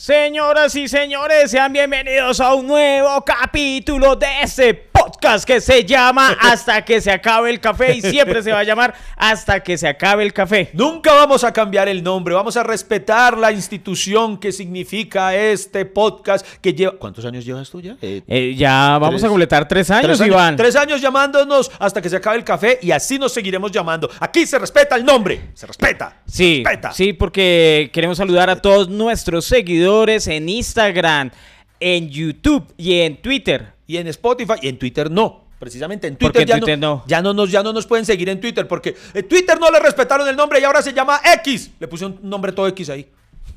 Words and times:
Señoras 0.00 0.74
y 0.76 0.88
señores, 0.88 1.50
sean 1.50 1.74
bienvenidos 1.74 2.40
a 2.40 2.54
un 2.54 2.66
nuevo 2.66 3.22
capítulo 3.22 4.16
de 4.16 4.28
este 4.40 4.72
podcast 5.20 5.44
que 5.46 5.60
se 5.60 5.84
llama 5.84 6.34
Hasta 6.40 6.82
que 6.84 7.00
se 7.00 7.10
acabe 7.10 7.50
el 7.50 7.60
café 7.60 7.94
y 7.94 8.00
siempre 8.00 8.42
se 8.42 8.52
va 8.52 8.60
a 8.60 8.64
llamar 8.64 8.94
Hasta 9.16 9.62
que 9.62 9.76
se 9.76 9.86
acabe 9.86 10.22
el 10.22 10.32
café. 10.32 10.70
Nunca 10.72 11.12
vamos 11.12 11.44
a 11.44 11.52
cambiar 11.52 11.88
el 11.88 12.02
nombre, 12.02 12.34
vamos 12.34 12.56
a 12.56 12.62
respetar 12.62 13.36
la 13.36 13.52
institución 13.52 14.38
que 14.38 14.50
significa 14.52 15.34
este 15.36 15.84
podcast 15.84 16.46
que 16.62 16.72
lleva... 16.72 16.92
¿Cuántos 16.98 17.24
años 17.26 17.44
llevas 17.44 17.68
tú 17.70 17.80
ya? 17.80 17.96
Eh, 18.00 18.22
Eh, 18.26 18.54
ya 18.56 18.96
vamos 18.98 19.10
Tres- 19.20 19.24
a 19.24 19.28
completar 19.28 19.68
tres 19.68 19.90
años, 19.90 20.06
tres, 20.06 20.20
años, 20.22 20.34
Iván. 20.34 20.56
tres 20.56 20.76
años 20.76 21.00
llamándonos 21.00 21.70
hasta 21.78 22.00
que 22.00 22.08
se 22.08 22.16
acabe 22.16 22.36
el 22.38 22.44
café 22.44 22.78
y 22.80 22.90
así 22.90 23.18
nos 23.18 23.32
seguiremos 23.32 23.70
llamando. 23.72 24.10
Aquí 24.20 24.46
se 24.46 24.58
respeta 24.58 24.96
el 24.96 25.04
nombre, 25.04 25.50
se 25.54 25.66
respeta. 25.66 26.16
Sí, 26.26 26.62
respeta. 26.64 26.92
sí, 26.92 27.12
porque 27.12 27.90
queremos 27.92 28.16
saludar 28.16 28.48
a 28.48 28.56
todos 28.62 28.88
nuestros 28.88 29.44
seguidores 29.44 30.26
en 30.28 30.48
Instagram, 30.48 31.30
en 31.78 32.08
YouTube 32.08 32.72
y 32.78 33.00
en 33.00 33.20
Twitter. 33.20 33.74
Y 33.90 33.96
en 33.96 34.06
Spotify 34.06 34.52
y 34.62 34.68
en 34.68 34.78
Twitter 34.78 35.10
no. 35.10 35.46
Precisamente 35.58 36.06
en 36.06 36.14
¿Por 36.14 36.30
Twitter, 36.30 36.42
en 36.42 36.46
ya, 36.46 36.58
Twitter 36.60 36.78
no, 36.78 36.94
no? 36.94 37.04
Ya, 37.08 37.20
no 37.20 37.34
nos, 37.34 37.50
ya 37.50 37.60
no 37.60 37.72
nos 37.72 37.88
pueden 37.88 38.06
seguir 38.06 38.28
en 38.28 38.40
Twitter 38.40 38.68
porque 38.68 38.94
en 39.12 39.26
Twitter 39.26 39.58
no 39.58 39.68
le 39.68 39.80
respetaron 39.80 40.28
el 40.28 40.36
nombre 40.36 40.60
y 40.60 40.62
ahora 40.62 40.80
se 40.80 40.92
llama 40.92 41.20
X. 41.38 41.72
Le 41.80 41.88
puse 41.88 42.04
un 42.06 42.20
nombre 42.22 42.52
todo 42.52 42.68
X 42.68 42.88
ahí. 42.88 43.10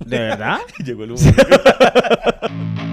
¿De 0.03 0.17
verdad? 0.17 0.61
Llegó 0.83 1.03
el 1.03 1.11
humor. 1.11 1.35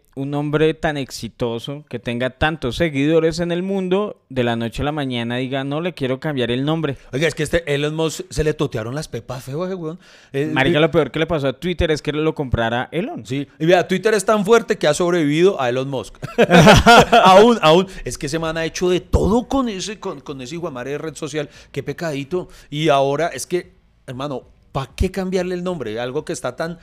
un 0.15 0.33
hombre 0.33 0.73
tan 0.73 0.97
exitoso, 0.97 1.85
que 1.89 1.99
tenga 1.99 2.31
tantos 2.31 2.75
seguidores 2.75 3.39
en 3.39 3.51
el 3.51 3.63
mundo, 3.63 4.21
de 4.29 4.43
la 4.43 4.55
noche 4.55 4.81
a 4.81 4.85
la 4.85 4.91
mañana 4.91 5.37
diga, 5.37 5.63
no 5.63 5.81
le 5.81 5.93
quiero 5.93 6.19
cambiar 6.19 6.51
el 6.51 6.65
nombre. 6.65 6.97
Oiga, 7.13 7.27
es 7.27 7.35
que 7.35 7.43
este 7.43 7.73
Elon 7.73 7.95
Musk 7.95 8.25
se 8.29 8.43
le 8.43 8.53
totearon 8.53 8.93
las 8.93 9.07
pepas 9.07 9.43
feo, 9.43 9.65
ese 9.65 9.75
weón. 9.75 9.99
Eh, 10.33 10.49
Marica, 10.51 10.79
lo 10.79 10.91
peor 10.91 11.11
que 11.11 11.19
le 11.19 11.27
pasó 11.27 11.47
a 11.47 11.53
Twitter 11.53 11.91
es 11.91 12.01
que 12.01 12.11
lo 12.11 12.35
comprara 12.35 12.89
Elon. 12.91 13.25
Sí, 13.25 13.47
y 13.59 13.65
vea, 13.65 13.87
Twitter 13.87 14.13
es 14.13 14.25
tan 14.25 14.43
fuerte 14.43 14.77
que 14.77 14.87
ha 14.87 14.93
sobrevivido 14.93 15.61
a 15.61 15.69
Elon 15.69 15.89
Musk. 15.89 16.17
aún, 17.23 17.57
aún. 17.61 17.87
Es 18.03 18.17
que 18.17 18.25
ese 18.25 18.39
man 18.39 18.57
ha 18.57 18.65
hecho 18.65 18.89
de 18.89 18.99
todo 18.99 19.47
con 19.47 19.69
ese, 19.69 19.99
con, 19.99 20.19
con 20.19 20.41
ese 20.41 20.55
hijo 20.55 20.69
de 20.69 20.97
red 20.97 21.15
social. 21.15 21.49
Qué 21.71 21.83
pecadito. 21.83 22.49
Y 22.69 22.89
ahora 22.89 23.27
es 23.27 23.45
que, 23.45 23.75
hermano, 24.07 24.47
¿para 24.71 24.91
qué 24.95 25.11
cambiarle 25.11 25.55
el 25.55 25.63
nombre? 25.63 25.99
Algo 25.99 26.25
que 26.25 26.33
está 26.33 26.55
tan 26.55 26.79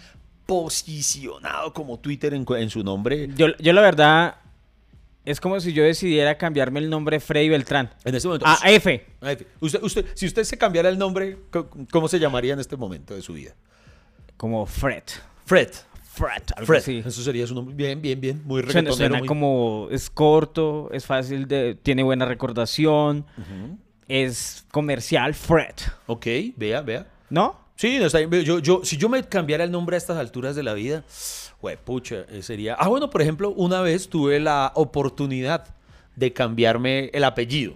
posicionado 0.49 1.75
como 1.75 1.99
Twitter 1.99 2.33
en, 2.33 2.47
en 2.57 2.71
su 2.71 2.83
nombre. 2.83 3.29
Yo, 3.37 3.49
yo 3.59 3.73
la 3.75 3.83
verdad, 3.83 4.37
es 5.27 5.41
como 5.41 5.61
si 5.61 5.75
yo 5.75 5.85
decidiera 5.85 6.39
cambiarme 6.39 6.81
el 6.81 6.89
nombre 6.89 7.21
Freddy 7.21 7.51
Beltrán. 7.51 7.91
En 8.03 8.15
este 8.15 8.27
momento. 8.29 8.47
A 8.47 8.59
F. 8.71 9.05
Usted, 9.61 9.83
usted, 9.83 10.07
si 10.15 10.25
usted 10.27 10.45
se 10.45 10.57
cambiara 10.57 10.89
el 10.89 10.97
nombre, 10.99 11.37
¿cómo 11.91 12.09
se 12.09 12.19
llamaría 12.19 12.55
en 12.55 12.61
este 12.61 12.77
momento 12.79 13.15
de 13.15 13.21
su 13.21 13.35
vida? 13.35 13.55
Como 14.39 14.65
Fred. 14.65 15.03
Fred. 15.45 15.69
Fred. 16.15 16.43
algo 16.57 16.67
Fred. 16.67 16.79
así. 16.79 17.03
Eso 17.05 17.23
sería 17.23 17.47
su 17.47 17.55
nombre. 17.55 17.75
Bien, 17.75 18.01
bien, 18.01 18.19
bien. 18.19 18.43
Muy 18.47 18.63
reggaetonero. 18.63 18.95
suena 18.97 19.19
muy- 19.19 19.29
como 19.29 19.89
es 19.91 20.09
corto, 20.09 20.89
es 20.93 21.05
fácil 21.05 21.47
de, 21.47 21.75
tiene 21.75 22.03
buena 22.03 22.25
recordación, 22.25 23.27
es 24.09 24.65
comercial, 24.73 25.35
Fred, 25.35 25.75
Ok, 26.07 26.27
vea, 26.57 26.81
vea. 26.81 27.07
¿no? 27.29 27.68
Sí, 27.79 27.97
no, 28.01 28.07
está 28.07 28.19
bien. 28.19 28.43
Yo, 28.45 28.59
yo, 28.59 28.81
si 28.83 28.97
yo 28.97 29.09
me 29.09 29.23
cambiara 29.23 29.63
el 29.63 29.71
nombre 29.71 29.95
a 29.95 29.99
estas 29.99 30.17
alturas 30.17 30.57
de 30.57 30.65
la 30.65 30.75
vida, 30.75 31.05
pucha, 31.85 32.27
sería... 32.43 32.75
Ah, 32.75 32.89
bueno, 32.89 33.09
por 33.09 33.23
ejemplo, 33.23 33.51
una 33.51 33.81
vez 33.83 34.09
tuve 34.09 34.41
la 34.41 34.73
oportunidad 34.75 35.65
de 36.17 36.33
cambiarme 36.33 37.09
el 37.13 37.23
apellido, 37.23 37.75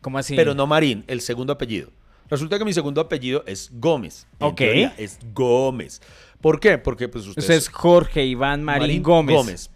¿Cómo 0.00 0.16
así? 0.16 0.34
pero 0.36 0.54
no 0.54 0.66
Marín, 0.66 1.04
el 1.06 1.20
segundo 1.20 1.52
apellido. 1.52 1.90
Resulta 2.30 2.58
que 2.58 2.64
mi 2.64 2.72
segundo 2.72 3.02
apellido 3.02 3.44
es 3.46 3.70
Gómez. 3.74 4.26
Ok. 4.40 4.62
es 4.96 5.18
Gómez. 5.34 6.00
¿Por 6.40 6.58
qué? 6.58 6.78
Porque 6.78 7.06
pues 7.06 7.26
usted, 7.26 7.42
Usted 7.42 7.54
es 7.56 7.68
Jorge 7.68 8.24
Iván 8.24 8.64
Marín, 8.64 9.02
Gómez. 9.02 9.70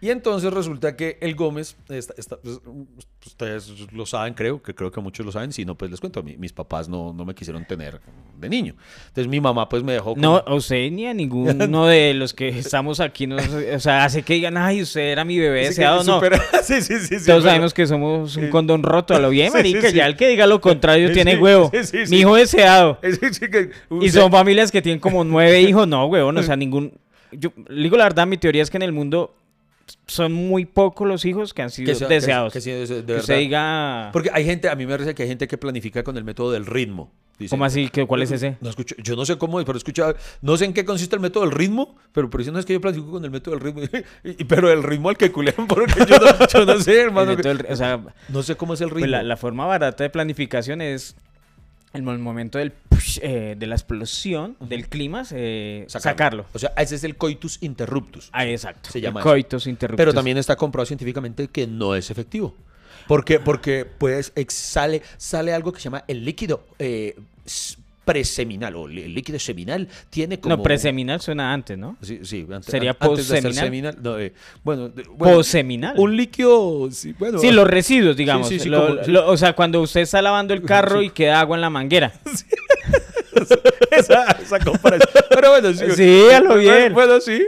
Y 0.00 0.10
entonces 0.10 0.52
resulta 0.52 0.94
que 0.94 1.16
el 1.22 1.34
Gómez, 1.34 1.74
está- 1.88 2.14
está- 2.18 2.36
pues, 2.42 2.60
ustedes 3.26 3.72
lo 3.92 4.04
saben, 4.06 4.34
creo, 4.34 4.62
que 4.62 4.74
creo 4.74 4.90
que 4.90 5.00
muchos 5.00 5.24
lo 5.24 5.32
saben, 5.32 5.52
si 5.52 5.64
no, 5.64 5.74
pues 5.74 5.90
les 5.90 6.00
cuento, 6.00 6.22
mi- 6.22 6.36
mis 6.36 6.52
papás 6.52 6.88
no, 6.88 7.12
no 7.14 7.24
me 7.24 7.34
quisieron 7.34 7.64
tener 7.64 8.00
de 8.38 8.48
niño. 8.48 8.74
Entonces 9.08 9.26
mi 9.26 9.40
mamá 9.40 9.68
pues 9.68 9.82
me 9.82 9.94
dejó... 9.94 10.12
con- 10.12 10.20
No, 10.20 10.44
usted 10.48 10.90
ni 10.92 11.06
a 11.06 11.14
ninguno 11.14 11.86
de 11.86 12.12
los 12.14 12.34
que 12.34 12.48
estamos 12.48 13.00
aquí, 13.00 13.26
no, 13.26 13.36
o 13.36 13.80
sea, 13.80 14.04
hace 14.04 14.22
que 14.22 14.34
digan, 14.34 14.56
ay, 14.58 14.82
usted 14.82 15.00
era 15.00 15.24
mi 15.24 15.38
bebé 15.38 15.64
deseado, 15.66 16.04
no. 16.04 16.20
supera- 16.20 16.42
sí, 16.62 16.82
sí, 16.82 16.98
sí. 17.00 17.18
sí, 17.18 17.26
Todos 17.26 17.26
pero- 17.26 17.40
sabemos 17.42 17.72
que 17.74 17.86
somos 17.86 18.36
un 18.36 18.50
condón 18.50 18.82
roto 18.82 19.14
a 19.14 19.18
lo 19.18 19.30
bien, 19.30 19.50
marica. 19.52 19.88
sí. 19.90 19.96
Ya 19.96 20.06
el 20.06 20.16
que 20.16 20.28
diga 20.28 20.46
lo 20.46 20.60
contrario 20.60 21.10
tiene 21.12 21.36
huevo. 21.38 21.70
Mi 22.10 22.18
hijo 22.18 22.36
deseado. 22.36 23.00
Que 23.00 23.70
Y 24.02 24.10
son 24.10 24.30
familias 24.30 24.70
que 24.70 24.82
tienen 24.82 25.00
como 25.00 25.24
nueve 25.24 25.62
hijos. 25.62 25.88
No, 25.88 26.04
huevón, 26.06 26.36
o 26.36 26.42
sea, 26.42 26.54
ningún... 26.56 26.92
Yo 27.32 27.52
le 27.68 27.82
digo 27.82 27.96
la 27.96 28.04
verdad, 28.04 28.26
mi 28.26 28.36
teoría 28.36 28.62
es 28.62 28.70
que 28.70 28.76
en 28.76 28.82
el 28.84 28.92
mundo 28.92 29.34
son 30.06 30.32
muy 30.32 30.64
pocos 30.64 31.06
los 31.06 31.24
hijos 31.24 31.52
que 31.54 31.62
han 31.62 31.70
sido 31.70 31.86
que 31.92 31.94
sea- 31.94 32.08
que- 32.08 32.14
deseados. 32.14 32.52
que 32.52 32.60
de- 32.60 33.16
usted 33.16 33.38
diga... 33.38 34.10
Porque 34.12 34.30
hay 34.32 34.44
gente, 34.44 34.68
a 34.68 34.74
mí 34.74 34.86
me 34.86 34.92
parece 34.92 35.14
que 35.14 35.22
hay 35.22 35.28
gente 35.28 35.46
que 35.48 35.58
planifica 35.58 36.02
con 36.02 36.16
el 36.16 36.24
método 36.24 36.52
del 36.52 36.66
ritmo. 36.66 37.10
¿Cómo 37.50 37.66
así? 37.66 37.90
¿Qué- 37.90 38.06
¿Cuál 38.06 38.22
es 38.22 38.30
ese? 38.30 38.56
No 38.62 38.70
escucho, 38.70 38.94
yo 39.02 39.14
no 39.14 39.26
sé 39.26 39.36
cómo 39.36 39.62
pero 39.62 39.76
escucha, 39.76 40.14
no 40.40 40.56
sé 40.56 40.64
en 40.64 40.72
qué 40.72 40.86
consiste 40.86 41.16
el 41.16 41.20
método 41.20 41.44
del 41.44 41.52
ritmo, 41.52 41.94
pero 42.12 42.30
por 42.30 42.40
eso 42.40 42.50
no 42.50 42.58
es 42.58 42.64
que 42.64 42.72
yo 42.72 42.80
planifico 42.80 43.10
con 43.10 43.24
el 43.26 43.30
método 43.30 43.56
del 43.56 43.60
ritmo, 43.64 43.82
y- 44.24 44.44
pero 44.44 44.72
el 44.72 44.82
ritmo 44.82 45.10
al 45.10 45.18
que 45.18 45.30
culean, 45.30 45.54
porque 45.68 46.00
yo 46.08 46.16
no, 46.18 46.48
yo 46.48 46.64
no 46.64 46.80
sé, 46.80 46.98
hermano. 47.02 47.36
Del- 47.36 47.66
o 47.68 47.76
sea, 47.76 48.00
No 48.30 48.42
sé 48.42 48.56
cómo 48.56 48.72
es 48.72 48.80
el 48.80 48.88
ritmo. 48.88 49.00
pues 49.00 49.10
la, 49.10 49.22
la 49.22 49.36
forma 49.36 49.66
barata 49.66 50.02
de 50.02 50.08
planificación 50.08 50.80
es 50.80 51.14
el 51.96 52.02
mo- 52.02 52.16
momento 52.18 52.58
del 52.58 52.70
push, 52.72 53.18
eh, 53.22 53.56
de 53.58 53.66
la 53.66 53.74
explosión 53.74 54.56
del 54.60 54.88
clima, 54.88 55.24
eh, 55.32 55.84
sacarlo. 55.88 56.46
O 56.52 56.58
sea, 56.58 56.72
ese 56.76 56.94
es 56.94 57.04
el 57.04 57.16
coitus 57.16 57.58
interruptus. 57.62 58.28
Ah, 58.32 58.46
exacto. 58.46 58.90
Se 58.90 59.00
llama 59.00 59.20
El 59.20 59.24
coitus 59.24 59.66
interruptus. 59.66 59.96
Pero 59.98 60.14
también 60.14 60.38
está 60.38 60.56
comprobado 60.56 60.86
científicamente 60.86 61.48
que 61.48 61.66
no 61.66 61.94
es 61.94 62.10
efectivo. 62.10 62.54
Porque, 63.08 63.38
porque 63.38 63.84
pues 63.84 64.32
sale, 64.48 65.00
sale 65.16 65.52
algo 65.54 65.72
que 65.72 65.78
se 65.78 65.84
llama 65.84 66.04
el 66.08 66.24
líquido 66.24 66.66
eh, 66.78 67.16
preseminal 68.06 68.74
o 68.76 68.86
el 68.86 69.12
líquido 69.12 69.38
seminal 69.40 69.88
tiene 70.10 70.38
como... 70.38 70.56
No, 70.56 70.62
preseminal 70.62 71.20
suena 71.20 71.52
antes, 71.52 71.76
¿no? 71.76 71.96
Sí, 72.00 72.20
sí, 72.22 72.46
ante- 72.50 72.70
¿Sería 72.70 72.92
an- 72.92 72.96
antes 73.10 73.26
seminal, 73.26 73.98
no, 74.00 74.16
eh, 74.18 74.32
bueno, 74.62 74.92
bueno, 75.16 75.34
Posseminal. 75.36 75.94
Un 75.98 76.16
líquido, 76.16 76.88
sí, 76.92 77.14
bueno. 77.18 77.38
Sí, 77.40 77.50
los 77.50 77.66
residuos, 77.66 78.16
digamos. 78.16 78.48
sí, 78.48 78.60
sí, 78.60 78.68
Lo- 78.68 78.86
como- 78.86 79.04
sí. 79.04 79.10
lo- 79.10 79.28
o 79.28 79.36
sea, 79.36 79.54
cuando 79.54 79.80
usted 79.82 80.02
está 80.02 80.22
lavando 80.22 80.54
el 80.54 80.62
carro 80.62 81.02
y 81.02 81.10
queda 81.10 81.40
agua 81.40 81.56
en 81.56 81.60
la 81.62 81.70
manguera. 81.70 82.12
esa, 83.90 84.24
esa 84.40 84.58
comparación. 84.60 85.10
Pero 85.28 85.50
bueno, 85.50 85.72
sí. 85.74 85.84
Sí, 85.94 86.20
a 86.32 86.40
lo 86.40 86.50
Bueno, 86.54 86.60
bien. 86.62 86.94
Bueno, 86.94 87.20
sí. 87.20 87.44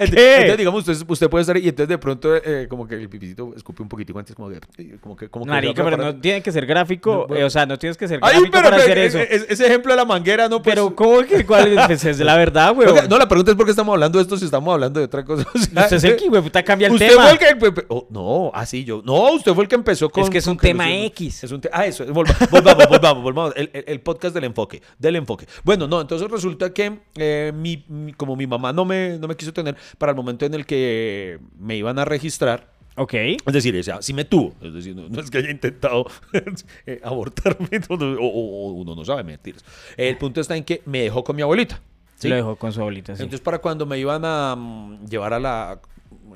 Entonces, 0.00 0.56
digamos, 0.56 0.88
usted, 0.88 1.06
usted 1.08 1.28
puede 1.30 1.42
estar 1.42 1.56
y 1.56 1.68
entonces 1.68 1.88
de 1.88 1.98
pronto 1.98 2.34
eh, 2.36 2.66
como 2.68 2.86
que 2.86 2.94
el 2.94 3.08
pipicito 3.08 3.52
escupe 3.56 3.82
un 3.82 3.88
poquitico 3.88 4.18
antes, 4.18 4.34
como 4.34 4.48
que... 4.50 4.60
Como 5.00 5.16
que, 5.16 5.28
como 5.28 5.44
que 5.44 5.50
Marica, 5.50 5.84
pero 5.84 5.96
no 5.96 6.16
tiene 6.20 6.42
que 6.42 6.52
ser 6.52 6.66
gráfico. 6.66 7.26
No, 7.28 7.36
eh, 7.36 7.44
o 7.44 7.50
sea, 7.50 7.66
no 7.66 7.78
tienes 7.78 7.96
que 7.96 8.06
ser 8.08 8.18
Ay, 8.22 8.32
gráfico 8.34 8.50
pero 8.52 8.64
para 8.64 8.76
hacer 8.76 8.98
e- 8.98 9.06
eso. 9.06 9.18
e- 9.18 9.46
ese 9.48 9.66
ejemplo 9.66 9.92
de 9.92 9.96
la 9.96 10.04
manguera, 10.04 10.48
no 10.48 10.62
pues, 10.62 10.74
Pero, 10.74 10.94
¿cómo 10.94 11.22
que 11.24 11.44
cuál 11.44 11.74
pues 11.86 12.04
es 12.04 12.18
la 12.20 12.36
verdad, 12.36 12.74
güey? 12.74 12.88
No, 13.08 13.18
la 13.18 13.28
pregunta 13.28 13.50
es 13.52 13.56
por 13.56 13.64
qué 13.66 13.70
estamos 13.72 13.92
hablando 13.92 14.18
de 14.18 14.22
esto 14.22 14.36
si 14.36 14.44
estamos 14.44 14.72
hablando 14.72 15.00
de 15.00 15.06
otra 15.06 15.24
cosa. 15.24 15.46
O 15.54 15.58
sea, 15.58 15.82
Usted 15.84 15.96
es 15.96 16.04
el 16.04 16.16
que, 16.16 16.28
güey, 16.28 16.42
puta, 16.42 16.62
cambia 16.62 16.86
el 16.88 16.94
usted 16.94 17.08
tema. 17.10 17.22
fue 17.22 17.32
el 17.32 17.38
que... 17.38 17.56
pe- 17.56 17.72
pe- 17.72 17.86
oh, 17.88 18.06
no, 18.10 18.50
así 18.54 18.84
yo. 18.84 19.02
No, 19.04 19.32
usted 19.32 19.52
fue 19.54 19.64
el 19.64 19.68
que 19.68 19.74
empezó 19.74 20.08
con... 20.10 20.22
Es 20.24 20.30
que 20.30 20.38
es 20.38 20.46
un 20.46 20.56
tema 20.56 20.90
X. 21.06 21.44
Es 21.44 21.52
un 21.52 21.60
te- 21.60 21.70
ah, 21.72 21.86
eso. 21.86 22.04
volva- 22.06 22.34
volvamos, 22.50 22.88
volvamos, 22.88 23.22
volvamos. 23.22 23.52
El, 23.56 23.70
el- 23.72 23.84
el 23.86 24.00
podcast 24.00 24.34
del 24.34 24.44
enfoque. 24.44 24.82
Del 24.98 25.16
enfoque. 25.16 25.46
Bueno, 25.64 25.86
no, 25.86 26.00
entonces 26.00 26.28
resulta 26.30 26.72
que 26.72 26.98
eh, 27.16 27.52
mi, 27.54 27.84
mi- 27.88 28.12
como 28.12 28.36
mi 28.36 28.46
mamá 28.46 28.72
no 28.72 28.84
me, 28.84 29.18
no 29.18 29.28
me 29.28 29.36
quiso 29.36 29.52
tener 29.52 29.76
para 29.96 30.10
el 30.12 30.16
momento 30.16 30.44
en 30.46 30.54
el 30.54 30.66
que 30.66 31.38
me 31.58 31.76
iban 31.76 31.98
a 31.98 32.04
registrar, 32.04 32.68
Ok. 32.96 33.14
es 33.14 33.36
decir, 33.52 33.76
o 33.76 33.82
sea, 33.82 34.02
sí 34.02 34.12
me 34.12 34.24
tuvo. 34.24 34.54
Es 34.60 34.74
decir, 34.74 34.94
no, 34.96 35.08
no 35.08 35.20
es 35.20 35.30
que 35.30 35.38
haya 35.38 35.50
intentado 35.50 36.06
eh, 36.86 37.00
abortarme 37.04 37.68
o, 37.88 37.94
o- 37.94 38.68
o 38.68 38.72
uno 38.72 38.94
no 38.94 39.04
sabe 39.04 39.22
mentiras. 39.24 39.64
El 39.96 40.16
punto 40.18 40.40
está 40.40 40.56
en 40.56 40.64
que 40.64 40.82
me 40.84 41.00
dejó 41.02 41.22
con 41.24 41.36
mi 41.36 41.42
abuelita. 41.42 41.80
¿sí? 42.16 42.28
Lo 42.28 42.34
dejó 42.34 42.56
con 42.56 42.72
su 42.72 42.80
abuelita, 42.80 43.14
sí. 43.14 43.22
Entonces, 43.22 43.40
para 43.40 43.58
cuando 43.58 43.86
me 43.86 43.98
iban 43.98 44.24
a 44.24 44.56
mm, 44.56 45.06
llevar 45.06 45.32
a 45.32 45.38
la 45.38 45.80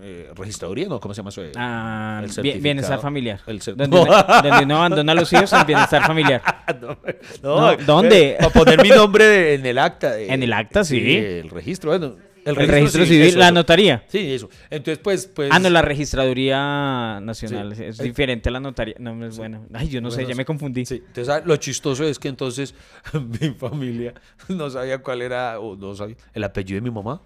eh, 0.00 0.31
registraduría, 0.37 0.88
¿no? 0.88 1.00
¿Cómo 1.00 1.12
se 1.14 1.19
llama 1.19 1.31
eso? 1.31 1.43
Ah, 1.56 2.20
El 2.22 2.31
certificado. 2.31 2.62
bienestar 2.62 3.00
familiar. 3.00 3.40
El 3.46 3.60
cer- 3.60 3.75
donde, 3.75 3.96
donde 4.49 4.66
no 4.66 4.76
abandona 4.76 5.12
a 5.12 5.14
los 5.16 5.32
hijos 5.32 5.52
en 5.52 5.66
bienestar 5.66 6.02
familiar. 6.06 6.43
no, 6.81 6.96
No, 7.43 7.76
¿dónde? 7.78 8.37
para 8.38 8.52
poner 8.52 8.82
mi 8.82 8.88
nombre 8.90 9.25
de- 9.25 9.54
en 9.54 9.66
el 9.66 9.78
acta. 9.78 10.19
En 10.20 10.43
el 10.43 10.52
acta, 10.52 10.84
sí. 10.84 11.16
El 11.16 11.50
registro, 11.50 11.90
bueno. 11.90 12.14
El 12.44 12.56
registro, 12.56 13.04
civil, 13.04 13.22
eso, 13.22 13.38
la 13.38 13.50
notaría. 13.50 14.04
Sí, 14.08 14.32
eso. 14.32 14.48
Entonces, 14.70 14.98
pues, 15.02 15.26
pues. 15.26 15.50
Ah, 15.52 15.58
no, 15.58 15.70
la 15.70 15.82
registraduría 15.82 17.20
nacional. 17.20 17.74
Sí. 17.76 17.84
Es 17.84 17.98
diferente 17.98 18.48
a 18.48 18.52
la 18.52 18.60
notaría. 18.60 18.96
No, 18.98 19.24
es 19.24 19.36
bueno. 19.36 19.66
Ay, 19.72 19.88
yo 19.88 20.00
no 20.00 20.10
sé, 20.10 20.26
ya 20.26 20.34
me 20.34 20.44
confundí. 20.44 20.84
Sí, 20.84 20.96
entonces 21.06 21.28
ah, 21.28 21.42
lo 21.44 21.56
chistoso 21.56 22.04
es 22.04 22.18
que 22.18 22.28
entonces 22.28 22.74
mi 23.40 23.50
familia 23.50 24.14
no 24.48 24.70
sabía 24.70 24.98
cuál 24.98 25.22
era, 25.22 25.60
o 25.60 25.76
no 25.76 25.94
sabía, 25.94 26.16
el 26.34 26.44
apellido 26.44 26.76
de 26.76 26.82
mi 26.82 26.90
mamá. 26.90 27.22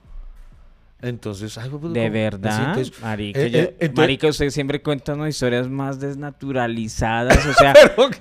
Entonces, 1.03 1.59
ay, 1.59 1.69
pues, 1.69 1.93
De 1.93 2.09
verdad, 2.09 2.53
Así, 2.53 2.63
entonces, 2.63 3.03
marica, 3.03 3.41
eh, 3.41 3.51
yo- 3.51 3.59
eh, 3.59 3.63
entonces- 3.81 3.95
marica, 3.97 4.29
usted 4.29 4.49
siempre 4.49 4.81
cuenta 4.83 5.13
unas 5.13 5.29
historias 5.29 5.69
más 5.69 6.01
desnaturalizadas, 6.01 7.47
o 7.47 7.53
sea, 7.59 7.75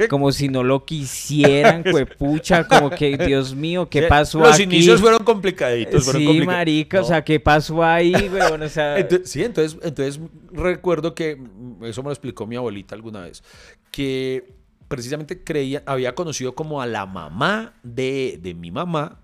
como 0.10 0.32
si 0.34 0.50
no 0.50 0.62
lo 0.62 0.84
quisieran, 0.86 1.84
pucha, 2.20 2.68
como 2.68 2.90
que, 2.90 3.18
Dios 3.18 3.56
mío, 3.56 3.90
¿qué 3.90 4.04
pasó 4.04 4.40
Los 4.40 4.56
aquí? 4.56 4.64
inicios 4.64 5.00
fueron 5.00 5.24
complicaditos. 5.24 6.04
fueron 6.04 6.22
Sí, 6.22 6.42
marica, 6.42 7.00
o 7.02 7.06
sea, 7.06 7.24
¿qué 7.24 7.40
pasó 7.40 7.82
ahí, 7.84 8.14
weón? 8.32 8.62
O 8.62 8.70
sea, 8.70 9.00
Entonces, 9.00 9.30
sí, 9.32 9.42
entonces, 9.44 9.80
entonces 9.82 10.20
recuerdo 10.52 11.16
que, 11.16 11.38
mm, 11.38 11.86
eso 11.86 12.04
me 12.04 12.08
lo 12.08 12.12
explicó 12.14 12.46
mi 12.46 12.58
abuelita 12.58 12.94
alguna 12.94 13.22
vez, 13.22 13.42
que 13.90 14.54
precisamente 14.90 15.44
creía, 15.44 15.82
había 15.86 16.14
conocido 16.14 16.54
como 16.56 16.82
a 16.82 16.86
la 16.86 17.06
mamá 17.06 17.74
de, 17.84 18.38
de 18.42 18.54
mi 18.54 18.70
mamá 18.70 19.22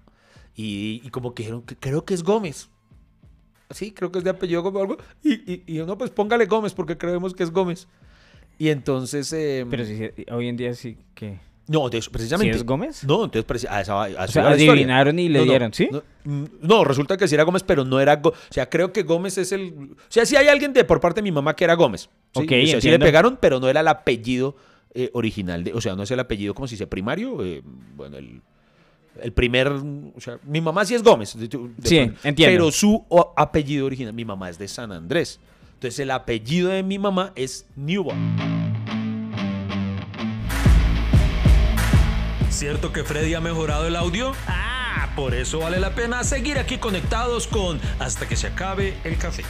y, 0.55 1.01
y 1.03 1.09
como 1.09 1.33
que 1.35 1.43
dijeron 1.43 1.61
que 1.63 1.75
creo 1.75 2.05
que 2.05 2.13
es 2.13 2.23
Gómez. 2.23 2.69
Sí, 3.73 3.91
creo 3.91 4.11
que 4.11 4.19
es 4.19 4.23
de 4.23 4.29
apellido 4.31 4.63
como 4.63 4.79
algo. 4.79 4.97
Y, 5.23 5.33
y, 5.51 5.63
y 5.67 5.73
yo, 5.75 5.85
no, 5.85 5.97
pues 5.97 6.11
póngale 6.11 6.45
Gómez 6.45 6.73
porque 6.73 6.97
creemos 6.97 7.33
que 7.33 7.43
es 7.43 7.51
Gómez. 7.51 7.87
Y 8.57 8.69
entonces... 8.69 9.31
eh, 9.33 9.65
pero 9.69 9.85
sí, 9.85 9.99
hoy 10.31 10.47
en 10.47 10.57
día 10.57 10.73
sí 10.75 10.97
que... 11.15 11.39
no, 11.67 11.89
eso, 11.89 12.11
precisamente. 12.11 12.53
¿Sí 12.53 12.59
es 12.59 12.65
Gómez? 12.65 13.03
No, 13.03 13.23
entonces 13.25 13.47
preci- 13.49 13.67
a 13.69 13.81
esa, 13.81 14.03
a 14.03 14.07
esa 14.09 14.23
O 14.23 14.27
sea, 14.27 14.51
historia. 14.51 14.71
adivinaron 14.73 15.17
y 15.17 15.29
le 15.29 15.39
No, 15.39 15.45
no, 15.45 15.51
dieron, 15.51 15.73
¿sí? 15.73 15.89
No, 15.91 16.03
mm, 16.25 16.43
no, 16.61 16.83
resulta 16.83 17.17
que 17.17 17.27
sí 17.27 17.33
era 17.35 17.43
Gómez, 17.43 17.63
pero 17.63 17.83
no 17.85 17.99
era 17.99 18.17
Gómez. 18.17 18.37
O 18.49 18.53
sea, 18.53 18.69
creo 18.69 18.93
que 18.93 19.01
Gómez 19.03 19.37
es 19.39 19.51
el. 19.51 19.93
O 19.93 19.95
sea, 20.09 20.25
sí 20.27 20.35
hay 20.35 20.47
alguien 20.47 20.73
de 20.73 20.83
por 20.83 20.99
parte 20.99 21.19
de 21.21 21.23
mi 21.23 21.31
mamá 21.31 21.55
que 21.55 21.63
era 21.63 21.73
Gómez. 21.73 22.09
¿sí? 22.35 22.41
Ok, 22.43 22.51
o 22.63 22.67
sea, 22.67 22.81
sí 22.81 22.89
le 22.89 22.99
pegaron, 22.99 23.37
pero 23.41 23.59
no 23.59 23.67
era 23.67 23.79
el 23.79 23.87
apellido 23.87 24.55
eh, 24.93 25.09
original. 25.13 25.63
De, 25.63 25.73
o 25.73 25.81
sea, 25.81 25.95
no 25.95 26.03
es 26.03 26.11
el 26.11 26.19
apellido 26.19 26.53
como 26.53 26.67
si 26.67 26.77
se 26.77 26.85
primario. 26.85 27.43
eh, 27.43 27.63
bueno, 27.95 28.17
el. 28.17 28.41
El 29.19 29.33
primer, 29.33 29.67
o 29.67 30.19
sea, 30.19 30.37
mi 30.43 30.61
mamá 30.61 30.85
sí 30.85 30.95
es 30.95 31.03
Gómez. 31.03 31.37
de- 31.37 31.47
de- 31.47 31.69
Sí, 31.83 31.97
entiendo. 32.23 32.35
Pero 32.53 32.71
su 32.71 33.05
apellido 33.35 33.85
original, 33.85 34.13
mi 34.13 34.23
mamá 34.25 34.49
es 34.49 34.57
de 34.57 34.67
San 34.67 34.91
Andrés. 34.91 35.39
Entonces 35.73 35.99
el 35.99 36.11
apellido 36.11 36.69
de 36.69 36.83
mi 36.83 36.97
mamá 36.99 37.33
es 37.35 37.65
Newell. 37.75 38.15
¿Cierto 42.49 42.91
que 42.93 43.03
Freddy 43.03 43.33
ha 43.33 43.41
mejorado 43.41 43.87
el 43.87 43.95
audio? 43.95 44.33
Ah, 44.47 45.09
por 45.15 45.33
eso 45.33 45.59
vale 45.59 45.79
la 45.79 45.95
pena 45.95 46.23
seguir 46.23 46.59
aquí 46.59 46.77
conectados 46.77 47.47
con 47.47 47.79
Hasta 47.99 48.27
que 48.27 48.35
se 48.35 48.47
acabe 48.47 48.95
el 49.03 49.17
café. 49.17 49.43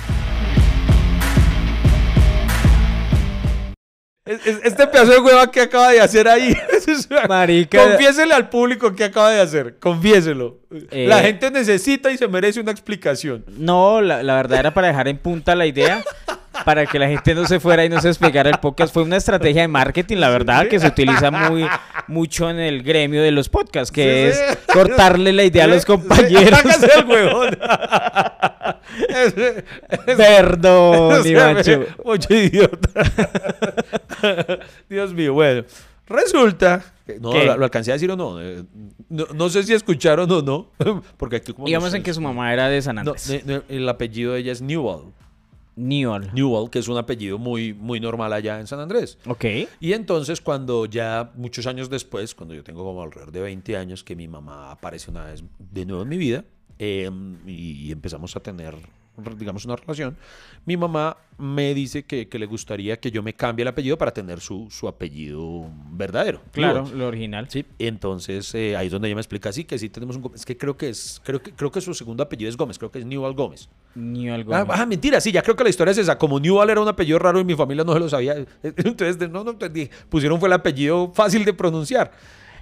Este 4.64 4.88
pedazo 4.88 5.12
de 5.12 5.20
hueva 5.20 5.50
que 5.52 5.62
acaba 5.62 5.90
de 5.92 6.00
hacer 6.02 6.28
ahí. 6.28 6.56
Marica. 7.30 7.84
Confiésele 7.84 8.34
al 8.34 8.50
público 8.50 8.96
que 8.96 9.04
acaba 9.06 9.32
de 9.32 9.42
hacer. 9.42 9.78
Confiéselo. 9.80 10.60
Eh, 10.92 11.06
La 11.08 11.20
gente 11.22 11.52
necesita 11.52 12.12
y 12.12 12.18
se 12.18 12.28
merece 12.28 12.60
una 12.60 12.72
explicación. 12.72 13.44
No, 13.58 14.02
la, 14.02 14.24
la 14.24 14.36
verdad 14.36 14.60
era 14.60 14.74
para 14.74 14.88
dejar 14.88 15.08
en 15.08 15.18
punta 15.18 15.54
la 15.56 15.66
idea, 15.66 16.04
para 16.66 16.86
que 16.86 16.98
la 17.00 17.08
gente 17.08 17.34
no 17.36 17.46
se 17.48 17.60
fuera 17.60 17.84
y 17.84 17.90
no 17.90 18.00
se 18.02 18.08
despegara 18.10 18.50
el 18.50 18.58
podcast. 18.60 18.94
Fue 18.94 19.04
una 19.04 19.18
estrategia 19.18 19.62
de 19.64 19.68
marketing, 19.68 20.18
la 20.18 20.30
verdad, 20.30 20.68
que 20.68 20.80
se 20.80 20.88
utiliza 20.88 21.30
muy 21.32 21.68
mucho 22.08 22.50
en 22.50 22.60
el 22.60 22.84
gremio 22.84 23.22
de 23.22 23.32
los 23.32 23.50
podcasts, 23.50 23.92
que 23.92 24.32
Sí, 24.34 24.38
sí. 24.38 24.44
es 24.52 24.58
cortarle 24.74 25.34
la 25.34 25.44
idea 25.44 25.64
a 25.66 25.68
los 25.68 25.86
compañeros. 25.86 26.60
El 26.98 27.06
huevón. 27.06 27.58
Ese- 29.10 29.64
ese- 29.90 30.16
Perdón, 30.16 31.26
Ivancho. 31.28 31.86
Mucho 32.06 32.34
idiota. 32.34 32.90
Dios 34.90 35.14
mío, 35.14 35.34
bueno. 35.34 35.64
Resulta. 36.08 36.84
que- 37.06 37.20
No, 37.20 37.34
lo, 37.34 37.58
lo 37.58 37.64
alcancé 37.66 37.92
a 37.92 37.94
decir 37.96 38.12
o 38.12 38.16
no. 38.16 38.42
eh, 38.42 38.64
No, 39.10 39.26
no 39.34 39.50
sé 39.50 39.64
si 39.64 39.74
escucharon 39.74 40.30
o 40.32 40.42
no. 40.42 40.70
Porque 41.18 41.38
aquí 41.38 41.54
como. 41.54 41.66
Digamos 41.68 41.92
no 41.92 41.98
en 41.98 42.04
que 42.04 42.14
su 42.14 42.22
mamá 42.22 42.52
era 42.54 42.68
de 42.70 42.82
San 42.82 42.98
Andrés. 43.00 43.30
el 43.70 43.90
apellido 43.90 44.34
de 44.34 44.40
ella 44.42 44.52
es 44.52 44.62
Newell. 44.62 45.12
Newell. 45.78 46.30
Newell, 46.34 46.70
que 46.70 46.80
es 46.80 46.88
un 46.90 46.98
apellido 46.98 47.38
muy, 47.38 47.74
muy 47.74 48.00
normal 48.02 48.34
allá 48.34 48.60
en 48.60 48.68
San 48.68 48.80
Andrés. 48.82 49.18
Ok. 49.26 49.46
Y 49.80 49.94
entonces 49.94 50.42
cuando 50.42 50.86
ya 50.86 51.32
muchos 51.36 51.66
años 51.66 51.90
después, 51.90 52.36
cuando 52.36 52.54
yo 52.54 52.64
tengo 52.64 52.84
como 52.84 53.02
alrededor 53.02 53.32
de 53.32 53.40
20 53.42 53.78
años, 53.78 54.04
que 54.04 54.16
mi 54.16 54.28
mamá 54.28 54.72
aparece 54.72 55.10
una 55.10 55.24
vez 55.26 55.42
de 55.58 55.86
nuevo 55.86 56.04
en 56.04 56.10
mi 56.10 56.18
vida 56.18 56.44
eh, 56.84 57.12
y, 57.46 57.92
empezamos 57.92 58.36
a 58.36 58.40
tener, 58.40 58.76
digamos, 59.38 59.66
una 59.66 59.76
relación, 59.76 60.18
mi 60.66 60.78
mamá 60.78 61.16
me 61.38 61.76
dice 61.76 62.06
que, 62.06 62.28
que 62.28 62.40
le 62.40 62.48
gustaría 62.48 63.00
que 63.00 63.12
yo 63.12 63.22
me 63.22 63.36
cambie 63.36 63.62
el 63.62 63.68
apellido 63.68 64.00
para 64.00 64.12
tener 64.12 64.40
su, 64.40 64.68
su 64.72 64.88
apellido 64.88 65.70
verdadero. 65.92 66.42
Claro, 66.52 66.90
lo 66.96 67.08
original. 67.08 67.46
Sí, 67.52 67.66
entonces 67.78 68.56
eh, 68.56 68.76
ahí 68.76 68.88
es 68.88 68.92
donde 68.92 69.10
ella 69.10 69.16
me 69.16 69.22
explica, 69.22 69.52
sí, 69.52 69.64
que 69.64 69.78
sí 69.78 69.90
tenemos 69.90 70.16
un 70.16 70.24
Gómez. 70.24 70.40
Es 70.40 70.46
que 70.48 70.58
creo 70.58 70.76
que 70.76 70.90
es, 70.90 71.22
creo 71.24 71.40
que, 71.40 71.52
creo 71.52 71.72
que 71.72 71.82
su 71.82 71.94
segundo 71.94 72.24
apellido 72.24 72.50
es 72.50 72.58
Gómez, 72.58 72.80
creo 72.80 72.90
que 72.90 72.98
es 72.98 73.06
Newell 73.06 73.36
Gómez. 73.36 73.70
Newell 73.94 74.42
Ah, 74.52 74.64
Gómez. 74.64 74.80
ah, 74.80 74.86
mentira, 74.88 75.22
sí, 75.22 75.32
ya 75.32 75.44
creo 75.44 75.56
que 75.56 75.64
la 75.64 75.70
historia 75.70 75.92
es 75.92 76.00
esa. 76.00 76.18
Como 76.18 76.40
Newell 76.40 76.72
era 76.72 76.82
un 76.82 76.88
apellido 76.88 77.20
raro 77.20 77.40
y 77.40 77.44
mi 77.46 77.54
familia 77.54 77.84
no 77.84 77.94
se 77.94 78.00
lo 78.00 78.10
sabía. 78.10 78.44
Entonces, 78.64 79.30
no, 79.30 79.44
no, 79.44 79.56
pues, 79.60 79.72
pusieron 80.10 80.40
fue 80.40 80.50
el 80.50 80.54
apellido 80.54 81.12
fácil 81.14 81.46
de 81.46 81.54
pronunciar. 81.54 82.12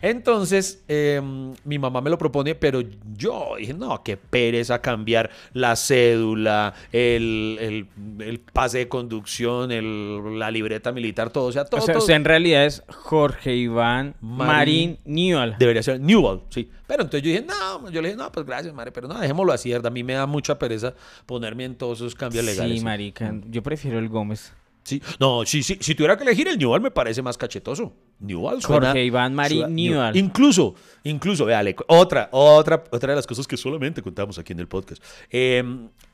Entonces, 0.02 0.84
eh, 0.88 1.22
mi 1.64 1.80
mamá 1.80 2.02
me 2.02 2.10
lo 2.10 2.18
propone, 2.18 2.56
pero 2.56 2.82
yo 3.16 3.56
dije, 3.58 3.74
no, 3.74 4.04
qué 4.04 4.18
pereza 4.18 4.82
cambiar 4.82 5.30
la 5.54 5.76
cédula, 5.76 6.74
el, 6.92 7.58
el, 7.60 8.22
el 8.22 8.40
pase 8.40 8.80
de 8.80 8.88
conducción, 8.88 9.72
el, 9.72 10.40
la 10.40 10.52
libreta 10.52 10.92
militar, 10.92 11.30
todo. 11.30 11.46
O 11.46 11.52
sea, 11.52 11.66
todo. 11.66 11.82
o 11.82 11.86
sea, 11.86 11.94
todo. 11.94 12.04
usted 12.04 12.16
en 12.16 12.26
realidad 12.26 12.66
es 12.66 12.84
Jorge 12.88 13.56
Iván 13.56 14.16
Marín 14.22 14.48
Marín, 14.48 14.98
Newell. 15.06 15.56
Debería 15.60 15.84
ser 15.84 16.00
Newell, 16.00 16.42
sí. 16.50 16.70
Pero 16.88 17.04
entonces 17.04 17.22
yo 17.22 17.30
dije, 17.30 17.46
no, 17.46 17.90
yo 17.92 18.02
le 18.02 18.10
dije, 18.10 18.18
no, 18.18 18.32
pues 18.32 18.46
gracias, 18.46 18.74
madre, 18.74 18.92
pero 18.92 19.08
no, 19.08 19.20
dejémoslo 19.20 19.54
así, 19.54 19.72
¿verdad? 19.72 19.88
A 19.88 19.94
mí 19.94 20.04
me 20.04 20.14
da 20.14 20.26
mucha 20.26 20.58
pereza 20.58 20.94
ponerme 21.26 21.66
en 21.66 21.76
todos 21.76 22.00
esos 22.00 22.16
cambios 22.16 22.44
legales. 22.44 22.80
Sí, 22.80 22.84
marica. 22.84 23.34
Yo 23.48 23.62
prefiero 23.62 24.00
el 24.00 24.10
Gómez. 24.10 24.54
Sí. 24.84 25.02
No, 25.20 25.46
sí, 25.46 25.62
sí, 25.62 25.78
si 25.82 25.94
tuviera 25.94 26.18
que 26.18 26.24
elegir 26.24 26.48
el 26.48 26.58
Newell 26.58 26.82
me 26.82 26.92
parece 26.92 27.22
más 27.22 27.38
cachetoso. 27.38 27.94
Newell 28.20 28.62
suena... 28.62 28.88
Jorge 28.88 29.06
Iván 29.06 29.34
Marín 29.34 29.60
suena- 29.60 29.74
Newell. 29.74 30.18
Incluso, 30.18 30.76
incluso, 31.04 31.46
véale, 31.46 31.76
otra, 31.88 32.30
otra, 32.32 32.84
otra 32.92 33.12
de 33.12 33.16
las 33.16 33.26
cosas 33.26 33.48
que 33.48 33.58
solamente 33.58 34.02
contamos 34.02 34.38
aquí 34.38 34.54
en 34.54 34.60
el 34.60 34.68
podcast. 34.68 35.04
Eh, 35.32 35.64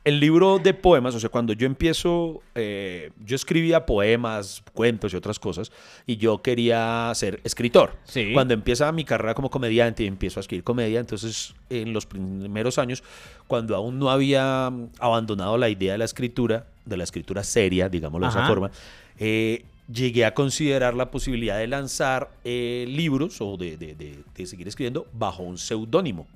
el 0.04 0.20
libro 0.20 0.60
de 0.60 0.76
poemas, 0.76 1.16
o 1.16 1.20
sea, 1.20 1.30
cuando 1.30 1.54
yo 1.54 1.66
empiezo, 1.66 2.42
eh, 2.54 3.12
yo 3.26 3.36
escribía 3.36 3.88
poemas, 3.88 4.62
cuentos 4.74 5.14
y 5.14 5.16
otras 5.16 5.40
cosas, 5.40 5.72
y 6.06 6.18
yo 6.18 6.44
quería 6.44 7.12
ser 7.16 7.42
escritor. 7.44 7.98
Sí. 8.04 8.32
Cuando 8.34 8.54
empieza 8.54 8.92
mi 8.92 9.04
carrera 9.04 9.34
como 9.34 9.50
comediante 9.50 10.04
y 10.04 10.08
empiezo 10.08 10.40
a 10.40 10.42
escribir 10.42 10.64
comedia, 10.64 11.00
entonces 11.00 11.56
en 11.72 11.92
los 11.92 12.06
primeros 12.06 12.78
años, 12.78 13.04
cuando 13.48 13.76
aún 13.76 13.98
no 13.98 14.12
había 14.12 14.72
abandonado 15.00 15.58
la 15.58 15.70
idea 15.70 15.94
de 15.94 15.98
la 15.98 16.06
escritura, 16.06 16.68
de 16.86 16.98
la 16.98 17.04
escritura 17.04 17.44
seria, 17.44 17.90
digámoslo 17.90 18.28
de 18.28 18.30
esa 18.30 18.46
forma, 18.46 18.70
eh, 19.18 19.66
llegué 19.92 20.26
a 20.26 20.34
considerar 20.34 20.94
la 20.96 21.12
posibilidad 21.12 21.58
de 21.58 21.68
lanzar 21.68 22.32
eh, 22.44 22.86
libros 22.88 23.40
o 23.42 23.58
de, 23.58 23.78
de- 23.78 23.96
de- 23.96 24.20
de 24.36 24.46
seguir 24.46 24.68
escribiendo 24.68 25.08
bajo 25.14 25.44
un 25.44 25.58
seudónimo. 25.58 26.28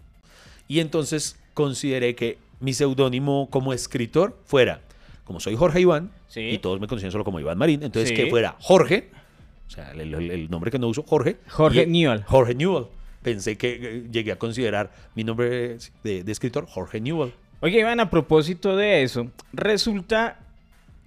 Y 0.68 0.80
entonces 0.80 1.38
consideré 1.54 2.16
que 2.16 2.38
mi 2.60 2.74
seudónimo 2.74 3.48
como 3.50 3.74
escritor 3.74 4.38
fuera, 4.46 4.82
como 5.24 5.40
soy 5.40 5.56
Jorge 5.56 5.82
Iván, 5.82 6.12
Sí. 6.28 6.42
y 6.42 6.58
todos 6.60 6.80
me 6.80 6.86
conocían 6.88 7.12
solo 7.12 7.24
como 7.24 7.40
Iván 7.40 7.58
Marín, 7.58 7.82
entonces 7.82 8.10
Sí. 8.10 8.16
que 8.16 8.28
fuera 8.30 8.56
Jorge, 8.60 9.10
o 9.68 9.72
sea, 9.72 9.92
el, 9.94 10.14
el- 10.14 10.30
el 10.32 10.50
nombre 10.52 10.70
que 10.70 10.78
no 10.78 10.88
uso, 10.88 11.02
Jorge. 11.04 11.38
Jorge 11.48 11.84
y- 11.84 11.88
Newell. 11.88 12.24
Jorge 12.24 12.54
Newell. 12.54 12.86
Pensé 13.24 13.58
que 13.58 13.80
eh, 13.82 14.08
llegué 14.12 14.32
a 14.32 14.38
considerar 14.40 14.92
mi 15.16 15.24
nombre 15.24 15.78
de, 16.04 16.24
de 16.24 16.32
escritor 16.32 16.66
Jorge 16.68 17.02
Newell. 17.02 17.34
Oye, 17.62 17.80
Iván, 17.80 18.00
a 18.00 18.10
propósito 18.10 18.78
de 18.78 19.02
eso, 19.04 19.32
resulta 19.52 20.40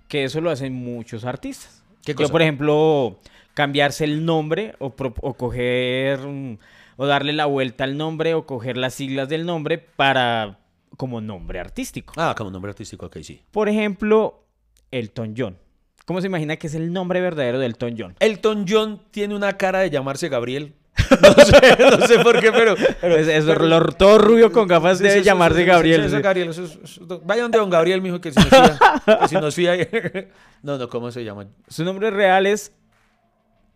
que 0.09 0.25
eso 0.25 0.41
lo 0.41 0.51
hacen 0.51 0.75
muchos 0.75 1.25
artistas. 1.25 1.82
¿Qué 2.05 2.15
Yo, 2.15 2.29
por 2.29 2.43
ejemplo, 2.43 3.21
cambiarse 3.55 4.05
el 4.05 4.25
nombre 4.25 4.75
o, 4.79 4.91
pro- 4.91 5.15
o 5.21 5.35
coger 5.35 6.19
mm, 6.21 6.59
o 6.97 7.07
darle 7.07 7.33
la 7.33 7.47
vuelta 7.47 7.85
al 7.85 7.97
nombre 7.97 8.35
o 8.35 8.47
coger 8.47 8.77
las 8.77 8.95
siglas 8.95 9.29
del 9.29 9.47
nombre 9.47 9.79
para 9.79 10.59
como 10.97 11.21
nombre 11.21 11.59
artístico. 11.61 12.15
Ah, 12.17 12.35
como 12.37 12.51
nombre 12.51 12.71
artístico, 12.71 13.07
ok, 13.07 13.19
sí. 13.23 13.41
Por 13.51 13.69
ejemplo, 13.69 14.45
Elton 14.91 15.35
John. 15.37 15.59
¿Cómo 16.05 16.21
se 16.21 16.27
imagina 16.27 16.57
que 16.57 16.67
es 16.67 16.75
el 16.75 16.93
nombre 16.93 17.21
verdadero 17.21 17.59
de 17.61 17.67
Elton 17.67 17.95
John? 17.97 18.17
Elton 18.19 18.67
John 18.69 19.03
tiene 19.11 19.35
una 19.37 19.57
cara 19.57 19.79
de 19.81 19.91
llamarse 19.91 20.29
Gabriel. 20.29 20.75
No 21.23 21.45
sé, 21.45 21.77
no 21.99 22.07
sé 22.07 22.19
por 22.21 22.41
qué, 22.41 22.53
pero... 22.53 22.75
pero- 23.01 23.17
Es, 23.17 23.29
es 23.29 23.45
pero- 23.45 23.67
lo- 23.67 23.83
todo 23.93 24.19
rubio 24.19 24.53
con 24.53 24.67
gafas 24.69 24.99
Sí, 24.99 25.05
debe 25.05 25.19
sí, 25.21 25.25
llamarse 25.25 25.61
sí, 25.61 25.65
Gabriel. 25.65 26.01
eso 26.05 26.65
eso 26.65 26.81
eso 26.85 27.21
Vaya 27.25 27.43
donde 27.43 27.59
don 27.59 27.71
Gabriel, 27.71 28.03
mijo, 28.03 28.21
que 28.21 28.31
si 28.33 28.39
nos 28.39 28.49
fía. 28.49 28.79
que 29.21 29.29
si 29.29 29.35
nos 29.37 29.55
fía. 29.55 29.77
No, 30.63 30.79
no, 30.79 30.89
¿cómo 30.89 31.11
se 31.11 31.25
llama? 31.25 31.47
Su 31.69 31.83
nombre 31.85 32.11
real 32.13 32.47
es 32.47 32.73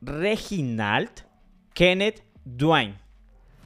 Reginald 0.01 1.11
Kenneth 1.75 2.23
Dwayne. 2.45 2.95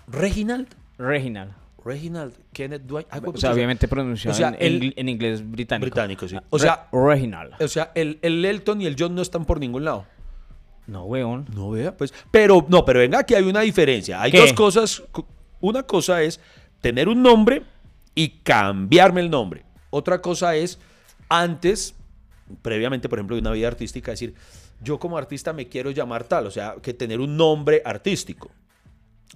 Reginald. 0.08 0.68
Reginald. 0.98 1.52
Reginald 1.84 2.34
Kenneth. 2.52 2.82
Ay, 3.10 3.20
O 3.24 3.36
sea, 3.36 3.52
obviamente 3.52 3.88
pronunciado 3.88 4.34
o 4.34 4.36
sea, 4.36 4.48
en, 4.48 4.56
el- 4.60 4.82
en- 4.84 4.92
en 4.96 5.08
inglés 5.08 5.48
británico. 5.48 5.84
Británico, 5.86 6.28
sí. 6.28 6.36
Ah, 6.36 6.42
O 6.50 6.58
sea- 6.58 6.88
Re- 6.92 7.06
Reginald. 7.14 7.54
O 7.62 7.68
sea, 7.68 7.90
el, 7.94 8.18
el 8.22 8.44
Elton 8.44 8.80
y 8.82 8.86
el 8.86 8.96
John 8.98 9.14
no 9.14 9.22
están 9.22 9.44
por 9.44 9.60
ningún 9.60 9.84
lado. 9.84 10.06
No, 10.90 11.04
weón. 11.04 11.46
No 11.54 11.70
vea, 11.70 11.96
pues. 11.96 12.12
Pero, 12.32 12.66
no, 12.68 12.84
pero 12.84 12.98
venga, 12.98 13.20
aquí 13.20 13.34
hay 13.34 13.44
una 13.44 13.60
diferencia. 13.60 14.20
Hay 14.20 14.32
¿Qué? 14.32 14.40
dos 14.40 14.52
cosas. 14.52 15.02
Una 15.60 15.84
cosa 15.84 16.22
es 16.22 16.40
tener 16.80 17.08
un 17.08 17.22
nombre 17.22 17.62
y 18.14 18.40
cambiarme 18.42 19.20
el 19.20 19.30
nombre. 19.30 19.64
Otra 19.90 20.20
cosa 20.20 20.56
es, 20.56 20.80
antes, 21.28 21.94
previamente, 22.60 23.08
por 23.08 23.18
ejemplo, 23.18 23.36
de 23.36 23.40
una 23.40 23.52
vida 23.52 23.68
artística, 23.68 24.10
decir, 24.10 24.34
yo 24.82 24.98
como 24.98 25.16
artista 25.16 25.52
me 25.52 25.68
quiero 25.68 25.92
llamar 25.92 26.24
tal. 26.24 26.46
O 26.46 26.50
sea, 26.50 26.74
que 26.82 26.92
tener 26.92 27.20
un 27.20 27.36
nombre 27.36 27.82
artístico. 27.84 28.50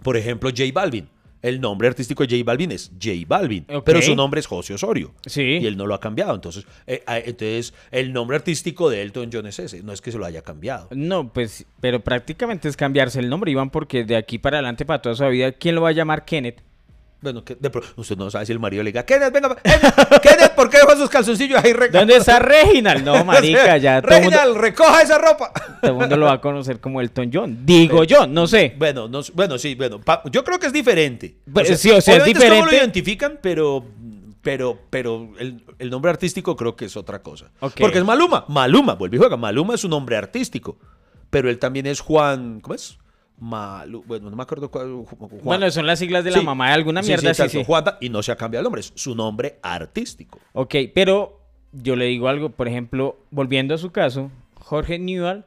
Por 0.03 0.17
ejemplo, 0.17 0.51
J 0.51 0.65
Balvin. 0.73 1.09
El 1.45 1.61
nombre 1.61 1.89
artístico 1.89 2.27
de 2.27 2.39
J 2.39 2.43
Balvin 2.43 2.73
es 2.73 2.91
J 2.93 3.11
Balvin, 3.27 3.67
pero 3.85 4.01
su 4.01 4.17
nombre 4.17 4.41
es 4.41 4.47
José 4.47 4.73
Osorio. 4.73 5.13
Sí. 5.27 5.59
Y 5.61 5.67
él 5.67 5.77
no 5.77 5.87
lo 5.87 5.95
ha 5.95 6.01
cambiado. 6.01 6.35
Entonces, 6.35 6.65
eh, 6.87 7.05
eh, 7.07 7.23
entonces, 7.27 7.75
el 7.91 8.15
nombre 8.15 8.39
artístico 8.39 8.89
de 8.89 9.03
Elton 9.03 9.29
John 9.31 9.47
es 9.47 9.59
ese. 9.59 9.83
No 9.83 9.93
es 9.93 10.01
que 10.01 10.11
se 10.11 10.17
lo 10.17 10.25
haya 10.25 10.41
cambiado. 10.41 10.89
No, 10.93 11.31
pues, 11.31 11.67
pero 11.81 12.01
prácticamente 12.01 12.67
es 12.67 12.79
cambiarse 12.79 13.21
el 13.21 13.29
nombre, 13.29 13.51
Iván, 13.51 13.69
porque 13.69 14.05
de 14.05 14.17
aquí 14.17 14.39
para 14.39 14.57
adelante, 14.57 14.87
para 14.87 15.03
toda 15.03 15.17
su 15.17 15.29
vida, 15.29 15.53
¿quién 15.53 15.75
lo 15.75 15.83
va 15.83 15.91
a 15.91 15.93
llamar 15.93 16.25
Kenneth? 16.25 16.63
Bueno, 17.25 17.43
que 17.43 17.55
de 17.55 17.71
pro- 17.71 17.83
usted 17.97 18.17
no 18.19 18.31
sabe 18.31 18.45
si 18.45 18.53
el 18.53 18.59
marido 18.61 18.83
le 18.83 18.91
diga, 18.91 19.05
Kenneth, 19.05 19.33
venga, 19.33 19.57
Kenneth, 20.23 20.53
¿por 20.55 20.69
qué 20.69 20.77
dejó 20.77 20.95
sus 20.95 21.09
calzoncillos 21.09 21.65
ahí 21.65 21.73
regados? 21.73 22.01
¿Dónde 22.07 22.17
está 22.17 22.39
Reginald? 22.39 23.03
No, 23.05 23.25
marica, 23.25 23.77
ya 23.79 24.03
todo 24.03 24.15
el 24.15 24.23
mundo, 24.25 24.37
Reginald, 24.37 24.61
recoja 24.61 25.03
esa 25.03 25.17
ropa. 25.19 25.51
todo 25.81 25.91
el 25.93 25.97
mundo 25.97 26.17
lo 26.19 26.27
va 26.27 26.35
a 26.35 26.41
conocer 26.43 26.81
como 26.81 27.01
Elton 27.01 27.31
John. 27.33 27.59
Digo 27.65 28.05
yo, 28.05 28.27
no 28.27 28.47
sé. 28.47 28.75
Bueno, 28.79 29.09
no, 29.09 29.23
bueno, 29.33 29.57
sí, 29.59 29.75
bueno, 29.75 30.01
pa- 30.01 30.23
yo 30.31 30.45
creo 30.45 30.59
que 30.59 30.67
es 30.67 30.73
diferente. 30.73 31.35
Pues, 31.53 31.81
sí, 31.81 31.91
o 31.91 32.01
sea, 32.01 32.17
es 32.17 32.23
obviamente 32.23 32.41
cómo 32.47 32.51
lo 32.51 32.55
diferente. 32.67 32.77
identifican, 32.77 33.39
pero, 33.41 33.85
pero, 34.43 34.79
pero 34.91 35.31
el, 35.39 35.63
el 35.79 35.89
nombre 35.91 36.11
artístico 36.11 36.55
creo 36.57 36.77
que 36.77 36.85
es 36.85 36.97
otra 36.99 37.23
cosa. 37.23 37.47
Porque 37.59 37.99
es 37.99 38.05
Maluma, 38.05 38.45
Maluma, 38.49 38.95
vuelve 38.97 39.17
y 39.17 39.19
juega, 39.19 39.39
Maluma 39.39 39.75
es 39.77 39.85
un 39.85 39.91
nombre 39.91 40.17
artístico, 40.19 40.77
pero 41.31 41.49
él 41.49 41.59
también 41.59 41.87
es 41.87 42.01
Juan, 42.01 42.61
¿cómo 42.61 42.75
es? 42.75 42.99
Malu, 43.39 44.05
bueno, 44.07 44.31
no 44.31 44.37
me 44.37 44.43
acuerdo 44.43 44.71
cuál. 44.71 45.05
Juan- 45.05 45.31
Bueno, 45.43 45.71
son 45.71 45.87
las 45.87 45.99
siglas 45.99 46.25
de 46.25 46.31
la 46.31 46.39
Sí. 46.39 46.45
mamá 46.45 46.69
de 46.69 46.75
alguna 46.75 47.03
mierda, 47.03 47.35
sí, 47.35 47.49
sí. 47.49 47.65
Juanda, 47.65 47.99
y 48.01 48.09
no 48.09 48.23
se 48.23 48.31
ha 48.33 48.37
cambiado 48.37 48.61
el 48.61 48.65
nombre, 48.65 48.81
es 48.81 48.93
su 48.95 49.15
nombre 49.15 49.59
artístico. 49.63 50.39
Ok, 50.53 50.75
pero 50.95 51.41
yo 51.73 51.97
le 51.97 52.05
digo 52.07 52.29
algo, 52.29 52.51
por 52.51 52.69
ejemplo, 52.69 53.19
volviendo 53.31 53.75
a 53.75 53.79
su 53.79 53.91
caso, 53.91 54.31
Jorge 54.61 54.99
Newell, 54.99 55.45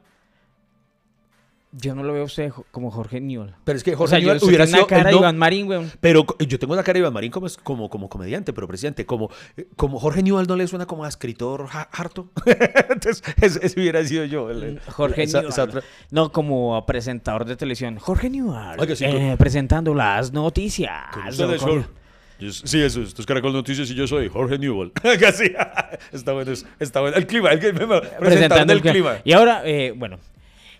yo 1.72 1.94
no 1.94 2.02
lo 2.02 2.12
veo 2.14 2.24
usted 2.24 2.50
como 2.70 2.90
Jorge 2.90 3.20
Newell. 3.20 3.54
Pero 3.64 3.76
es 3.76 3.84
que 3.84 3.92
O 3.94 3.98
Jorge 3.98 4.10
sea, 4.10 4.18
yo 4.20 4.28
Newell 4.28 4.44
hubiera 4.44 4.66
sido 4.66 4.78
una 4.78 4.86
cara 4.86 5.04
de 5.04 5.12
no- 5.12 5.18
Iván 5.18 5.36
Marín, 5.38 5.68
weón. 5.68 5.92
Pero 6.00 6.24
yo 6.38 6.58
tengo 6.58 6.72
una 6.72 6.82
cara 6.82 6.94
de 6.94 7.00
Iván 7.00 7.12
Marín 7.12 7.30
como, 7.30 7.46
como, 7.62 7.90
como 7.90 8.08
comediante, 8.08 8.52
pero 8.52 8.66
presidente, 8.66 9.04
como, 9.04 9.30
como 9.76 9.98
Jorge 10.00 10.22
Newell 10.22 10.46
no 10.46 10.56
le 10.56 10.66
suena 10.66 10.86
como 10.86 11.04
a 11.04 11.08
escritor 11.08 11.66
ja- 11.66 11.88
harto. 11.92 12.30
Entonces, 12.90 13.22
ese, 13.40 13.66
ese 13.66 13.80
hubiera 13.80 14.02
sido 14.04 14.24
yo. 14.24 14.50
el- 14.50 14.80
Jorge 14.88 15.24
esa- 15.24 15.38
Newell. 15.38 15.52
esa 15.52 15.64
otra- 15.64 15.82
No 16.10 16.32
como 16.32 16.84
presentador 16.86 17.44
de 17.44 17.56
televisión. 17.56 17.98
Jorge 17.98 18.30
Newell. 18.30 18.78
Oiga, 18.80 18.96
sí, 18.96 19.04
eh, 19.04 19.36
presentando 19.38 19.94
las 19.94 20.32
noticias. 20.32 21.04
Sí, 22.40 22.80
eso, 22.80 23.02
esto 23.02 23.20
es 23.20 23.26
Caracol 23.26 23.52
Noticias 23.52 23.90
y 23.90 23.94
yo 23.96 24.06
soy 24.06 24.28
Jorge 24.28 24.58
Newell. 24.58 24.92
Casi. 25.20 25.52
Está 26.12 26.32
bueno, 26.32 26.52
es- 26.52 26.64
está 26.78 27.00
bueno. 27.00 27.16
El 27.16 27.26
clima, 27.26 27.50
el. 27.50 27.58
Presentando 27.58 28.72
el 28.72 28.80
cli- 28.82 28.92
clima. 28.92 29.16
Y 29.24 29.32
ahora, 29.32 29.62
eh, 29.64 29.92
bueno, 29.96 30.18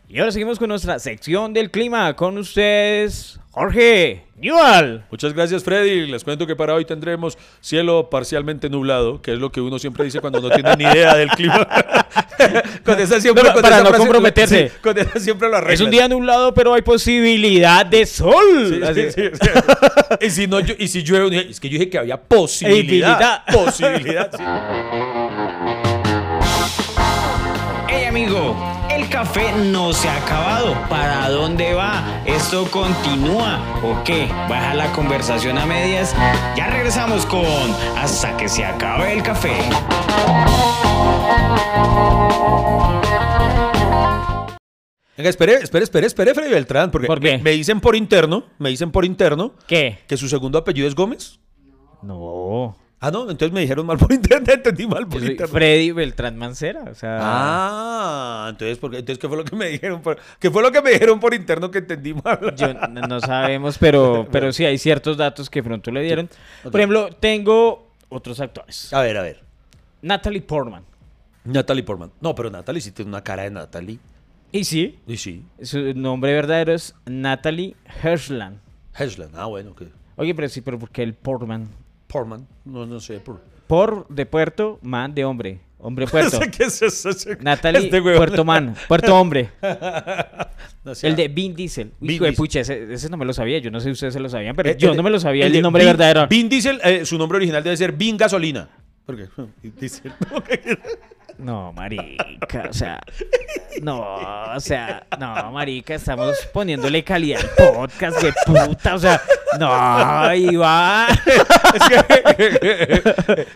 y 0.08 0.18
ahora 0.18 0.32
seguimos 0.32 0.58
con 0.58 0.68
nuestra 0.68 0.98
sección 0.98 1.52
del 1.52 1.70
clima. 1.70 2.14
Con 2.16 2.38
ustedes, 2.38 3.38
Jorge 3.50 4.24
Newell. 4.36 5.02
Muchas 5.10 5.34
gracias, 5.34 5.62
Freddy. 5.62 6.06
Les 6.06 6.24
cuento 6.24 6.46
que 6.46 6.56
para 6.56 6.72
hoy 6.74 6.86
tendremos 6.86 7.36
cielo 7.60 8.08
parcialmente 8.08 8.70
nublado, 8.70 9.20
que 9.20 9.34
es 9.34 9.38
lo 9.38 9.52
que 9.52 9.60
uno 9.60 9.78
siempre 9.78 10.04
dice 10.06 10.20
cuando 10.20 10.40
no 10.40 10.48
tiene 10.50 10.74
ni 10.76 10.84
idea 10.84 11.14
del 11.14 11.28
clima. 11.30 11.66
con 12.86 12.98
esa 12.98 13.20
siempre, 13.20 13.44
No, 13.44 13.52
con 13.52 13.60
para 13.62 13.76
esa 13.76 13.84
no 13.84 13.90
frase- 13.90 13.98
comprometerse. 13.98 14.68
sí, 14.68 14.74
con 14.80 14.96
esa 14.98 15.20
siempre 15.20 15.48
lo 15.50 15.56
arreglan. 15.56 15.74
Es 15.74 15.80
un 15.82 15.90
día 15.90 16.08
nublado, 16.08 16.54
pero 16.54 16.72
hay 16.72 16.80
posibilidad 16.82 17.84
de 17.84 18.06
sol. 18.06 18.80
Sí, 18.94 19.10
sí, 19.10 19.20
sí. 19.42 20.26
y 20.26 20.30
si 20.30 20.46
no, 20.46 20.60
yo- 20.60 20.74
y 20.78 20.88
si 20.88 21.02
llueve, 21.02 21.50
es 21.50 21.60
que 21.60 21.68
yo 21.68 21.74
dije 21.78 21.90
que 21.90 21.98
había 21.98 22.16
posibilidad. 22.18 23.44
Posibilidad. 23.52 24.30
sí. 24.34 24.42
Hey 27.90 28.04
amigo, 28.04 28.54
café 29.18 29.50
no 29.52 29.92
se 29.92 30.08
ha 30.08 30.16
acabado. 30.16 30.76
¿Para 30.88 31.28
dónde 31.28 31.74
va? 31.74 32.22
¿Esto 32.24 32.70
continúa 32.70 33.58
o 33.82 34.04
qué? 34.04 34.28
¿Baja 34.48 34.74
la 34.74 34.92
conversación 34.92 35.58
a 35.58 35.66
medias? 35.66 36.14
Ya 36.56 36.68
regresamos 36.68 37.26
con 37.26 37.44
Hasta 37.96 38.36
que 38.36 38.48
se 38.48 38.64
acabe 38.64 39.12
el 39.14 39.24
café. 39.24 39.56
Venga, 45.16 45.30
espere, 45.30 45.54
espere, 45.54 45.82
espere, 45.82 46.06
espere, 46.06 46.32
Freddy 46.32 46.50
Beltrán, 46.52 46.92
porque 46.92 47.08
¿Por 47.08 47.18
qué? 47.18 47.38
Me, 47.38 47.50
dicen 47.50 47.80
por 47.80 47.96
interno, 47.96 48.44
me 48.60 48.68
dicen 48.68 48.92
por 48.92 49.04
interno 49.04 49.56
¿Qué? 49.66 49.98
que 50.06 50.16
su 50.16 50.28
segundo 50.28 50.58
apellido 50.58 50.86
es 50.86 50.94
Gómez. 50.94 51.40
No. 52.02 52.76
Ah, 53.00 53.10
no, 53.12 53.22
entonces 53.30 53.52
me 53.52 53.60
dijeron 53.60 53.86
mal 53.86 53.96
por 53.96 54.12
interno, 54.12 54.52
entendí 54.52 54.86
mal 54.86 55.06
por 55.06 55.20
soy 55.20 55.30
interno. 55.32 55.52
Freddy 55.52 55.92
Beltrán 55.92 56.36
Mancera. 56.36 56.84
O 56.90 56.94
sea, 56.94 57.18
Ah, 57.20 58.46
entonces, 58.50 58.78
¿por 58.78 58.90
qué? 58.90 58.98
entonces, 58.98 59.18
¿qué 59.20 59.28
fue 59.28 59.36
lo 59.36 59.44
que 59.44 59.54
me 59.54 59.68
dijeron? 59.68 60.02
Por, 60.02 60.18
¿Qué 60.40 60.50
fue 60.50 60.62
lo 60.62 60.72
que 60.72 60.82
me 60.82 60.90
dijeron 60.90 61.20
por 61.20 61.32
interno 61.32 61.70
que 61.70 61.78
entendí 61.78 62.12
mal? 62.14 62.54
yo 62.56 62.74
no 62.74 63.00
no 63.06 63.20
sabemos, 63.20 63.78
pero, 63.78 64.26
pero 64.32 64.52
sí 64.52 64.64
hay 64.64 64.78
ciertos 64.78 65.16
datos 65.16 65.48
que 65.48 65.62
pronto 65.62 65.90
le 65.92 66.02
dieron. 66.02 66.28
Por 66.64 66.74
ejemplo, 66.76 67.10
tengo 67.20 67.92
otros 68.08 68.40
actores. 68.40 68.92
A 68.92 69.02
ver, 69.02 69.16
a 69.16 69.22
ver. 69.22 69.42
Natalie 70.02 70.42
Portman. 70.42 70.82
Natalie 71.44 71.82
Portman. 71.84 72.10
No, 72.20 72.34
pero 72.34 72.50
Natalie 72.50 72.80
sí 72.80 72.90
tiene 72.92 73.10
una 73.10 73.22
cara 73.22 73.44
de 73.44 73.50
Natalie. 73.50 73.98
Y 74.50 74.64
sí, 74.64 74.98
Y 75.06 75.16
sí. 75.18 75.44
su 75.62 75.92
nombre 75.94 76.32
verdadero 76.32 76.72
es 76.72 76.94
Natalie 77.06 77.76
Hirschland. 78.02 78.58
Hesland. 78.98 79.36
Ah, 79.36 79.44
bueno, 79.46 79.74
que. 79.76 79.88
Oye, 80.16 80.34
pero 80.34 80.48
sí, 80.48 80.62
pero 80.62 80.78
¿por 80.78 80.90
qué 80.90 81.02
el 81.04 81.14
Portman? 81.14 81.68
Portman. 82.08 82.46
No, 82.64 82.84
no 82.86 82.98
sé. 82.98 83.20
Por... 83.20 83.40
Por 83.68 84.08
de 84.08 84.26
puerto, 84.26 84.78
man 84.82 85.14
de 85.14 85.24
hombre. 85.24 85.60
Hombre 85.80 86.06
puerto. 86.10 86.40
Qué 86.56 86.64
es 86.64 86.82
eso. 86.82 87.10
Natalie 87.40 87.84
este. 87.84 88.02
Puerto 88.02 88.44
Man. 88.44 88.74
Puerto 88.88 89.14
Hombre. 89.16 89.50
No. 90.84 90.92
El 91.02 91.16
de 91.16 91.28
Vin 91.28 91.54
Diesel. 91.54 91.92
Vin 92.00 92.12
Hijo 92.16 92.24
de 92.24 92.32
pucha, 92.32 92.60
ese, 92.60 92.92
ese 92.94 93.10
no 93.10 93.16
me 93.18 93.26
lo 93.26 93.32
sabía. 93.34 93.58
Yo 93.58 93.70
no 93.70 93.78
sé 93.78 93.84
si 93.86 93.90
ustedes 93.92 94.14
se 94.14 94.20
lo 94.20 94.28
sabían, 94.30 94.56
pero 94.56 94.70
Eh, 94.70 94.76
yo 94.78 94.94
no 94.94 95.02
me 95.02 95.10
lo 95.10 95.20
sabía 95.20 95.44
el, 95.46 95.60
nombre 95.60 95.82
Vin- 95.84 95.88
verdadero. 95.88 96.26
Vin 96.28 96.48
Diesel, 96.48 96.80
eh, 96.82 97.04
su 97.04 97.18
nombre 97.18 97.36
original 97.36 97.62
debe 97.62 97.76
ser 97.76 97.92
Vin 97.92 98.16
Gasolina. 98.16 98.68
¿Por 99.04 99.16
qué? 99.16 99.28
Vin 99.62 99.74
Diesel. 99.78 100.12
No, 101.38 101.72
marica, 101.72 102.66
o 102.68 102.72
sea, 102.72 103.00
no, 103.82 104.00
o 104.56 104.60
sea, 104.60 105.06
no, 105.20 105.52
marica, 105.52 105.94
estamos 105.94 106.36
poniéndole 106.52 107.04
calidad 107.04 107.40
al 107.40 107.74
podcast 107.74 108.20
de 108.22 108.32
puta, 108.44 108.96
o 108.96 108.98
sea, 108.98 109.20
no, 109.58 110.34
Iván. 110.34 111.08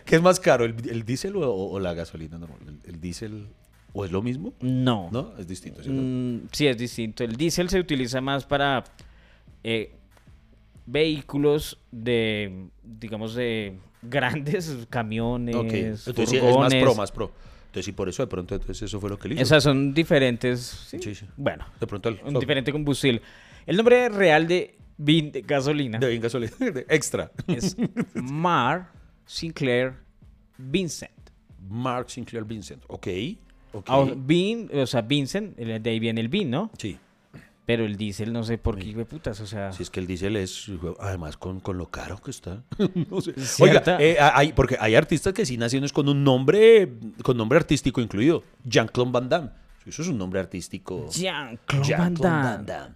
¿Qué 0.05 0.17
es 0.17 0.23
más 0.23 0.39
caro, 0.39 0.65
el, 0.65 0.77
el 0.89 1.05
diésel 1.05 1.37
o, 1.37 1.53
o 1.53 1.81
la 1.81 1.93
gasolina? 1.95 2.39
normal? 2.39 2.61
¿El, 2.67 2.95
el 2.95 3.01
diésel 3.01 3.49
o 3.93 4.05
es 4.05 4.13
lo 4.13 4.23
mismo? 4.23 4.55
No, 4.61 5.09
¿No? 5.13 5.35
Es 5.39 5.47
distinto. 5.47 5.83
¿cierto? 5.83 6.01
Mm, 6.01 6.49
sí, 6.53 6.67
es 6.67 6.79
distinto. 6.79 7.25
El 7.25 7.37
diésel 7.37 7.69
se 7.69 7.79
utiliza 7.79 8.21
más 8.21 8.45
para 8.45 8.85
eh, 9.65 9.93
vehículos 10.87 11.79
de, 11.91 12.69
digamos, 12.83 13.35
de 13.35 13.77
grandes 14.03 14.87
camiones, 14.91 15.55
Ok. 15.55 15.73
Entonces 15.73 16.29
sí, 16.31 16.37
es 16.37 16.57
más 16.57 16.75
pro, 16.75 16.95
más 16.95 17.13
pro. 17.13 17.33
Entonces 17.73 17.87
sí, 17.87 17.93
por 17.93 18.07
eso 18.07 18.23
de 18.23 18.27
pronto 18.27 18.55
entonces 18.55 18.83
eso 18.83 19.01
fue 19.01 19.09
lo 19.09 19.19
que 19.19 19.29
le 19.29 19.35
hizo. 19.35 19.45
Esas 19.45 19.63
son 19.63 19.95
diferentes, 19.95 20.61
¿sí? 20.61 20.99
Sí, 21.01 21.15
sí. 21.15 21.25
Bueno, 21.39 21.65
De 21.81 21.87
pronto 21.87 22.11
el 22.11 22.21
un 22.23 22.39
diferente 22.39 22.71
combustible. 22.71 23.23
El 23.65 23.79
nombre 23.79 24.11
real 24.11 24.47
de 24.47 24.77
Vin 24.99 25.33
de 25.33 25.41
gasolina 25.41 25.99
de 25.99 26.09
Vin 26.11 26.21
Gasolina. 26.21 26.53
de 26.59 26.85
extra. 26.91 27.33
es 27.47 27.75
Mar 28.13 28.91
Sinclair 29.25 29.95
Vincent. 30.59 31.13
Mark 31.67 32.11
Sinclair 32.11 32.45
Vincent. 32.45 32.85
Ok. 32.89 33.09
ok. 33.73 33.87
Ah, 33.89 34.05
Vin, 34.15 34.69
o 34.75 34.87
sea, 34.87 35.01
Vincent, 35.01 35.57
de 35.57 35.91
ahí 35.91 35.99
viene 35.99 36.21
el 36.21 36.29
Vin, 36.29 36.51
¿no? 36.51 36.71
Sí. 36.77 36.99
Pero 37.65 37.85
el 37.85 37.97
diésel 37.97 38.33
no 38.33 38.43
sé 38.43 38.59
por 38.59 38.77
qué, 38.77 38.93
de 38.93 39.05
putas, 39.05 39.41
o 39.41 39.47
sea... 39.47 39.73
Si 39.73 39.85
es 39.85 39.91
que 39.91 40.01
el 40.01 40.07
diésel 40.09 40.35
es, 40.37 40.67
además, 40.99 41.37
con, 41.37 41.61
con 41.61 41.79
lo 41.79 41.87
caro 41.91 42.19
que 42.21 42.31
está. 42.33 42.63
No 43.11 43.21
sé. 43.21 43.35
Oiga, 43.61 43.83
eh, 44.01 44.17
hay, 44.21 44.53
porque 44.53 44.77
hay 44.81 44.97
artistas 44.97 45.33
que 45.33 45.47
sí 45.47 45.57
nacieron 45.57 45.85
es 45.85 45.93
con 45.93 46.09
un 46.09 46.25
nombre, 46.25 46.93
con 47.23 47.37
nombre 47.37 47.59
artístico 47.59 48.01
incluido. 48.01 48.43
Jean-Claude 48.65 49.13
Van 49.13 49.29
Damme. 49.29 49.51
Eso 49.87 50.03
es 50.03 50.09
un 50.09 50.19
nombre 50.19 50.41
artístico. 50.41 51.09
Jean-Claude 51.11 51.97
Van 51.97 52.17
Jean-Claude 52.17 52.65
Damme. 52.65 52.95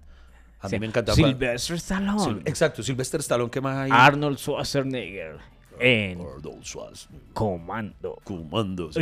A 0.61 0.67
mí 0.69 0.71
Sí. 0.71 0.81
me 0.81 0.87
encantaba. 0.87 1.15
Sylvester 1.15 1.77
Stallone. 1.77 2.19
Sil- 2.27 2.43
Exacto, 2.45 2.83
Sylvester 2.83 3.21
Stallone, 3.21 3.51
¿qué 3.51 3.61
más 3.61 3.77
hay? 3.77 3.91
Arnold 3.93 4.39
Schwarzenegger 4.39 5.37
en 5.79 6.21
Arnold 6.21 6.65
Schwarzenegger. 6.65 7.33
Comando. 7.35 8.19
Comando. 8.25 8.93
sí. 8.93 9.01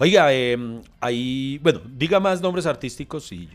Oiga, 0.00 0.32
eh, 0.32 0.56
ahí, 1.00 1.58
bueno, 1.62 1.80
diga 1.86 2.18
más 2.18 2.40
nombres 2.40 2.66
artísticos 2.66 3.30
y... 3.30 3.48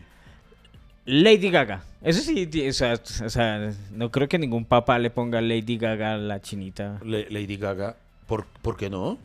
Lady 1.06 1.50
Gaga. 1.50 1.82
Eso 2.02 2.20
sí, 2.20 2.48
o 2.68 2.72
sea, 2.72 2.94
o 2.94 3.28
sea, 3.28 3.72
no 3.92 4.10
creo 4.10 4.28
que 4.28 4.38
ningún 4.38 4.64
papá 4.64 4.98
le 4.98 5.10
ponga 5.10 5.40
Lady 5.40 5.76
Gaga 5.76 6.14
a 6.14 6.16
la 6.16 6.40
chinita. 6.40 7.00
Lady 7.02 7.56
Gaga, 7.56 7.96
¿por, 8.26 8.46
¿por 8.62 8.76
qué 8.76 8.90
no? 8.90 9.18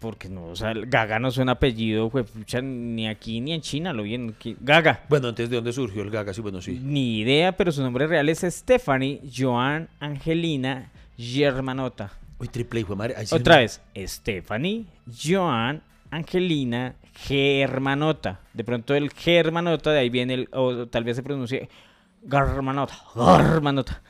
Porque 0.00 0.28
no, 0.28 0.46
o 0.46 0.56
sea, 0.56 0.72
Gaga 0.74 1.18
no 1.18 1.30
suena 1.30 1.52
apellido, 1.52 2.08
pues, 2.08 2.26
ni 2.62 3.06
aquí 3.06 3.40
ni 3.40 3.52
en 3.52 3.60
China, 3.60 3.92
lo 3.92 4.02
bien. 4.02 4.34
Gaga. 4.60 5.04
Bueno, 5.08 5.28
antes 5.28 5.50
de 5.50 5.56
dónde 5.56 5.72
surgió 5.72 6.02
el 6.02 6.10
Gaga, 6.10 6.32
sí, 6.32 6.40
bueno, 6.40 6.62
sí. 6.62 6.80
Ni 6.82 7.18
idea, 7.18 7.52
pero 7.52 7.70
su 7.70 7.82
nombre 7.82 8.06
real 8.06 8.28
es 8.28 8.40
Stephanie 8.40 9.20
Joan 9.36 9.88
Angelina 9.98 10.90
Germanota. 11.18 12.12
Uy, 12.38 12.48
triple 12.48 12.80
hijo 12.80 12.96
madre. 12.96 13.14
Otra 13.30 13.58
vez, 13.58 13.82
Stephanie 13.94 14.86
Joan 15.22 15.82
Angelina 16.10 16.96
Germanota. 17.14 18.40
De 18.52 18.64
pronto 18.64 18.94
el 18.94 19.10
Germanota, 19.10 19.92
de 19.92 20.00
ahí 20.00 20.10
viene 20.10 20.34
el, 20.34 20.48
o 20.52 20.86
tal 20.86 21.04
vez 21.04 21.16
se 21.16 21.22
pronuncie 21.22 21.68
Garmanota, 22.22 22.94
Garmanota. 23.14 24.02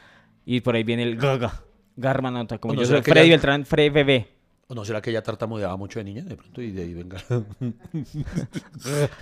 Y 0.45 0.61
por 0.61 0.75
ahí 0.75 0.83
viene 0.83 1.03
el 1.03 1.17
Gaga, 1.17 1.63
Garmanota, 1.97 2.59
como 2.59 2.75
yo 2.75 2.85
soy 2.85 3.03
Freddy 3.03 3.31
Beltrán, 3.31 3.65
Freddy 3.65 3.91
Bebé. 3.91 4.29
¿O 4.69 4.75
no 4.75 4.85
será 4.85 5.03
que 5.03 5.11
ella 5.11 5.23
tartamudeaba 5.23 5.77
mucho 5.77 5.99
de 5.99 6.05
niña 6.05 6.23
de 6.23 6.37
pronto 6.37 6.63
y 6.63 6.71
de 6.71 6.83
ahí 6.83 6.95
venga? 6.95 7.19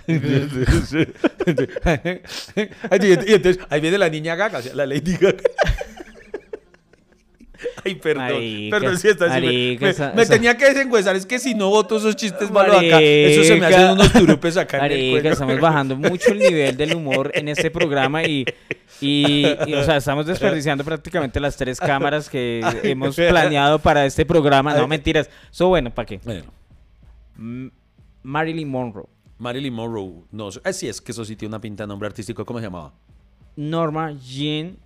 y 3.25 3.33
entonces 3.33 3.65
ahí 3.69 3.81
viene 3.81 3.97
la 3.97 4.09
niña 4.09 4.35
gaga, 4.35 4.61
la 4.75 4.85
Lady 4.85 5.17
Gaga. 5.17 5.41
Ay, 7.83 7.95
perdón. 7.95 8.41
perdón 8.69 8.97
si 8.97 9.07
está 9.09 9.25
así. 9.25 9.77
Me, 10.15 10.25
tenía 10.25 10.57
que 10.57 10.65
desengüezar. 10.65 11.15
Es 11.15 11.25
que 11.25 11.39
si 11.39 11.53
no 11.55 11.69
voto 11.69 11.97
esos 11.97 12.15
chistes 12.15 12.51
malos 12.51 12.77
acá, 12.77 13.01
eso 13.01 13.43
se 13.43 13.55
me 13.59 13.65
hacen 13.65 13.91
unos 13.91 14.11
turupes 14.13 14.57
acá 14.57 14.85
en 14.85 14.91
el 14.91 15.11
cuello. 15.11 15.31
Estamos 15.31 15.59
bajando 15.59 15.95
mucho 15.95 16.31
el 16.31 16.39
nivel 16.39 16.77
del 16.77 16.95
humor 16.95 17.31
en 17.33 17.49
este 17.49 17.71
programa 17.71 18.23
y, 18.23 18.45
y, 19.01 19.45
o 19.73 19.83
sea, 19.83 19.97
estamos 19.97 20.25
desperdiciando 20.25 20.83
prácticamente 20.83 21.39
las 21.39 21.57
tres 21.57 21.79
cámaras 21.79 22.29
que 22.29 22.61
hemos 22.83 23.15
planeado 23.15 23.79
para 23.79 24.05
este 24.05 24.25
programa. 24.25 24.73
No, 24.75 24.87
mentiras. 24.87 25.29
Eso 25.51 25.67
bueno, 25.67 25.93
¿para 25.93 26.05
qué? 26.05 26.19
Marilyn 28.23 28.69
Monroe. 28.69 29.07
Marilyn 29.37 29.73
Monroe. 29.73 30.23
No, 30.31 30.49
eh, 30.49 30.73
sí, 30.73 30.87
es 30.87 30.99
que 31.01 31.11
eso 31.11 31.23
sí 31.23 31.35
tiene 31.35 31.49
una 31.49 31.61
pinta 31.61 31.83
de 31.83 31.87
nombre 31.87 32.07
artístico. 32.07 32.45
¿Cómo 32.45 32.59
se 32.59 32.65
llamaba? 32.65 32.93
Norma 33.55 34.11
Jean 34.13 34.77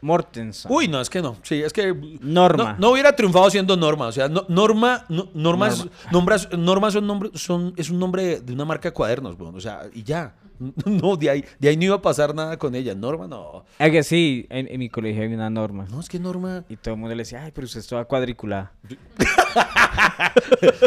Mortensen. 0.00 0.70
Uy, 0.70 0.88
no, 0.88 1.00
es 1.00 1.10
que 1.10 1.22
no. 1.22 1.36
Sí, 1.42 1.62
es 1.62 1.72
que. 1.72 1.94
Norma. 2.20 2.76
No, 2.78 2.90
hubiera 2.90 3.14
triunfado 3.14 3.50
siendo 3.50 3.76
Norma. 3.76 4.06
O 4.06 4.12
sea, 4.12 4.28
Norma. 4.28 5.04
Norma, 5.08 5.28
Norma. 5.34 6.90
son 6.90 7.06
nombre, 7.06 7.30
son, 7.34 7.74
es 7.76 7.90
un 7.90 7.98
nombre 7.98 8.40
de 8.40 8.52
una 8.52 8.64
marca 8.64 8.88
de 8.88 8.92
cuadernos, 8.92 9.36
bueno, 9.36 9.56
O 9.56 9.60
sea, 9.60 9.82
y 9.92 10.02
ya. 10.02 10.34
No, 10.84 11.16
de 11.16 11.30
ahí, 11.30 11.44
de 11.58 11.68
ahí 11.68 11.76
no 11.76 11.84
iba 11.84 11.96
a 11.96 12.02
pasar 12.02 12.34
nada 12.34 12.56
con 12.56 12.74
ella. 12.74 12.94
Norma, 12.94 13.26
no. 13.26 13.64
Es 13.78 13.90
que 13.90 14.02
sí, 14.02 14.46
en, 14.50 14.78
mi 14.78 14.88
colegio 14.88 15.22
hay 15.22 15.32
una 15.32 15.50
Norma. 15.50 15.86
No, 15.90 16.00
es 16.00 16.08
que 16.08 16.18
Norma. 16.18 16.64
Y 16.68 16.76
todo 16.76 16.94
el 16.94 17.00
mundo 17.00 17.14
le 17.14 17.22
decía, 17.22 17.44
ay, 17.44 17.52
pero 17.54 17.66
usted 17.66 17.80
está 17.80 18.04
cuadriculada. 18.04 18.72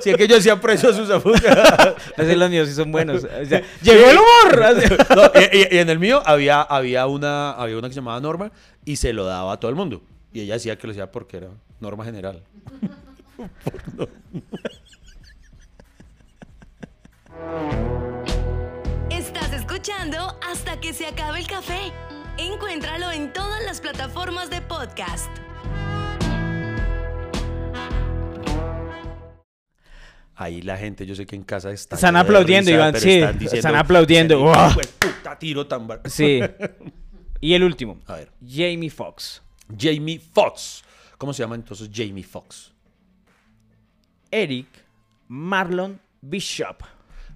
si 0.01 0.09
es 0.09 0.17
que 0.17 0.27
yo 0.27 0.35
decía 0.35 0.59
precio 0.59 0.89
a 0.89 0.93
sus 0.93 1.09
apuntes. 1.09 1.43
Así 2.17 2.35
los 2.35 2.49
míos 2.49 2.67
sí 2.67 2.75
son 2.75 2.91
buenos. 2.91 3.23
O 3.23 3.45
sea, 3.45 3.61
llegó 3.81 4.09
el 4.09 4.17
humor. 4.17 5.31
y, 5.51 5.77
en 5.77 5.89
el 5.89 5.99
mío 5.99 6.21
había, 6.25 6.61
había, 6.61 7.07
una, 7.07 7.51
había 7.51 7.77
una 7.77 7.87
que 7.87 7.93
se 7.93 7.99
llamaba 7.99 8.19
Norma 8.19 8.51
y 8.85 8.95
se 8.95 9.13
lo 9.13 9.25
daba 9.25 9.53
a 9.53 9.59
todo 9.59 9.69
el 9.69 9.75
mundo. 9.75 10.01
Y 10.33 10.41
ella 10.41 10.55
decía 10.55 10.77
que 10.77 10.87
lo 10.87 10.93
decía 10.93 11.11
porque 11.11 11.37
era 11.37 11.49
norma 11.79 12.05
general. 12.05 12.43
Estás 19.09 19.53
escuchando 19.53 20.37
hasta 20.49 20.79
que 20.79 20.93
se 20.93 21.05
acabe 21.05 21.39
el 21.39 21.47
café. 21.47 21.91
Encuéntralo 22.37 23.11
en 23.11 23.33
todas 23.33 23.63
las 23.65 23.81
plataformas 23.81 24.49
de 24.49 24.61
podcast. 24.61 25.29
Ahí 30.35 30.61
la 30.61 30.77
gente, 30.77 31.05
yo 31.05 31.13
sé 31.13 31.25
que 31.27 31.35
en 31.35 31.43
casa 31.43 31.71
está 31.71 31.95
están 31.95 32.15
aplaudiendo, 32.15 32.71
Iván, 32.71 32.95
sí. 32.95 33.21
Están, 33.51 33.75
aplaudiendo. 33.75 34.51
Puta 34.97 35.37
tiro 35.37 35.67
tan 35.67 35.87
Sí. 36.05 36.39
Y 37.41 37.53
el 37.53 37.63
último. 37.63 37.99
A 38.05 38.15
ver. 38.15 38.31
Jamie 38.47 38.89
Foxx. 38.89 39.41
Jamie 39.77 40.19
Foxx. 40.19 40.83
¿Cómo 41.17 41.33
se 41.33 41.43
llama 41.43 41.55
entonces 41.55 41.89
Jamie 41.93 42.23
Foxx? 42.23 42.71
Eric 44.29 44.67
Marlon 45.27 45.99
Bishop. 46.21 46.83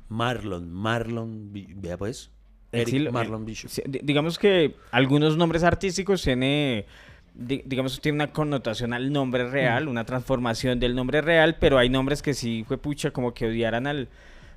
Marlon, 0.07 0.71
Marlon, 0.71 1.51
vea 1.51 1.97
pues. 1.97 2.29
Eric 2.71 3.11
Marlon 3.11 3.45
Bishop. 3.45 3.71
digamos 3.85 4.37
que 4.37 4.75
algunos 4.91 5.37
nombres 5.37 5.63
artísticos 5.63 6.21
tiene, 6.21 6.85
digamos, 7.33 7.99
tiene 8.01 8.17
una 8.17 8.31
connotación 8.31 8.93
al 8.93 9.11
nombre 9.11 9.49
real, 9.49 9.85
mm. 9.85 9.89
una 9.89 10.05
transformación 10.05 10.79
del 10.79 10.93
nombre 10.93 11.21
real, 11.21 11.57
pero 11.59 11.77
hay 11.77 11.89
nombres 11.89 12.21
que 12.21 12.33
sí 12.33 12.63
fue 12.67 12.77
pucha 12.77 13.11
como 13.11 13.33
que 13.33 13.47
odiaran 13.47 13.87
al, 13.87 14.09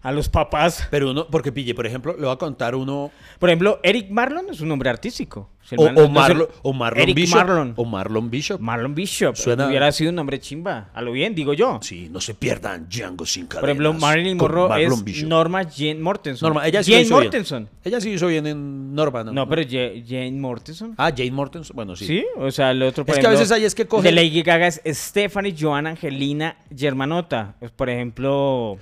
a 0.02 0.12
los 0.12 0.28
papás. 0.28 0.86
Pero 0.90 1.10
uno, 1.10 1.26
porque 1.28 1.52
pille, 1.52 1.74
por 1.74 1.86
ejemplo, 1.86 2.14
le 2.16 2.24
voy 2.24 2.32
a 2.32 2.36
contar 2.36 2.74
uno. 2.74 3.10
Por 3.38 3.48
ejemplo, 3.48 3.80
Eric 3.82 4.10
Marlon 4.10 4.46
es 4.50 4.60
un 4.60 4.68
nombre 4.68 4.90
artístico. 4.90 5.50
O, 5.76 6.08
Marlon, 6.08 6.48
o, 6.62 6.72
Marlon, 6.72 7.14
Bishop. 7.14 7.36
Marlon. 7.36 7.74
O 7.76 7.84
Marlon 7.84 8.30
Bishop. 8.30 8.60
Marlon 8.60 8.94
Bishop. 8.94 9.34
Hubiera 9.36 9.92
sido 9.92 10.10
un 10.10 10.16
nombre 10.16 10.40
chimba. 10.40 10.88
A 10.94 11.02
lo 11.02 11.12
bien, 11.12 11.34
digo 11.34 11.52
yo. 11.52 11.78
Sí, 11.82 12.08
no 12.10 12.20
se 12.20 12.34
pierdan 12.34 12.88
Django 12.88 13.26
sin 13.26 13.46
cadenas. 13.46 13.60
Por 13.60 13.68
ejemplo, 13.68 13.92
Marilyn 13.92 14.38
Monroe 14.38 14.84
es 14.84 15.24
Norma 15.24 15.64
Jane 15.64 15.96
Mortenson. 15.96 16.48
Norma, 16.48 16.66
ella 16.66 16.82
sí 16.82 16.92
Jane 16.92 17.08
Mortenson. 17.08 17.68
Ella 17.84 18.00
sí 18.00 18.10
hizo 18.10 18.28
bien 18.28 18.46
en 18.46 18.94
Norma, 18.94 19.24
¿no? 19.24 19.32
No, 19.32 19.48
pero 19.48 19.62
Jane 19.62 20.32
Mortenson. 20.32 20.94
Ah, 20.96 21.10
Jane 21.14 21.32
Mortenson. 21.32 21.76
Bueno, 21.76 21.96
sí. 21.96 22.06
Sí, 22.06 22.26
o 22.36 22.50
sea, 22.50 22.70
el 22.70 22.82
otro, 22.82 23.04
por 23.04 23.14
Es 23.14 23.20
que 23.20 23.26
a 23.26 23.30
veces 23.30 23.52
hay 23.52 23.64
es 23.64 23.74
que 23.74 23.86
coge... 23.86 24.08
De 24.08 24.12
Lady 24.12 24.42
Gaga 24.42 24.68
es 24.68 24.80
Stephanie 24.86 25.54
Joan 25.58 25.86
Angelina 25.86 26.56
Germanota. 26.74 27.56
Por 27.76 27.90
ejemplo... 27.90 28.78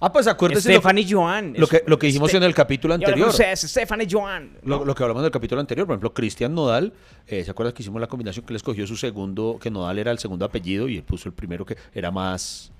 Ah, 0.00 0.10
pues 0.10 0.26
acuérdese. 0.26 0.72
Stephanie 0.72 1.06
Joan. 1.08 1.54
Lo 1.56 1.66
que, 1.66 1.84
lo 1.86 1.98
que 1.98 2.06
dijimos 2.06 2.32
en 2.32 2.42
el 2.42 2.54
capítulo 2.54 2.94
anterior. 2.94 3.26
No 3.26 3.32
sé, 3.32 3.54
Stephanie 3.54 4.08
Joan. 4.10 4.52
Lo, 4.64 4.94
que 4.94 5.02
hablamos 5.02 5.20
en 5.20 5.26
el 5.26 5.30
capítulo 5.30 5.60
anterior, 5.60 5.86
por 5.86 5.94
ejemplo, 5.94 6.14
Cristian 6.14 6.54
Nodal, 6.54 6.92
eh, 7.26 7.44
¿se 7.44 7.50
acuerdan 7.50 7.74
que 7.74 7.82
hicimos 7.82 8.00
la 8.00 8.06
combinación 8.06 8.46
que 8.46 8.54
le 8.54 8.56
escogió 8.56 8.86
su 8.86 8.96
segundo, 8.96 9.58
que 9.60 9.70
Nodal 9.70 9.98
era 9.98 10.10
el 10.10 10.18
segundo 10.18 10.46
apellido 10.46 10.88
y 10.88 10.96
él 10.96 11.02
puso 11.02 11.28
el 11.28 11.34
primero 11.34 11.66
que 11.66 11.76
era 11.94 12.10
más, 12.10 12.72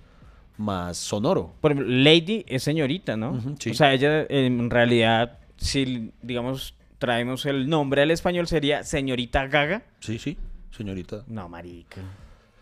más 0.56 0.96
sonoro? 0.96 1.52
Por 1.60 1.72
ejemplo, 1.72 1.92
Lady 1.94 2.44
es 2.48 2.62
señorita, 2.62 3.16
¿no? 3.16 3.32
O 3.32 3.74
sea, 3.74 3.92
ella 3.92 4.24
en 4.30 4.70
realidad, 4.70 5.38
si 5.58 6.12
digamos 6.22 6.74
traemos 6.98 7.46
el 7.46 7.68
nombre 7.68 8.02
al 8.02 8.10
español, 8.10 8.46
sería 8.46 8.82
señorita 8.82 9.46
Gaga. 9.46 9.82
Sí, 10.00 10.18
sí, 10.18 10.38
señorita. 10.70 11.24
No, 11.26 11.48
marica. 11.48 12.00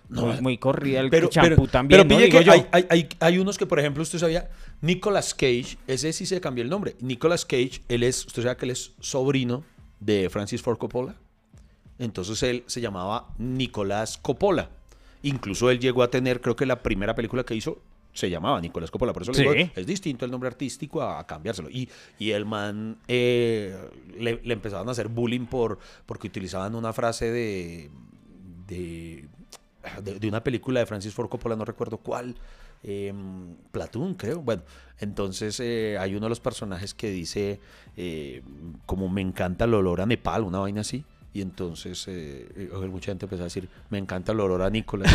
No, 0.08 0.26
muy, 0.40 0.56
corrida 0.56 1.00
el 1.00 1.10
champú 1.28 1.66
también. 1.66 2.08
Pero 2.08 2.08
pille 2.08 2.30
que 2.30 2.50
hay, 2.50 2.66
hay, 2.88 3.08
hay, 3.20 3.38
unos 3.38 3.58
que, 3.58 3.66
por 3.66 3.78
ejemplo, 3.78 4.02
usted 4.02 4.18
sabía, 4.18 4.48
Nicolas 4.80 5.34
Cage, 5.34 5.76
ese 5.86 6.12
sí 6.12 6.24
se 6.24 6.40
cambió 6.40 6.64
el 6.64 6.70
nombre. 6.70 6.96
Nicolas 7.00 7.44
Cage, 7.44 7.82
él 7.88 8.02
es, 8.02 8.26
usted 8.26 8.42
sabe 8.42 8.56
que 8.56 8.64
él 8.66 8.70
es 8.70 8.92
sobrino 9.00 9.64
de 10.00 10.30
Francis 10.30 10.62
Ford 10.62 10.78
Coppola. 10.78 11.16
Entonces 11.98 12.42
él 12.42 12.64
se 12.66 12.80
llamaba 12.80 13.28
Nicolás 13.38 14.18
Coppola. 14.18 14.70
Incluso 15.22 15.70
él 15.70 15.78
llegó 15.80 16.02
a 16.02 16.10
tener, 16.10 16.40
creo 16.40 16.56
que 16.56 16.64
la 16.64 16.82
primera 16.82 17.14
película 17.14 17.44
que 17.44 17.54
hizo 17.54 17.82
se 18.12 18.30
llamaba 18.30 18.60
Nicolás 18.60 18.90
Coppola. 18.90 19.12
Por 19.12 19.22
eso 19.22 19.32
le 19.32 19.40
digo, 19.40 19.70
es 19.74 19.86
distinto 19.86 20.24
el 20.24 20.30
nombre 20.30 20.48
artístico 20.48 21.02
a, 21.02 21.26
cambiárselo. 21.26 21.68
Y, 21.68 21.88
y 22.18 22.30
el 22.30 22.46
man 22.46 22.96
eh, 23.08 23.76
le, 24.18 24.40
le, 24.42 24.54
empezaban 24.54 24.88
a 24.88 24.92
hacer 24.92 25.08
bullying 25.08 25.46
por, 25.46 25.78
porque 26.06 26.28
utilizaban 26.28 26.74
una 26.74 26.92
frase 26.92 27.30
de, 27.30 27.90
de 28.68 29.28
de, 30.02 30.28
una 30.28 30.42
película 30.42 30.80
de 30.80 30.86
Francis 30.86 31.14
Ford 31.14 31.28
Coppola, 31.28 31.56
no 31.56 31.64
recuerdo 31.64 31.98
cuál, 31.98 32.34
eh, 32.82 33.12
creo. 34.16 34.40
Bueno, 34.40 34.62
entonces 35.00 35.58
eh, 35.60 35.96
hay 35.98 36.14
uno 36.14 36.26
de 36.26 36.30
los 36.30 36.40
personajes 36.40 36.94
que 36.94 37.10
dice, 37.10 37.60
eh, 37.96 38.42
como 38.86 39.08
me 39.08 39.20
encanta 39.20 39.64
el 39.64 39.74
olor 39.74 40.00
a 40.00 40.06
Nepal, 40.06 40.42
una 40.42 40.58
vaina 40.58 40.82
así. 40.82 41.04
Y 41.34 41.42
entonces 41.42 42.06
eh, 42.08 42.70
mucha 42.90 43.12
gente 43.12 43.26
empezó 43.26 43.42
a 43.42 43.44
decir, 43.44 43.68
me 43.90 43.98
encanta 43.98 44.32
el 44.32 44.40
olor 44.40 44.62
a 44.62 44.70
Nicolás. 44.70 45.12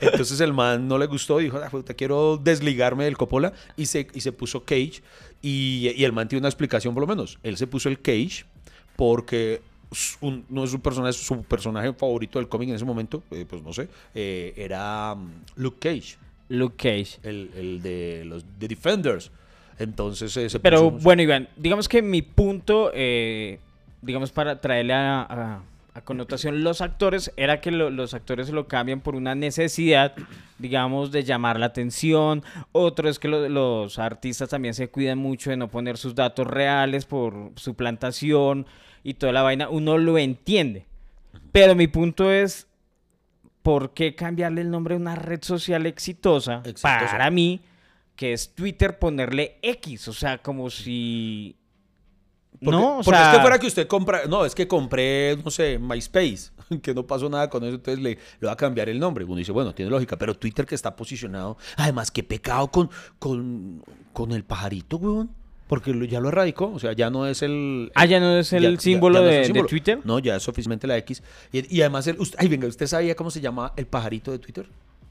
entonces, 0.00 0.40
el 0.40 0.52
man 0.52 0.88
no 0.88 0.98
le 0.98 1.06
gustó, 1.06 1.38
dijo, 1.38 1.58
ah, 1.58 1.70
te 1.82 1.94
quiero 1.94 2.36
desligarme 2.36 3.04
del 3.04 3.16
Coppola 3.16 3.52
y 3.76 3.86
se, 3.86 4.08
y 4.12 4.20
se 4.20 4.32
puso 4.32 4.64
Cage. 4.64 5.02
Y, 5.40 5.92
y 5.96 6.04
el 6.04 6.12
man 6.12 6.28
tiene 6.28 6.40
una 6.40 6.48
explicación 6.48 6.92
por 6.92 7.02
lo 7.02 7.06
menos. 7.06 7.38
Él 7.44 7.56
se 7.56 7.66
puso 7.66 7.88
el 7.88 8.00
Cage 8.00 8.44
porque 8.96 9.62
no 10.50 10.64
es 10.64 10.70
su 10.70 10.80
personaje, 10.80 11.12
su 11.14 11.42
personaje 11.42 11.92
favorito 11.92 12.38
del 12.38 12.48
cómic 12.48 12.68
en 12.70 12.74
ese 12.74 12.84
momento, 12.84 13.22
eh, 13.30 13.46
pues 13.48 13.62
no 13.62 13.72
sé, 13.72 13.88
eh, 14.14 14.52
era 14.56 15.14
mm, 15.14 15.30
Luke 15.56 15.78
Cage. 15.80 16.16
Luke 16.48 16.76
Cage. 16.76 17.18
El, 17.22 17.80
de 17.82 18.24
los 18.26 18.44
The 18.58 18.68
Defenders. 18.68 19.30
Entonces 19.78 20.36
ese 20.36 20.58
Pero 20.60 20.90
bueno, 20.90 21.22
Iván, 21.22 21.48
digamos 21.56 21.88
que 21.88 22.02
mi 22.02 22.22
punto, 22.22 22.90
eh, 22.94 23.60
digamos 24.02 24.32
para 24.32 24.60
traerle 24.60 24.92
a, 24.94 25.60
a 25.94 26.00
connotación 26.02 26.62
los 26.64 26.80
actores 26.80 27.32
era 27.36 27.60
que 27.60 27.70
lo- 27.70 27.90
los 27.90 28.12
actores 28.14 28.50
lo 28.50 28.66
cambian 28.68 29.00
por 29.00 29.14
una 29.14 29.34
necesidad, 29.34 30.14
digamos, 30.58 31.12
de 31.12 31.22
llamar 31.24 31.58
la 31.60 31.66
atención. 31.66 32.42
Otro 32.72 33.08
es 33.08 33.18
que 33.18 33.28
lo- 33.28 33.48
los 33.48 33.98
artistas 33.98 34.48
también 34.48 34.74
se 34.74 34.88
cuidan 34.88 35.18
mucho 35.18 35.50
de 35.50 35.56
no 35.56 35.68
poner 35.68 35.96
sus 35.96 36.14
datos 36.14 36.46
reales 36.46 37.04
por 37.04 37.52
su 37.56 37.74
plantación 37.74 38.66
y 39.02 39.14
toda 39.14 39.32
la 39.32 39.42
vaina. 39.42 39.68
Uno 39.68 39.98
lo 39.98 40.18
entiende. 40.18 40.86
Pero 41.52 41.74
mi 41.74 41.86
punto 41.86 42.30
es, 42.30 42.66
¿por 43.62 43.94
qué 43.94 44.14
cambiarle 44.14 44.60
el 44.60 44.70
nombre 44.70 44.94
a 44.94 44.98
una 44.98 45.14
red 45.14 45.42
social 45.42 45.86
exitosa, 45.86 46.62
Exitosa. 46.64 47.08
para 47.10 47.30
mí, 47.30 47.60
que 48.16 48.32
es 48.32 48.54
Twitter, 48.54 48.98
ponerle 48.98 49.58
X? 49.62 50.08
O 50.08 50.12
sea, 50.12 50.38
como 50.38 50.70
si... 50.70 51.56
Porque, 52.60 52.70
no, 52.72 52.98
o 52.98 53.02
porque 53.04 53.10
sea, 53.10 53.30
es 53.30 53.36
que 53.36 53.42
fuera 53.42 53.58
que 53.58 53.66
usted 53.68 53.86
compra, 53.86 54.22
no, 54.28 54.44
es 54.44 54.52
que 54.52 54.66
compré, 54.66 55.36
no 55.44 55.50
sé, 55.50 55.78
MySpace, 55.78 56.50
que 56.82 56.92
no 56.92 57.06
pasó 57.06 57.28
nada 57.28 57.48
con 57.48 57.62
eso, 57.62 57.76
entonces 57.76 58.02
le, 58.02 58.18
le 58.40 58.46
va 58.46 58.52
a 58.52 58.56
cambiar 58.56 58.88
el 58.88 58.98
nombre. 58.98 59.24
Uno 59.24 59.36
dice, 59.36 59.52
bueno, 59.52 59.72
tiene 59.74 59.90
lógica, 59.90 60.16
pero 60.16 60.34
Twitter 60.36 60.66
que 60.66 60.74
está 60.74 60.96
posicionado, 60.96 61.56
además, 61.76 62.10
qué 62.10 62.24
pecado 62.24 62.68
con, 62.68 62.90
con, 63.20 63.84
con 64.12 64.32
el 64.32 64.44
pajarito, 64.44 64.96
weón. 64.96 65.37
Porque 65.68 66.08
ya 66.08 66.18
lo 66.20 66.28
erradicó, 66.30 66.72
o 66.74 66.78
sea, 66.78 66.94
ya 66.94 67.10
no 67.10 67.26
es 67.26 67.42
el... 67.42 67.92
Ah, 67.94 68.06
ya 68.06 68.18
no 68.20 68.38
es 68.38 68.52
el 68.54 68.62
ya- 68.62 68.70
ya- 68.70 68.80
símbolo 68.80 69.18
ya 69.20 69.24
no 69.24 69.30
es 69.30 69.52
de. 69.52 69.62
Twitter. 69.64 69.98
No, 70.04 70.18
ya 70.18 70.36
es 70.36 70.48
oficialmente 70.48 70.86
la 70.86 70.96
X. 70.96 71.22
Y, 71.52 71.76
y 71.76 71.80
además, 71.82 72.06
el, 72.06 72.18
usted, 72.18 72.38
ay, 72.40 72.48
venga, 72.48 72.66
¿usted 72.66 72.86
sabía 72.86 73.14
cómo 73.14 73.30
se 73.30 73.40
llama 73.40 73.72
el 73.76 73.86
pajarito 73.86 74.32
de 74.32 74.38
Twitter? 74.38 74.66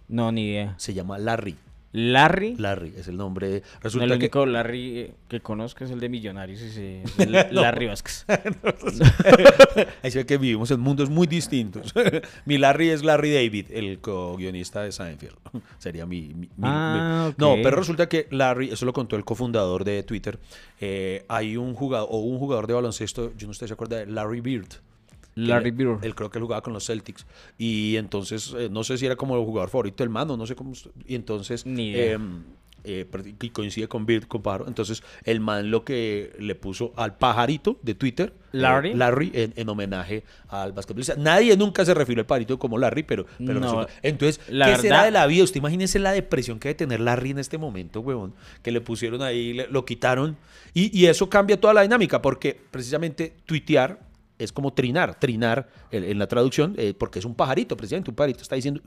No, 0.10 0.32
ni 0.32 0.48
idea. 0.50 0.74
Se 0.78 0.94
llama 0.94 1.18
Larry. 1.20 1.56
Larry. 1.98 2.56
Larry 2.58 2.94
es 2.96 3.08
el 3.08 3.18
nombre. 3.18 3.62
No, 3.64 3.80
Resulta 3.82 4.06
el 4.06 4.12
que 4.12 4.16
único 4.26 4.46
Larry 4.46 5.00
eh, 5.00 5.14
que 5.28 5.40
conozco 5.40 5.84
es 5.84 5.90
el 5.92 6.00
de 6.00 6.10
Millonarios, 6.10 6.62
ese, 6.62 7.02
es 7.02 7.20
el 7.20 7.32
Larry 7.32 7.88
Vázquez. 7.88 8.26
Ahí 10.04 10.12
se 10.12 10.20
ve 10.20 10.26
que 10.26 10.38
vivimos 10.38 10.70
en 10.72 10.80
mundos 10.80 11.10
muy 11.10 11.28
distintos. 11.28 11.94
mi 12.46 12.58
Larry 12.58 12.90
es 12.90 13.04
Larry 13.04 13.34
David, 13.34 13.68
el 13.72 14.00
co-guionista 14.00 14.84
de 14.84 14.92
Seinfeld. 14.92 15.36
Sería 15.78 16.06
mi... 16.06 16.34
Ah, 16.62 17.30
mi- 17.30 17.44
No, 17.44 17.56
pero 17.64 17.78
resulta 17.78 18.08
que 18.08 18.28
Larry, 18.32 18.70
eso 18.72 18.86
lo 18.86 18.94
contó 18.94 19.16
el 19.16 19.26
cofundador 19.26 19.84
de 19.84 20.04
Twitter, 20.04 20.40
eh, 20.80 21.26
hay 21.28 21.58
un 21.58 21.74
jugador, 21.74 22.08
o 22.12 22.20
un 22.20 22.38
jugador 22.40 22.68
de 22.68 22.74
baloncesto, 22.74 23.34
yo 23.38 23.48
no 23.48 23.54
sé 23.54 23.62
si 23.62 23.68
se 23.70 23.74
acuerda 23.74 23.98
de 23.98 24.06
Larry 24.08 24.42
Bird. 24.42 24.68
Larry 25.38 25.72
Bird. 25.72 26.04
Él 26.04 26.16
creo 26.16 26.30
que 26.30 26.38
él 26.40 26.44
jugaba 26.44 26.62
con 26.62 26.74
los 26.74 26.86
Celtics. 26.86 27.26
Y 27.58 27.96
entonces, 27.98 28.54
eh, 28.58 28.70
no 28.72 28.84
sé 28.84 28.98
si 28.98 29.06
era 29.06 29.16
como 29.16 29.38
el 29.38 29.46
jugador 29.46 29.70
favorito 29.70 30.04
del 30.04 30.10
mano, 30.10 30.36
no 30.38 30.46
sé 30.48 30.56
cómo. 30.56 30.74
Y 31.06 31.16
entonces, 31.16 31.66
Ni 31.66 31.90
idea. 31.92 32.16
eh, 32.16 32.18
eh, 32.84 33.06
y 33.42 33.50
coincide 33.50 33.88
con 33.90 34.06
Bird, 34.06 34.28
con 34.28 34.42
pájaro. 34.42 34.66
Entonces, 34.68 35.04
el 35.26 35.42
man 35.42 35.72
lo 35.72 35.84
que 35.84 36.34
le 36.40 36.56
puso 36.56 36.94
al 36.96 37.18
pajarito 37.18 37.78
de 37.82 37.96
Twitter, 37.96 38.34
eh, 38.54 38.58
Larry. 38.58 38.94
Larry, 38.94 39.32
en, 39.34 39.52
en 39.58 39.68
homenaje 39.68 40.24
al 40.48 40.72
basquetbolista. 40.72 41.16
Nadie 41.18 41.58
nunca 41.58 41.84
se 41.84 41.94
refirió 41.94 42.22
al 42.22 42.28
pajarito 42.28 42.58
como 42.58 42.78
Larry, 42.78 43.04
pero, 43.04 43.26
pero 43.46 43.60
No, 43.60 43.86
Entonces, 44.04 44.40
la 44.50 44.66
¿qué 44.68 44.72
verdad- 44.72 44.82
será 44.84 45.04
de 45.06 45.12
la 45.12 45.28
vida? 45.28 45.44
Usted 45.44 45.58
imagínese 45.58 46.00
la 46.00 46.14
depresión 46.14 46.60
que 46.60 46.70
debe 46.70 46.78
tener 46.78 47.00
Larry 47.02 47.32
en 47.32 47.40
este 47.40 47.58
momento, 47.58 48.00
huevón, 48.00 48.34
que 48.64 48.72
le 48.72 48.80
pusieron 48.80 49.22
ahí, 49.22 49.54
le- 49.54 49.68
lo 49.68 49.84
quitaron. 49.84 50.38
Y, 50.74 50.98
y 50.98 51.08
eso 51.08 51.30
cambia 51.30 51.60
toda 51.60 51.74
la 51.74 51.82
dinámica, 51.82 52.22
porque 52.22 52.58
precisamente 52.72 53.34
tuitear 53.46 54.07
es 54.40 54.52
como 54.52 54.74
trinar, 54.74 55.20
trinar 55.20 55.70
en, 55.92 56.04
en 56.04 56.20
la 56.20 56.28
traducción, 56.28 56.76
eh, 56.78 56.94
porque 56.98 57.20
es 57.20 57.26
un 57.26 57.36
pajarito, 57.36 57.76
precisamente 57.78 58.10
un 58.12 58.16
pajarito 58.16 58.42
está 58.42 58.56
diciendo... 58.56 58.82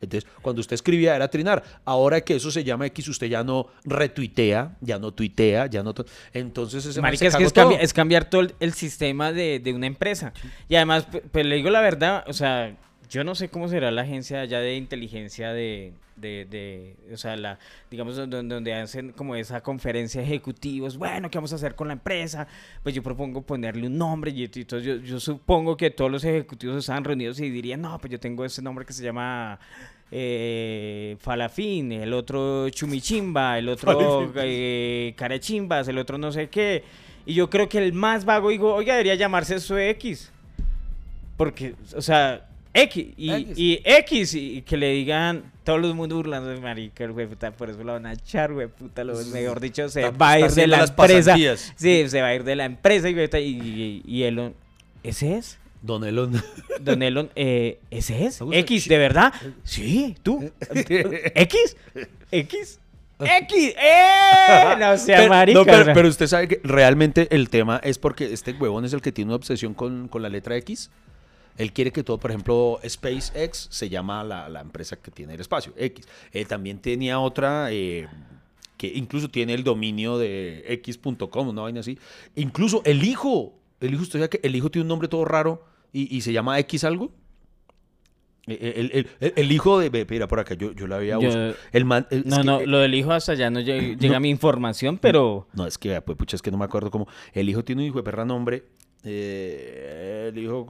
Entonces, 0.00 0.28
cuando 0.42 0.60
usted 0.60 0.74
escribía 0.74 1.16
era 1.16 1.28
trinar. 1.28 1.62
Ahora 1.86 2.20
que 2.20 2.34
eso 2.36 2.50
se 2.50 2.62
llama 2.62 2.84
X, 2.86 3.08
usted 3.08 3.28
ya 3.28 3.42
no 3.42 3.68
retuitea, 3.84 4.76
ya 4.82 4.98
no 4.98 5.12
tuitea, 5.12 5.66
ya 5.66 5.82
no... 5.82 5.94
to- 5.94 6.04
Entonces, 6.34 6.84
ese 6.84 7.00
Marica, 7.00 7.26
es 7.28 7.36
que 7.36 7.44
es, 7.44 7.54
cambi- 7.54 7.78
es 7.80 7.94
cambiar 7.94 8.28
todo 8.28 8.42
el, 8.42 8.54
el 8.60 8.74
sistema 8.74 9.32
de, 9.32 9.60
de 9.60 9.72
una 9.72 9.86
empresa. 9.86 10.34
Y 10.68 10.74
además, 10.76 11.06
pues 11.32 11.46
le 11.46 11.56
digo 11.56 11.70
la 11.70 11.80
verdad, 11.80 12.22
o 12.26 12.34
sea, 12.34 12.76
yo 13.10 13.24
no 13.24 13.34
sé 13.34 13.48
cómo 13.48 13.68
será 13.68 13.90
la 13.90 14.02
agencia 14.02 14.40
allá 14.40 14.60
de 14.60 14.76
inteligencia 14.76 15.52
de, 15.52 15.92
de, 16.16 16.46
de- 16.50 16.96
o 17.12 17.16
sea, 17.16 17.36
la, 17.36 17.58
digamos, 17.90 18.16
donde, 18.16 18.42
donde 18.42 18.74
hacen 18.74 19.12
como 19.12 19.36
esa 19.36 19.60
conferencia 19.62 20.20
de 20.20 20.26
ejecutivos, 20.26 20.96
bueno, 20.96 21.30
¿qué 21.30 21.38
vamos 21.38 21.52
a 21.52 21.56
hacer 21.56 21.74
con 21.74 21.88
la 21.88 21.94
empresa? 21.94 22.46
Pues 22.82 22.94
yo 22.94 23.02
propongo 23.02 23.42
ponerle 23.42 23.86
un 23.86 23.98
nombre 23.98 24.30
y 24.30 24.44
entonces 24.44 24.84
yo, 24.86 24.96
yo 24.96 25.20
supongo 25.20 25.76
que 25.76 25.90
todos 25.90 26.10
los 26.10 26.24
ejecutivos 26.24 26.76
estaban 26.76 27.04
reunidos 27.04 27.38
y 27.40 27.50
dirían, 27.50 27.80
no, 27.82 27.98
pues 27.98 28.10
yo 28.12 28.18
tengo 28.20 28.44
ese 28.44 28.62
nombre 28.62 28.84
que 28.84 28.92
se 28.92 29.02
llama... 29.04 29.58
eh, 30.10 31.16
Falafín, 31.20 31.90
el 31.92 32.12
otro 32.12 32.68
Chumichimba, 32.70 33.58
el 33.58 33.68
otro 33.68 34.32
eh, 34.36 35.12
Carechimbas, 35.16 35.88
el 35.88 35.98
otro 35.98 36.18
no 36.18 36.30
sé 36.32 36.48
qué. 36.48 36.84
Y 37.26 37.34
yo 37.34 37.48
creo 37.50 37.68
que 37.68 37.78
el 37.78 37.92
más 37.92 38.24
vago 38.24 38.50
digo, 38.50 38.74
oiga, 38.74 38.94
debería 38.94 39.14
llamarse 39.14 39.56
eso 39.56 39.78
X. 39.78 40.30
Porque, 41.36 41.74
o 41.96 42.02
sea, 42.02 42.46
X 42.74 43.06
y 43.16 43.30
X. 43.30 43.58
y, 43.58 43.80
X 43.84 44.34
y, 44.34 44.62
que 44.62 44.76
le 44.76 44.90
digan 44.92 45.44
todo 45.62 45.76
el 45.76 45.94
mundo 45.94 46.16
burlando 46.16 46.50
de 46.50 46.60
marica, 46.60 47.06
güey, 47.06 47.26
puta, 47.28 47.52
por 47.52 47.70
eso 47.70 47.82
lo 47.84 47.92
van 47.92 48.04
a 48.06 48.12
echar, 48.14 48.52
güey, 48.52 48.66
puta, 48.66 49.04
lo, 49.04 49.14
mejor 49.26 49.60
dicho, 49.60 49.88
se 49.88 50.00
Está- 50.04 50.16
va 50.16 50.30
a 50.32 50.40
ir 50.40 50.50
de 50.50 50.66
la 50.66 50.84
empresa. 50.84 50.96
pasantías. 51.32 51.72
Sí, 51.76 52.04
se 52.08 52.20
va 52.20 52.28
a 52.28 52.34
ir 52.34 52.42
de 52.44 52.56
la 52.56 52.64
empresa 52.64 53.08
y, 53.08 53.14
y, 53.40 54.02
y, 54.04 54.22
Elon, 54.24 54.54
¿ese 55.04 55.36
es? 55.36 55.58
Don 55.82 56.02
Elon. 56.04 56.42
Don 56.80 57.02
Elon, 57.02 57.30
eh, 57.36 57.78
¿ese 57.90 58.26
es? 58.26 58.40
X, 58.52 58.88
¿de 58.88 58.98
verdad? 58.98 59.32
Sí, 59.62 60.16
tú. 60.22 60.50
¿X? 61.34 61.76
¿X? 62.32 62.80
¡X! 63.20 63.74
¡Eh! 63.80 64.74
No 64.80 64.96
sea 64.98 65.18
Pero- 65.18 65.28
marica. 65.30 65.58
no, 65.60 65.64
pero, 65.64 65.92
pero 65.94 66.08
usted 66.08 66.26
sabe 66.26 66.48
que 66.48 66.60
realmente 66.64 67.28
el 67.30 67.48
tema 67.48 67.80
es 67.84 67.98
porque 67.98 68.32
este 68.32 68.52
huevón 68.52 68.84
es 68.84 68.92
el 68.92 69.00
que 69.00 69.12
tiene 69.12 69.28
una 69.30 69.36
obsesión 69.36 69.72
con, 69.74 70.08
con 70.08 70.22
la 70.22 70.28
letra 70.28 70.56
X. 70.56 70.90
Él 71.56 71.72
quiere 71.72 71.92
que 71.92 72.02
todo, 72.02 72.18
por 72.18 72.30
ejemplo, 72.30 72.80
SpaceX 72.86 73.68
se 73.70 73.88
llama 73.88 74.24
la, 74.24 74.48
la 74.48 74.60
empresa 74.60 74.96
que 74.96 75.10
tiene 75.10 75.34
el 75.34 75.40
espacio, 75.40 75.72
X. 75.76 76.06
Eh, 76.32 76.44
también 76.44 76.78
tenía 76.80 77.20
otra 77.20 77.68
eh, 77.70 78.08
que 78.76 78.88
incluso 78.88 79.28
tiene 79.28 79.54
el 79.54 79.62
dominio 79.62 80.18
de 80.18 80.64
x.com, 80.66 81.48
una 81.48 81.62
vaina 81.62 81.80
así. 81.80 81.96
Incluso 82.34 82.82
el 82.84 83.04
hijo, 83.04 83.54
el 83.80 83.94
hijo, 83.94 84.02
usted 84.02 84.18
sabe 84.18 84.30
que 84.30 84.40
el 84.42 84.56
hijo 84.56 84.70
tiene 84.70 84.82
un 84.82 84.88
nombre 84.88 85.06
todo 85.08 85.24
raro 85.24 85.64
y, 85.92 86.14
y 86.16 86.22
se 86.22 86.32
llama 86.32 86.58
X 86.58 86.82
algo. 86.84 87.12
Eh, 88.46 88.74
El, 88.76 88.90
el- 88.92 89.08
el- 89.20 89.32
el 89.36 89.52
hijo 89.52 89.78
de. 89.78 90.06
Mira, 90.10 90.28
por 90.28 90.38
acá, 90.40 90.54
yo, 90.54 90.72
yo 90.72 90.86
la 90.86 90.96
había 90.96 91.16
buscado. 91.16 91.54
El 91.72 91.84
man, 91.86 92.06
es 92.10 92.26
No, 92.26 92.38
que, 92.38 92.44
no, 92.44 92.60
lo 92.66 92.78
del 92.80 92.94
hijo 92.94 93.12
hasta 93.12 93.32
allá 93.32 93.48
no 93.48 93.60
llega, 93.60 93.96
llega 93.96 94.14
no. 94.14 94.20
mi 94.20 94.28
información, 94.28 94.98
pero... 94.98 95.46
no, 95.54 95.66
es 95.66 95.78
que, 95.78 95.98
pues, 96.02 96.18
pucha, 96.18 96.36
es 96.36 96.42
que 96.42 96.50
no 96.50 96.58
me 96.58 96.64
acuerdo 96.66 96.90
cómo. 96.90 97.08
El 97.32 97.48
hijo 97.48 97.64
tiene 97.64 97.82
un 97.82 97.88
hijo 97.88 97.98
de 97.98 98.02
perra 98.02 98.24
nombre. 98.26 98.64
Eh, 99.04 100.30
el 100.32 100.38
hijo. 100.38 100.66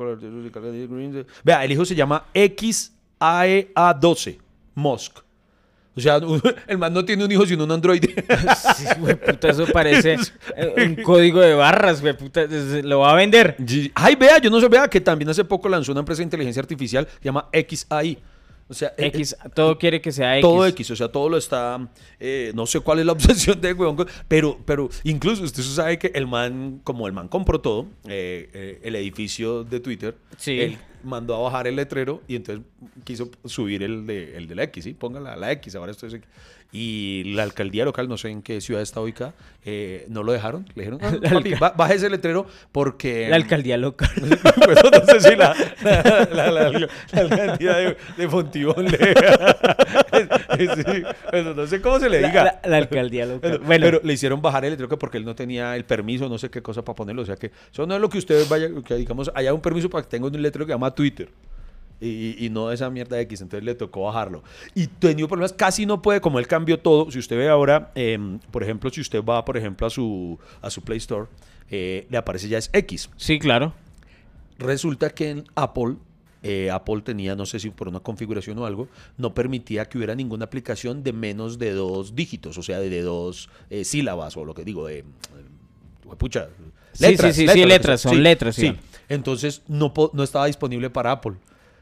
Vea, 1.42 1.64
el 1.64 1.72
hijo 1.72 1.84
se 1.84 1.94
llama 1.94 2.24
XAEA12, 2.34 4.38
Musk. 4.74 5.18
O 5.96 6.00
sea, 6.00 6.18
el 6.66 6.78
man 6.78 6.92
no 6.92 7.04
tiene 7.04 7.24
un 7.24 7.30
hijo, 7.30 7.46
sino 7.46 7.62
un 7.64 7.70
androide. 7.70 8.24
Sí, 8.76 8.84
güey, 8.98 9.14
puta, 9.14 9.50
eso 9.50 9.64
parece 9.72 10.16
un 10.76 10.96
código 10.96 11.40
de 11.40 11.54
barras, 11.54 12.00
güey, 12.00 12.16
puta, 12.16 12.46
lo 12.82 12.98
va 13.00 13.12
a 13.12 13.14
vender. 13.14 13.56
Ay, 13.94 14.16
vea, 14.16 14.38
yo 14.38 14.50
no 14.50 14.60
sé, 14.60 14.68
vea 14.68 14.88
que 14.88 15.00
también 15.00 15.28
hace 15.28 15.44
poco 15.44 15.68
lanzó 15.68 15.92
una 15.92 16.00
empresa 16.00 16.18
de 16.18 16.24
inteligencia 16.24 16.60
artificial 16.60 17.06
que 17.06 17.12
se 17.12 17.24
llama 17.24 17.48
XAI. 17.52 18.18
O 18.66 18.72
sea, 18.74 18.94
eh, 18.96 19.06
X, 19.08 19.36
todo 19.54 19.78
quiere 19.78 20.00
que 20.00 20.10
sea 20.10 20.38
X. 20.38 20.42
Todo 20.42 20.66
X, 20.66 20.90
o 20.90 20.96
sea, 20.96 21.08
todo 21.08 21.28
lo 21.28 21.36
está. 21.36 21.86
eh, 22.18 22.50
no 22.54 22.64
sé 22.66 22.80
cuál 22.80 23.00
es 23.00 23.06
la 23.06 23.12
obsesión 23.18 23.60
de 23.60 23.72
huevón, 23.74 23.96
con- 23.96 24.08
pero, 24.26 24.58
pero 24.64 24.88
incluso 25.04 25.42
usted 25.44 25.62
sabe 25.62 25.98
que 25.98 26.10
el 26.14 26.26
man, 26.26 26.80
como 26.82 27.06
el 27.06 27.12
man 27.12 27.28
compró 27.28 27.60
todo, 27.60 27.86
eh, 28.08 28.48
eh, 28.54 28.80
el 28.82 28.96
edificio 28.96 29.64
de 29.64 29.80
Twitter, 29.80 30.16
Sí. 30.38 30.58
él 30.60 30.78
mandó 31.02 31.36
a 31.36 31.40
bajar 31.40 31.66
el 31.66 31.76
letrero 31.76 32.22
y 32.26 32.36
entonces 32.36 32.64
quiso 33.04 33.30
subir 33.44 33.82
el 33.82 34.06
de, 34.06 34.36
el 34.38 34.48
de 34.48 34.54
la 34.54 34.62
X, 34.64 34.84
¿sí? 34.84 34.94
Póngala 34.94 35.36
la 35.36 35.52
X, 35.52 35.74
ahora 35.74 35.92
esto 35.92 36.06
es 36.06 36.14
X. 36.14 36.26
Y 36.76 37.22
la 37.34 37.44
alcaldía 37.44 37.84
local, 37.84 38.08
no 38.08 38.18
sé 38.18 38.30
en 38.30 38.42
qué 38.42 38.60
ciudad 38.60 38.82
está 38.82 39.00
ubicada, 39.00 39.32
eh, 39.64 40.06
no 40.08 40.24
lo 40.24 40.32
dejaron. 40.32 40.66
Le 40.74 40.82
dijeron, 40.82 40.98
"Ah, 41.02 41.12
papi, 41.32 41.54
baje 41.76 41.94
ese 41.94 42.10
letrero 42.10 42.46
porque. 42.72 43.28
La 43.28 43.36
alcaldía 43.36 43.76
local. 43.76 44.10
Pues 44.64 44.78
no 44.82 45.06
sé 45.06 45.20
si 45.30 45.36
la, 45.36 45.54
la, 45.84 46.50
la, 46.50 46.50
la- 46.50 46.88
la 47.12 47.20
alcaldía 47.20 47.74
de, 47.76 47.96
de 48.16 48.28
Fontibón 48.28 48.86
le. 48.86 48.98
Sí, 50.54 51.02
pues 51.30 51.56
no 51.56 51.66
sé 51.66 51.80
cómo 51.80 52.00
se 52.00 52.08
le 52.08 52.18
diga. 52.18 52.58
la- 52.64 52.76
alcaldía 52.78 53.26
local. 53.26 53.60
Bueno, 53.64 53.84
pero 53.86 54.00
le 54.02 54.12
hicieron 54.12 54.42
bajar 54.42 54.64
el 54.64 54.70
letrero 54.72 54.88
que 54.88 54.96
porque 54.96 55.18
él 55.18 55.24
no 55.24 55.34
tenía 55.36 55.76
el 55.76 55.84
permiso, 55.84 56.28
no 56.28 56.38
sé 56.38 56.50
qué 56.50 56.60
cosa 56.62 56.82
para 56.84 56.96
ponerlo. 56.96 57.22
O 57.22 57.26
sea 57.26 57.36
que 57.36 57.52
eso 57.72 57.86
no 57.86 57.94
es 57.94 58.00
lo 58.00 58.08
que 58.08 58.18
ustedes 58.18 58.48
vayan, 58.48 58.82
que 58.82 58.94
digamos, 58.96 59.30
haya 59.34 59.54
un 59.54 59.60
permiso 59.60 59.88
para 59.88 60.02
que 60.04 60.10
tenga 60.10 60.26
un 60.26 60.42
letrero 60.42 60.66
que 60.66 60.72
llama 60.72 60.92
Twitter. 60.94 61.28
Y, 62.00 62.44
y 62.44 62.50
no 62.50 62.70
esa 62.70 62.90
mierda 62.90 63.16
de 63.16 63.22
X, 63.22 63.40
entonces 63.40 63.64
le 63.64 63.74
tocó 63.74 64.02
bajarlo. 64.04 64.42
Y 64.74 64.88
tenido 64.88 65.28
problemas, 65.28 65.52
casi 65.52 65.86
no 65.86 66.02
puede, 66.02 66.20
como 66.20 66.38
él 66.38 66.46
cambió 66.46 66.78
todo. 66.78 67.10
Si 67.10 67.18
usted 67.18 67.36
ve 67.36 67.48
ahora, 67.48 67.92
em, 67.94 68.38
por 68.50 68.62
ejemplo, 68.62 68.90
si 68.90 69.00
usted 69.00 69.22
va, 69.24 69.44
por 69.44 69.56
ejemplo, 69.56 69.86
a 69.86 69.90
su, 69.90 70.38
a 70.60 70.70
su 70.70 70.82
Play 70.82 70.98
Store, 70.98 71.28
eh, 71.70 72.06
le 72.10 72.18
aparece 72.18 72.48
ya 72.48 72.58
es 72.58 72.68
X. 72.72 73.10
sí, 73.16 73.38
claro. 73.38 73.72
Resulta 74.58 75.10
que 75.10 75.30
en 75.30 75.44
Apple, 75.56 75.96
eh, 76.42 76.70
Apple 76.70 77.00
tenía, 77.02 77.34
no 77.34 77.44
sé 77.46 77.58
si 77.58 77.70
por 77.70 77.88
una 77.88 78.00
configuración 78.00 78.58
o 78.58 78.66
algo, 78.66 78.88
no 79.16 79.34
permitía 79.34 79.86
que 79.86 79.98
hubiera 79.98 80.14
ninguna 80.14 80.44
aplicación 80.44 81.02
de 81.02 81.12
menos 81.12 81.58
de 81.58 81.72
dos 81.72 82.14
dígitos, 82.14 82.56
o 82.58 82.62
sea, 82.62 82.78
de, 82.78 82.88
de 82.88 83.02
dos 83.02 83.48
eh, 83.70 83.84
sílabas, 83.84 84.36
o 84.36 84.44
lo 84.44 84.54
que 84.54 84.64
digo, 84.64 84.86
de... 84.86 84.98
eh, 84.98 85.04
pucha, 86.18 86.48
Sí, 86.92 87.16
sí, 87.16 87.32
sí, 87.32 87.32
sí, 87.32 87.46
lo 87.46 87.52
que 87.54 87.66
letras, 87.66 88.00
son 88.02 88.22
letras, 88.22 88.54
sí. 88.54 88.72
Entonces 89.08 89.62
no, 89.66 89.92
no 90.12 90.22
estaba 90.22 90.46
disponible 90.46 90.90
para 90.90 91.10
Apple. 91.10 91.34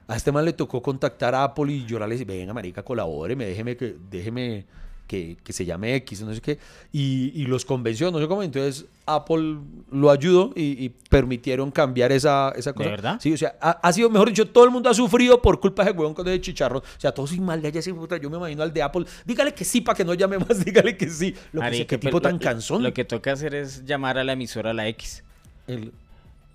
A 0.09 0.17
este 0.17 0.33
man 0.33 0.45
le 0.45 0.53
tocó 0.53 0.83
contactar 0.83 1.35
a 1.35 1.45
Apple 1.45 1.73
y 1.73 1.87
llorarle 1.87 2.17
y 2.17 2.25
venga, 2.25 2.53
marica, 2.53 2.83
colabóreme, 2.83 3.47
déjeme 3.47 3.77
que, 3.77 3.97
déjeme 4.11 4.65
que, 5.07 5.37
que 5.45 5.53
se 5.53 5.65
llame 5.65 5.95
X, 5.97 6.23
no 6.23 6.35
sé 6.35 6.41
qué. 6.41 6.59
Y, 6.93 7.33
y 7.35 7.45
los 7.47 7.65
convenció, 7.65 8.11
no 8.11 8.19
sé 8.19 8.27
cómo. 8.27 8.43
Entonces 8.43 8.87
Apple 9.07 9.59
lo 9.91 10.11
ayudó 10.11 10.53
y, 10.57 10.85
y 10.85 10.88
permitieron 10.88 11.71
cambiar 11.71 12.12
esa, 12.12 12.53
esa 12.57 12.73
cosa. 12.73 12.88
verdad? 12.91 13.19
Sí, 13.21 13.33
o 13.33 13.37
sea, 13.37 13.55
ha, 13.61 13.71
ha 13.73 13.93
sido, 13.93 14.09
mejor 14.11 14.29
dicho, 14.29 14.49
todo 14.49 14.65
el 14.65 14.71
mundo 14.71 14.88
ha 14.88 14.95
sufrido 14.95 15.41
por 15.43 15.61
culpa 15.61 15.85
de 15.85 15.91
ese 15.91 15.99
huevón 15.99 16.15
con 16.15 16.27
ese 16.29 16.41
chicharrón. 16.41 16.81
O 16.83 17.01
sea, 17.01 17.12
todos 17.12 17.31
sin 17.31 17.45
mal 17.45 17.61
de 17.61 17.69
ese 17.69 17.93
puta. 17.95 18.17
Yo 18.17 18.31
me 18.31 18.38
imagino 18.38 18.62
al 18.62 18.73
de 18.73 18.83
Apple. 18.83 19.05
Dígale 19.27 19.53
que 19.55 19.65
sí 19.65 19.83
para 19.83 19.97
que 19.97 20.05
no 20.05 20.15
llame 20.15 20.38
más, 20.38 20.65
dígale 20.65 20.97
que 20.97 21.09
sí. 21.11 21.35
Lo 21.53 21.61
que 21.61 21.85
pero 21.87 22.01
tipo 22.01 22.21
tan 22.21 22.38
cansón. 22.38 22.83
Lo 22.83 22.93
que 22.95 23.05
toca 23.05 23.33
hacer 23.33 23.55
es 23.55 23.85
llamar 23.85 24.17
a 24.19 24.25
la 24.25 24.33
emisora 24.33 24.73
La 24.73 24.88
X. 24.88 25.23
El- 25.67 25.93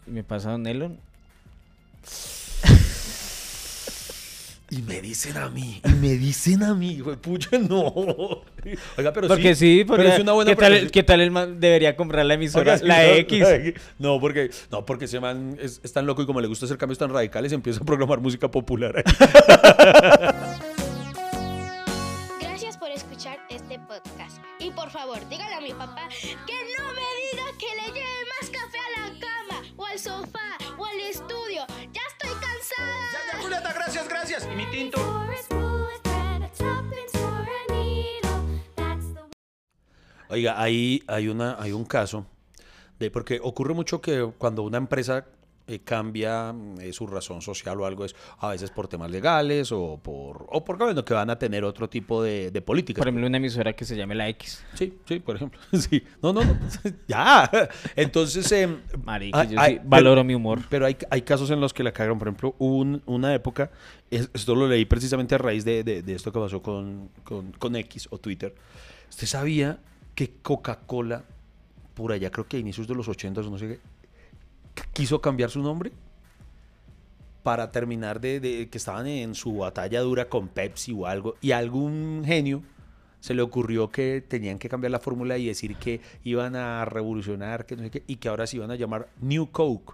Y 0.07 0.11
me 0.11 0.23
pasa 0.23 0.51
Don 0.51 0.65
Elon. 0.65 0.97
Y 4.69 4.81
me 4.81 4.99
dicen 5.01 5.37
a 5.37 5.47
mí, 5.47 5.81
y 5.81 5.89
me 5.93 6.15
dicen 6.15 6.61
a 6.61 6.73
mí, 6.73 6.99
güey, 6.99 7.15
pucha, 7.15 7.57
no. 7.57 7.85
Oiga, 8.97 9.13
pero 9.13 9.29
Porque 9.29 9.55
sí, 9.55 9.85
pero 9.87 9.95
porque 9.95 10.15
es 10.15 10.19
una 10.19 10.33
buena 10.33 10.51
¿qué, 10.51 10.55
tal. 10.57 10.91
¿qué 10.91 11.03
tal 11.03 11.21
el 11.21 11.31
man 11.31 11.61
debería 11.61 11.95
comprar 11.95 12.25
la 12.25 12.33
emisora? 12.33 12.73
Oiga, 12.73 12.85
la 12.85 13.07
no, 13.07 13.13
X. 13.13 13.47
No, 13.97 14.19
porque, 14.19 14.49
no, 14.69 14.85
porque 14.85 15.05
ese 15.05 15.21
man 15.21 15.57
es, 15.61 15.79
es 15.83 15.93
tan 15.93 16.05
loco 16.05 16.21
y 16.21 16.25
como 16.25 16.41
le 16.41 16.49
gusta 16.49 16.65
hacer 16.65 16.77
cambios 16.77 16.97
tan 16.97 17.13
radicales, 17.13 17.53
empieza 17.53 17.79
a 17.81 17.85
programar 17.85 18.19
música 18.19 18.51
popular. 18.51 19.05
Gracias 22.41 22.77
por 22.77 22.91
escuchar 22.91 23.39
este 23.49 23.79
podcast. 23.79 24.39
Y 24.59 24.71
por 24.71 24.89
favor, 24.89 25.19
dígale 25.29 25.55
a 25.55 25.61
mi 25.61 25.71
papá 25.71 26.09
que 26.45 26.55
no 26.77 26.91
me 26.91 27.07
diga 27.31 27.45
que 27.57 27.67
le 27.73 27.87
lleve 27.93 28.25
más 28.41 28.49
café 28.49 28.77
a 28.79 28.99
la 28.99 29.17
cama, 29.17 29.63
o 29.77 29.85
al 29.85 29.97
sofá, 29.97 30.57
o 30.77 30.85
al 30.85 30.99
estudio. 31.09 31.65
¡Ya 32.75 32.83
estoy 32.83 33.31
cansada! 33.31 33.41
Julieta, 33.41 33.73
gracias, 33.73 34.09
gracias. 34.09 34.49
Y 34.51 34.55
mi 34.55 34.65
tinto. 34.71 35.17
Oiga, 40.29 40.61
ahí 40.61 41.03
hay, 41.07 41.29
una, 41.29 41.55
hay 41.57 41.71
un 41.71 41.85
caso, 41.85 42.25
de, 42.99 43.09
porque 43.09 43.39
ocurre 43.41 43.73
mucho 43.73 44.01
que 44.01 44.29
cuando 44.37 44.63
una 44.63 44.77
empresa 44.77 45.25
eh, 45.67 45.79
cambia 45.79 46.55
eh, 46.79 46.93
su 46.93 47.05
razón 47.07 47.41
social 47.41 47.79
o 47.81 47.85
algo, 47.85 48.05
es 48.05 48.15
a 48.39 48.49
veces 48.49 48.71
por 48.71 48.87
temas 48.87 49.11
legales 49.11 49.71
o 49.71 49.99
por 50.01 50.47
o 50.49 50.63
porque 50.63 50.85
bueno, 50.85 51.03
que 51.03 51.13
van 51.13 51.29
a 51.29 51.37
tener 51.37 51.63
otro 51.65 51.89
tipo 51.89 52.23
de, 52.23 52.51
de 52.51 52.61
políticas. 52.61 52.99
Por 53.01 53.07
ejemplo, 53.09 53.27
una 53.27 53.37
emisora 53.37 53.73
que 53.73 53.83
se 53.85 53.95
llame 53.95 54.15
La 54.15 54.29
X. 54.29 54.63
Sí, 54.75 54.97
sí, 55.05 55.19
por 55.19 55.35
ejemplo. 55.35 55.59
Sí. 55.77 56.01
No, 56.23 56.31
no, 56.33 56.43
no. 56.43 56.57
ya. 57.07 57.49
Entonces, 57.95 58.51
em, 58.51 58.77
Marica, 59.03 59.39
hay- 59.41 59.47
yo 59.49 59.59
hay- 59.59 59.81
valoro 59.83 60.15
pero- 60.15 60.23
mi 60.23 60.35
humor. 60.35 60.59
Pero 60.69 60.85
hay, 60.85 60.95
hay 61.09 61.21
casos 61.23 61.51
en 61.51 61.59
los 61.59 61.73
que 61.73 61.83
la 61.83 61.91
cagaron. 61.91 62.17
Por 62.19 62.27
ejemplo, 62.29 62.55
hubo 62.59 62.77
un- 62.77 63.01
una 63.05 63.33
época, 63.33 63.69
es- 64.09 64.29
esto 64.33 64.55
lo 64.55 64.67
leí 64.67 64.85
precisamente 64.85 65.35
a 65.35 65.37
raíz 65.37 65.65
de, 65.65 65.83
de- 65.83 66.01
de 66.01 66.13
esto 66.15 66.31
que 66.31 66.39
pasó 66.39 66.61
con, 66.61 67.09
con, 67.23 67.51
con 67.53 67.75
X 67.75 68.07
o 68.11 68.17
Twitter. 68.17 68.55
¿Usted 69.09 69.27
sabía 69.27 69.79
que 70.15 70.35
Coca-Cola, 70.41 71.23
por 71.93 72.11
allá 72.11 72.31
creo 72.31 72.47
que 72.47 72.57
a 72.57 72.59
inicios 72.59 72.87
de 72.87 72.95
los 72.95 73.07
80 73.07 73.41
o 73.41 73.43
no 73.49 73.57
sé 73.57 73.67
qué, 73.67 73.79
quiso 74.93 75.21
cambiar 75.21 75.49
su 75.49 75.61
nombre? 75.61 75.91
Para 77.43 77.71
terminar 77.71 78.19
de, 78.19 78.67
que 78.69 78.77
estaban 78.77 79.07
en 79.07 79.35
su 79.35 79.57
batalla 79.57 80.01
dura 80.01 80.29
con 80.29 80.47
Pepsi 80.47 80.93
o 80.93 81.05
algo, 81.05 81.35
y 81.41 81.51
algún 81.51 82.23
genio 82.25 82.63
se 83.19 83.33
le 83.33 83.41
ocurrió 83.41 83.89
que 83.89 84.23
tenían 84.27 84.59
que 84.59 84.69
cambiar 84.69 84.91
la 84.91 84.99
fórmula 84.99 85.37
y 85.37 85.47
decir 85.47 85.75
que 85.77 86.01
iban 86.23 86.55
a 86.55 86.85
revolucionar, 86.85 87.65
que 87.65 87.75
no 87.75 87.83
sé 87.83 87.89
qué, 87.89 88.03
y 88.07 88.17
que 88.17 88.29
ahora 88.29 88.47
se 88.47 88.57
iban 88.57 88.71
a 88.71 88.75
llamar 88.75 89.09
New 89.21 89.49
Coke. 89.51 89.93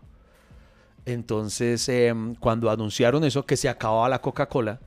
Entonces, 1.06 1.88
em, 1.90 2.36
cuando 2.36 2.70
anunciaron 2.70 3.24
eso, 3.24 3.46
que 3.46 3.58
se 3.58 3.70
acababa 3.70 4.08
la 4.10 4.22
Coca-Cola, 4.22 4.80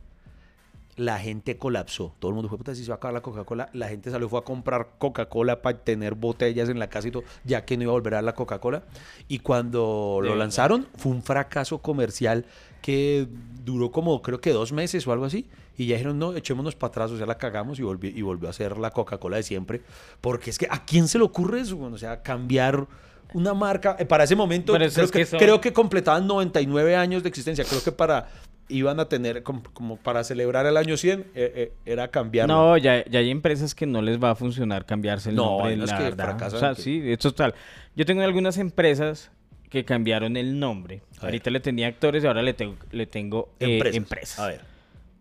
la 0.96 1.18
gente 1.18 1.58
colapsó. 1.58 2.14
Todo 2.18 2.30
el 2.30 2.34
mundo 2.34 2.48
fue, 2.48 2.56
puta, 2.58 2.74
si 2.74 2.82
se 2.82 2.88
va 2.88 2.94
a 2.94 2.96
acabar 2.96 3.14
la 3.14 3.20
Coca-Cola, 3.20 3.68
la 3.74 3.88
gente 3.88 4.10
salió, 4.10 4.28
fue 4.28 4.38
a 4.38 4.42
comprar 4.42 4.92
Coca-Cola 4.98 5.60
para 5.62 5.78
tener 5.78 6.14
botellas 6.14 6.68
en 6.70 6.78
la 6.78 6.88
casa 6.88 7.08
y 7.08 7.10
todo, 7.10 7.24
ya 7.44 7.64
que 7.64 7.76
no 7.76 7.82
iba 7.82 7.92
a 7.92 7.94
volver 7.94 8.14
a 8.14 8.22
la 8.22 8.34
Coca-Cola. 8.34 8.82
Y 9.28 9.40
cuando 9.40 10.20
lo 10.22 10.34
lanzaron, 10.36 10.86
fue 10.96 11.12
un 11.12 11.22
fracaso 11.22 11.78
comercial 11.78 12.46
que 12.80 13.28
duró 13.64 13.90
como, 13.90 14.22
creo 14.22 14.40
que 14.40 14.52
dos 14.52 14.72
meses 14.72 15.06
o 15.06 15.12
algo 15.12 15.24
así. 15.26 15.48
Y 15.76 15.86
ya 15.86 15.96
dijeron, 15.96 16.18
no, 16.18 16.34
echémonos 16.34 16.74
para 16.76 16.88
atrás, 16.88 17.10
o 17.10 17.18
sea, 17.18 17.26
la 17.26 17.36
cagamos 17.36 17.78
y 17.78 17.82
volvió, 17.82 18.10
y 18.10 18.22
volvió 18.22 18.48
a 18.48 18.52
ser 18.54 18.78
la 18.78 18.90
Coca-Cola 18.90 19.36
de 19.36 19.42
siempre. 19.42 19.82
Porque 20.22 20.48
es 20.50 20.56
que, 20.58 20.66
¿a 20.70 20.84
quién 20.86 21.08
se 21.08 21.18
le 21.18 21.24
ocurre 21.24 21.60
eso? 21.60 21.76
Bueno, 21.76 21.96
o 21.96 21.98
sea, 21.98 22.22
cambiar 22.22 22.86
una 23.34 23.52
marca. 23.52 23.96
eh, 23.98 24.06
para 24.06 24.24
ese 24.24 24.34
momento, 24.36 24.72
creo, 24.72 25.04
es 25.04 25.12
que, 25.12 25.18
que 25.18 25.26
son- 25.26 25.38
creo 25.38 25.60
que 25.60 25.72
completaban 25.74 26.26
99 26.26 26.96
años 26.96 27.22
de 27.22 27.28
existencia. 27.28 27.64
Creo 27.66 27.82
que 27.82 27.92
para 27.92 28.28
iban 28.68 28.98
a 29.00 29.08
tener, 29.08 29.42
como, 29.42 29.62
como 29.72 29.96
para 29.96 30.24
celebrar 30.24 30.66
el 30.66 30.76
año 30.76 30.96
100, 30.96 31.20
eh, 31.20 31.24
eh, 31.34 31.72
era 31.84 32.08
cambiarlo. 32.08 32.54
No, 32.54 32.76
ya, 32.76 33.04
ya 33.04 33.20
hay 33.20 33.30
empresas 33.30 33.74
que 33.74 33.86
no 33.86 34.02
les 34.02 34.22
va 34.22 34.30
a 34.30 34.34
funcionar 34.34 34.84
cambiarse 34.86 35.30
el 35.30 35.36
No, 35.36 35.58
nombre. 35.58 35.76
la 35.76 35.98
que 35.98 36.12
fracasan 36.12 36.56
O 36.56 36.60
sea, 36.60 36.74
que- 36.74 36.82
sí, 36.82 37.02
es 37.04 37.18
total. 37.18 37.54
Yo 37.94 38.04
tengo 38.04 38.22
algunas 38.22 38.58
empresas 38.58 39.30
que 39.70 39.84
cambiaron 39.84 40.36
el 40.36 40.58
nombre. 40.58 41.02
A 41.18 41.22
ver. 41.22 41.24
Ahorita 41.26 41.50
le 41.50 41.60
tenía 41.60 41.86
actores 41.88 42.24
y 42.24 42.26
ahora 42.26 42.42
le 42.42 42.54
tengo, 42.54 42.76
le 42.90 43.06
tengo 43.06 43.50
eh, 43.60 43.74
empresas. 43.74 43.96
empresas. 43.96 44.38
A 44.40 44.46
ver. 44.48 44.60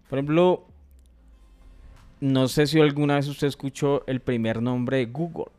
Por 0.09 0.19
ejemplo, 0.19 0.65
no 2.19 2.47
sé 2.47 2.67
si 2.67 2.79
alguna 2.79 3.15
vez 3.15 3.27
usted 3.27 3.47
escuchó 3.47 4.03
el 4.07 4.19
primer 4.21 4.61
nombre 4.61 4.97
de 4.97 5.05
Google. 5.05 5.51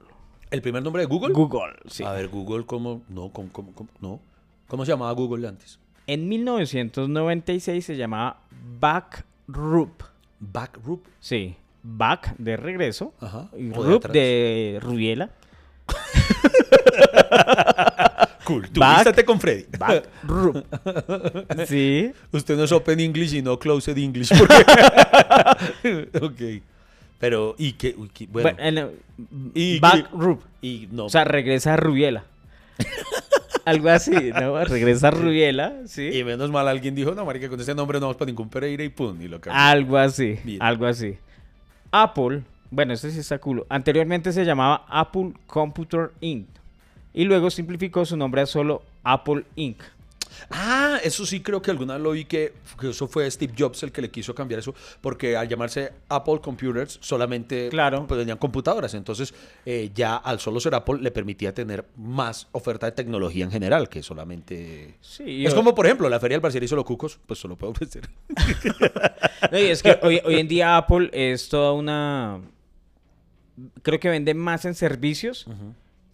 ¿El 0.50 0.62
primer 0.62 0.82
nombre 0.82 1.02
de 1.02 1.06
Google? 1.06 1.34
Google, 1.34 1.74
sí. 1.86 2.04
A 2.04 2.12
ver, 2.12 2.28
Google, 2.28 2.64
¿cómo? 2.64 3.02
No, 3.08 3.30
¿cómo, 3.30 3.50
cómo, 3.52 3.72
cómo? 3.74 3.90
no. 4.00 4.20
¿Cómo 4.68 4.84
se 4.84 4.90
llamaba 4.92 5.12
Google 5.12 5.46
antes? 5.46 5.78
En 6.06 6.28
1996 6.28 7.84
se 7.84 7.96
llamaba 7.96 8.40
Backroop. 8.80 10.02
Backroop. 10.40 11.04
Sí, 11.20 11.56
Back 11.82 12.34
de 12.38 12.56
regreso. 12.56 13.14
Ajá. 13.20 13.48
Y 13.56 13.64
de 13.68 13.74
Roop 13.74 14.04
Rubiela. 14.82 15.30
Cool. 18.44 18.68
Tú 18.70 18.78
Back- 18.78 19.24
con 19.24 19.40
Freddy. 19.40 19.64
Backroop. 19.76 20.64
sí. 21.66 22.12
Usted 22.30 22.56
no 22.56 22.62
es 22.62 22.70
Open 22.70 23.00
English 23.00 23.34
y 23.34 23.42
no 23.42 23.58
Closed 23.58 23.98
English. 23.98 24.30
porque- 24.38 26.08
ok. 26.22 26.62
Pero, 27.18 27.56
¿y 27.58 27.72
qué? 27.72 27.96
Uy, 27.98 28.08
bueno. 28.30 28.50
Bueno, 28.56 28.58
en, 28.60 28.90
¿Y 29.52 29.80
Backroop. 29.80 30.42
y 30.62 30.86
no. 30.92 31.06
O 31.06 31.08
sea, 31.08 31.24
regresa 31.24 31.74
a 31.74 31.76
Rubiela. 31.76 32.22
Algo 33.66 33.88
así, 33.90 34.12
¿no? 34.32 34.64
Regresa 34.64 35.10
Rubiela, 35.10 35.74
sí. 35.86 36.08
y 36.08 36.22
menos 36.24 36.50
mal 36.52 36.68
alguien 36.68 36.94
dijo, 36.94 37.14
no, 37.14 37.24
marica, 37.24 37.48
con 37.48 37.60
ese 37.60 37.74
nombre 37.74 37.98
no 37.98 38.06
vamos 38.06 38.16
para 38.16 38.26
ningún 38.30 38.48
Pereira 38.48 38.84
y 38.84 38.88
pum, 38.88 39.20
y 39.20 39.26
lo 39.26 39.40
cambió. 39.40 39.60
Algo 39.60 39.98
así, 39.98 40.38
Bien. 40.44 40.62
algo 40.62 40.86
así. 40.86 41.18
Apple, 41.90 42.42
bueno, 42.70 42.92
este 42.92 43.10
sí 43.10 43.18
está 43.18 43.38
culo. 43.38 43.66
Anteriormente 43.68 44.32
se 44.32 44.44
llamaba 44.44 44.86
Apple 44.88 45.32
Computer 45.48 46.12
Inc. 46.20 46.46
Y 47.12 47.24
luego 47.24 47.50
simplificó 47.50 48.04
su 48.04 48.16
nombre 48.16 48.42
a 48.42 48.46
solo 48.46 48.82
Apple 49.02 49.44
Inc. 49.56 49.78
Ah, 50.50 50.98
eso 51.02 51.24
sí 51.26 51.40
creo 51.40 51.62
que 51.62 51.70
alguna 51.70 51.94
vez 51.94 52.02
lo 52.02 52.12
vi 52.12 52.24
que, 52.24 52.54
que 52.80 52.90
eso 52.90 53.08
fue 53.08 53.30
Steve 53.30 53.54
Jobs 53.58 53.82
el 53.82 53.92
que 53.92 54.02
le 54.02 54.10
quiso 54.10 54.34
cambiar 54.34 54.60
eso, 54.60 54.74
porque 55.00 55.36
al 55.36 55.48
llamarse 55.48 55.92
Apple 56.08 56.40
Computers 56.40 56.98
solamente 57.00 57.68
Claro. 57.70 58.06
pues, 58.06 58.20
tenían 58.20 58.38
computadoras, 58.38 58.94
entonces 58.94 59.34
eh, 59.64 59.90
ya 59.94 60.16
al 60.16 60.40
solo 60.40 60.60
ser 60.60 60.74
Apple 60.74 60.98
le 61.00 61.10
permitía 61.10 61.54
tener 61.54 61.84
más 61.96 62.48
oferta 62.52 62.86
de 62.86 62.92
tecnología 62.92 63.44
en 63.44 63.50
general 63.50 63.88
que 63.88 64.02
solamente... 64.02 64.96
Sí, 65.00 65.44
es 65.46 65.54
como, 65.54 65.74
por 65.74 65.86
ejemplo, 65.86 66.08
la 66.08 66.20
Feria 66.20 66.34
del 66.36 66.40
Barciel 66.42 66.64
y 66.64 66.68
solo 66.68 66.84
cucos, 66.84 67.18
pues 67.26 67.38
solo 67.38 67.56
puede 67.56 67.72
ofrecer. 67.72 68.08
No, 69.52 69.58
y 69.58 69.66
es 69.66 69.82
que 69.82 69.98
hoy, 70.02 70.20
hoy 70.24 70.36
en 70.36 70.48
día 70.48 70.76
Apple 70.76 71.10
es 71.12 71.48
toda 71.48 71.72
una... 71.72 72.40
Creo 73.82 74.00
que 74.00 74.08
vende 74.08 74.34
más 74.34 74.64
en 74.64 74.74
servicios 74.74 75.46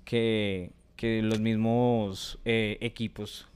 que, 0.04 0.70
que 0.96 1.22
los 1.22 1.40
mismos 1.40 2.38
eh, 2.44 2.78
equipos. 2.80 3.46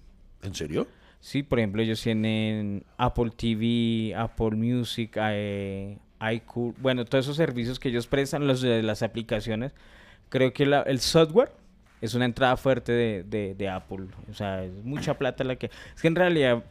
¿En 0.46 0.54
serio? 0.54 0.86
Sí, 1.20 1.42
por 1.42 1.58
ejemplo, 1.58 1.82
ellos 1.82 2.00
tienen 2.02 2.84
Apple 2.98 3.30
TV, 3.36 4.14
Apple 4.14 4.50
Music, 4.52 5.16
eh, 5.20 5.98
iCool, 6.32 6.74
bueno, 6.78 7.04
todos 7.04 7.24
esos 7.24 7.36
servicios 7.36 7.78
que 7.80 7.88
ellos 7.88 8.06
prestan, 8.06 8.46
los 8.46 8.60
de 8.62 8.82
las 8.82 9.02
aplicaciones. 9.02 9.72
Creo 10.28 10.52
que 10.52 10.62
el 10.64 11.00
software 11.00 11.50
es 12.00 12.14
una 12.14 12.24
entrada 12.26 12.56
fuerte 12.56 12.92
de- 12.92 13.54
de 13.54 13.68
Apple. 13.68 14.06
O 14.30 14.34
sea, 14.34 14.62
es 14.64 14.72
mucha 14.84 15.14
plata 15.18 15.42
la 15.44 15.56
que... 15.56 15.66
Es 15.94 16.00
que 16.02 16.08
en 16.08 16.14
realidad 16.16 16.62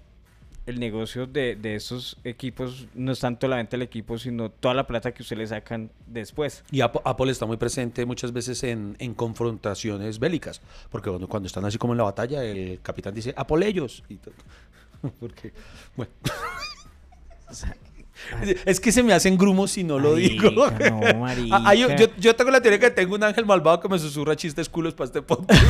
el 0.66 0.80
negocio 0.80 1.28
de, 1.28 1.56
de 1.56 1.76
esos 1.76 2.18
equipos 2.24 2.88
no 2.96 3.12
es 3.12 3.20
tanto 3.20 3.48
la 3.48 3.58
venta 3.58 3.72
del 3.72 3.84
equipo, 3.84 4.18
sino 4.18 4.50
toda 4.50 4.74
la 4.74 4.88
plata 4.88 5.14
que 5.14 5.22
usted 5.22 5.38
le 5.38 5.46
sacan 5.48 5.92
después. 6.08 6.64
Y 6.72 6.80
Apo- 6.82 7.02
Apple 7.06 7.32
está 7.32 7.46
muy 7.46 7.58
presente 7.58 8.06
muchas 8.06 8.34
veces 8.34 8.64
en, 8.64 8.96
en 9.00 9.14
confrontaciones 9.14 10.18
bélicas, 10.20 10.62
porque 10.90 11.10
cuando, 11.10 11.28
cuando 11.28 11.48
están 11.48 11.66
así 11.66 11.78
como 11.78 11.94
en 11.94 11.98
la 11.98 12.04
batalla, 12.06 12.44
el 12.44 12.80
capitán 12.82 13.14
dice, 13.14 13.34
Apple 13.38 13.68
ellos. 13.68 14.04
Y 14.10 14.18
porque, 15.20 15.54
bueno, 15.96 16.12
Es 18.66 18.80
que 18.80 18.92
se 18.92 19.04
me 19.04 19.14
hacen 19.14 19.38
grumos 19.38 19.72
si 19.72 19.84
no 19.84 20.00
lo 20.00 20.16
digo. 20.16 20.50
No. 20.52 20.66
Ah, 21.52 21.74
yo, 21.74 21.88
yo- 21.96 22.08
yo 22.18 22.36
tengo 22.36 22.52
la 22.52 22.62
teoría 22.62 22.80
que 22.80 22.90
tengo 22.92 23.16
un 23.16 23.24
ángel 23.24 23.46
malvado 23.46 23.80
que 23.80 23.90
me 23.90 24.00
susurra 24.00 24.36
chistes 24.36 24.70
culos 24.70 24.94
para 24.94 25.06
este 25.06 25.22
podcast. 25.22 25.62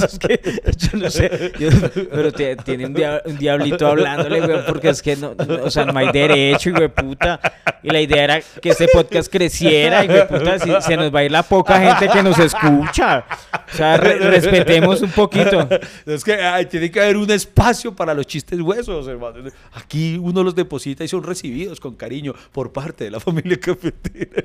Es 0.04 0.18
que 0.18 0.40
yo 0.76 0.98
no 0.98 1.10
sé, 1.10 1.52
yo- 1.58 1.68
pero 2.10 2.32
tiene 2.32 2.86
un, 2.86 2.94
dia- 2.94 3.22
un 3.24 3.36
diablito 3.38 3.86
hablándole, 3.86 4.40
güey, 4.40 4.66
porque 4.66 4.90
es 4.90 5.02
que 5.02 5.16
no, 5.16 5.34
no- 5.34 5.64
o 5.64 5.70
sea, 5.70 5.84
no 5.84 5.98
hay 5.98 6.10
derecho, 6.12 6.70
güey, 6.72 6.88
puta. 6.88 7.40
Y 7.82 7.88
la 7.90 8.00
idea 8.00 8.24
era 8.24 8.40
que 8.40 8.70
este 8.70 8.88
podcast 8.92 9.30
creciera, 9.32 10.04
y 10.04 10.08
güey, 10.08 10.28
puta, 10.28 10.58
si- 10.58 10.70
se 10.80 10.96
nos 10.96 11.14
va 11.14 11.20
a 11.20 11.24
ir 11.24 11.30
la 11.30 11.42
poca 11.42 11.80
gente 11.80 12.08
que 12.12 12.22
nos 12.22 12.38
escucha. 12.38 13.24
O 13.72 13.76
sea, 13.76 13.96
re- 13.96 14.18
respetemos 14.18 15.00
un 15.02 15.10
poquito. 15.10 15.68
Es 16.06 16.22
que 16.24 16.34
ay, 16.34 16.66
tiene 16.66 16.90
que 16.90 17.00
haber 17.00 17.16
un 17.16 17.30
espacio 17.30 17.94
para 17.94 18.12
los 18.14 18.26
chistes 18.26 18.60
huesos, 18.60 19.06
hermano. 19.08 19.50
Aquí 19.72 20.18
uno 20.20 20.42
los 20.42 20.54
deposita 20.54 21.04
y 21.04 21.08
son 21.08 21.22
recibidos 21.22 21.80
con 21.80 21.94
cariño 21.94 22.34
por 22.52 22.72
parte 22.72 23.04
de 23.04 23.10
la 23.10 23.20
familia 23.20 23.58
cafetera. 23.58 24.44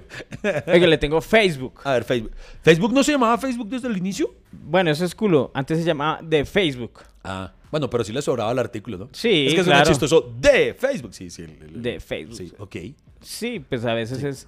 Oiga, 0.67 0.88
le 0.88 0.98
tengo 0.98 1.19
Facebook. 1.21 1.80
A 1.84 1.93
ver, 1.93 2.04
Facebook. 2.04 2.32
¿Facebook 2.62 2.93
no 2.93 3.04
se 3.04 3.12
llamaba 3.12 3.38
Facebook 3.38 3.67
desde 3.69 3.88
el 3.88 3.98
inicio? 3.98 4.34
Bueno, 4.52 4.91
eso 4.91 5.04
es 5.06 5.13
culo. 5.15 5.52
Antes 5.54 5.80
se 5.80 5.84
llamaba 5.84 6.19
de 6.21 6.45
Facebook. 6.45 7.00
Ah, 7.24 7.52
bueno, 7.71 7.89
pero 7.89 8.04
sí 8.04 8.13
le 8.13 8.21
sobraba 8.21 8.52
el 8.52 8.60
artículo, 8.60 8.98
¿no? 8.98 9.10
Sí, 9.12 9.48
Es 9.48 9.54
que 9.56 9.62
es 9.62 9.65
claro. 9.65 9.86
chistoso 9.89 10.34
de 10.39 10.74
Facebook. 10.76 11.13
Sí, 11.13 11.30
sí. 11.30 11.41
el- 11.41 11.58
el- 11.62 11.82
De 11.82 12.00
Facebook. 12.00 12.38
Sí, 12.38 12.54
ok. 12.58 12.76
Sí, 13.21 13.60
pues 13.67 13.86
a 13.86 13.93
veces 13.93 14.23
es, 14.23 14.47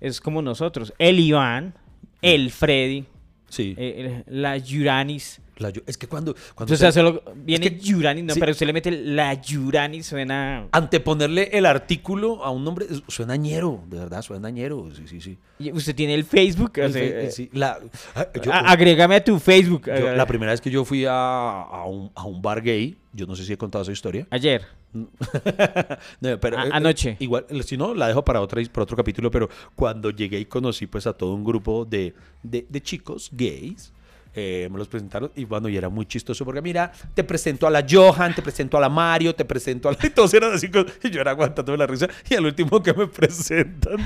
es 0.00 0.20
como 0.20 0.42
nosotros. 0.42 0.92
El 0.98 1.18
Iván, 1.20 1.74
el 2.20 2.50
Freddy, 2.50 3.04
Sí. 3.48 3.74
eh, 3.76 4.22
la 4.26 4.56
Yuranis. 4.56 5.40
La 5.58 5.70
es 5.86 5.98
que 5.98 6.08
cuando... 6.08 6.34
cuando 6.54 6.74
O 6.74 6.76
sea, 6.76 6.90
viene 7.36 7.76
que- 7.76 7.78
Yuranis, 7.84 8.24
no, 8.24 8.34
sí. 8.34 8.40
pero 8.40 8.52
usted 8.52 8.66
le 8.66 8.72
mete 8.72 8.90
la 8.90 9.34
Yuranis, 9.34 10.06
suena... 10.06 10.66
Anteponerle 10.72 11.50
el 11.52 11.66
artículo 11.66 12.42
a 12.42 12.50
un 12.50 12.64
nombre 12.64 12.86
es- 12.90 13.02
suena 13.06 13.36
ñero, 13.36 13.82
de 13.88 13.98
verdad, 13.98 14.22
suena 14.22 14.48
ñero. 14.50 14.88
Sí, 14.96 15.02
sí, 15.06 15.20
sí. 15.20 15.38
Y 15.58 15.70
Usted 15.70 15.94
tiene 15.94 16.14
el 16.14 16.24
Facebook. 16.24 16.72
o 16.78 16.82
El 16.82 16.92
sea, 16.92 17.02
fe- 17.02 17.26
eh, 17.26 17.30
sí, 17.30 17.50
la, 17.52 17.78
ah, 18.14 18.26
yo- 18.42 18.52
a- 18.52 18.70
agrégame 18.72 19.16
a 19.16 19.22
tu 19.22 19.38
Facebook. 19.38 19.86
yo- 19.86 20.14
la 20.16 20.26
primera 20.26 20.50
vez 20.52 20.60
que 20.60 20.70
yo 20.70 20.84
fui 20.84 21.04
a, 21.04 21.12
a 21.12 21.84
un, 21.84 22.10
a 22.14 22.24
un 22.24 22.40
bar 22.40 22.62
gay, 22.62 22.96
yo 23.12 23.26
no 23.26 23.36
sé 23.36 23.44
si 23.44 23.52
he 23.52 23.58
contado 23.58 23.82
esa 23.82 23.92
historia. 23.92 24.26
Ayer. 24.30 24.62
No, 26.20 26.38
pero, 26.40 26.58
A- 26.58 26.66
eh, 26.66 26.70
anoche. 26.72 27.16
Igual, 27.18 27.46
si 27.64 27.76
no, 27.76 27.94
la 27.94 28.08
dejo 28.08 28.24
para, 28.24 28.40
otra, 28.40 28.62
para 28.72 28.84
otro 28.84 28.96
capítulo, 28.96 29.30
pero 29.30 29.48
cuando 29.74 30.10
llegué 30.10 30.38
y 30.38 30.44
conocí 30.46 30.86
pues 30.86 31.06
a 31.06 31.12
todo 31.12 31.34
un 31.34 31.44
grupo 31.44 31.84
de, 31.84 32.14
de, 32.42 32.66
de 32.68 32.80
chicos 32.82 33.30
gays, 33.32 33.92
eh, 34.34 34.68
me 34.72 34.78
los 34.78 34.88
presentaron 34.88 35.30
y 35.36 35.44
bueno, 35.44 35.68
y 35.68 35.76
era 35.76 35.90
muy 35.90 36.06
chistoso 36.06 36.44
porque 36.44 36.62
mira, 36.62 36.90
te 37.14 37.22
presento 37.22 37.66
a 37.66 37.70
la 37.70 37.84
Johan, 37.88 38.34
te 38.34 38.40
presento 38.40 38.78
a 38.78 38.80
la 38.80 38.88
Mario, 38.88 39.34
te 39.34 39.44
presento 39.44 39.88
a 39.88 39.92
la... 39.92 39.98
Y 40.06 40.10
todos 40.10 40.32
eran 40.32 40.52
así, 40.54 40.70
y 41.02 41.10
yo 41.10 41.20
era 41.20 41.32
aguantándome 41.32 41.76
la 41.78 41.86
risa 41.86 42.08
y 42.30 42.34
al 42.34 42.46
último 42.46 42.82
que 42.82 42.94
me 42.94 43.06
presentan, 43.08 43.96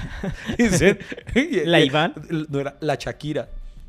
dicen... 0.59 0.99
¿La 1.65 1.81
Iván? 1.81 2.13
No 2.49 2.59
era 2.61 2.77
la 2.81 2.97
Shakira. 2.97 3.49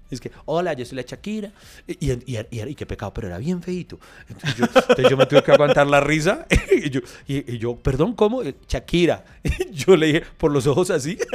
Es 0.10 0.22
que, 0.22 0.32
hola, 0.46 0.74
yo 0.74 0.86
soy 0.86 0.96
la 0.96 1.02
Shakira. 1.02 1.52
Y, 1.88 2.12
y, 2.12 2.38
y- 2.52 2.76
qué 2.76 2.86
pecado, 2.86 3.14
pero 3.14 3.28
era 3.28 3.38
bien 3.38 3.62
feito. 3.62 4.00
Entonces 4.30 4.56
yo, 4.58 4.66
entonces 4.66 5.10
yo 5.10 5.18
me 5.18 5.26
tuve 5.26 5.44
que 5.44 5.52
aguantar 5.52 5.88
la 5.88 6.00
risa. 6.00 6.46
Y 6.78 6.90
yo, 6.90 7.00
y- 7.28 7.54
y 7.56 7.58
yo, 7.58 7.76
perdón, 7.76 8.14
¿cómo? 8.14 8.44
Eh, 8.44 8.56
Shakira. 8.68 9.26
Y 9.44 9.72
yo 9.74 9.96
le 9.98 10.06
dije, 10.08 10.24
por 10.38 10.52
los 10.52 10.66
ojos 10.68 10.90
así. 10.92 11.18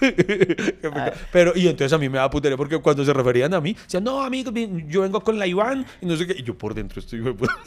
Pecado. 0.00 1.12
Pero, 1.32 1.52
y 1.54 1.68
entonces 1.68 1.92
a 1.92 1.98
mí 1.98 2.08
me 2.08 2.18
da 2.18 2.28
putería 2.30 2.56
porque 2.56 2.78
cuando 2.78 3.04
se 3.04 3.12
referían 3.12 3.54
a 3.54 3.60
mí, 3.60 3.74
decían, 3.74 4.04
no, 4.04 4.20
amigo, 4.22 4.50
mi- 4.52 4.84
yo 4.88 5.02
vengo 5.02 5.20
con 5.20 5.38
la 5.38 5.46
Iván. 5.46 5.86
Y 6.00 6.06
no 6.06 6.16
sé 6.16 6.26
qué. 6.26 6.34
Y 6.38 6.42
yo 6.42 6.56
por 6.56 6.74
dentro 6.74 7.00
estoy, 7.00 7.20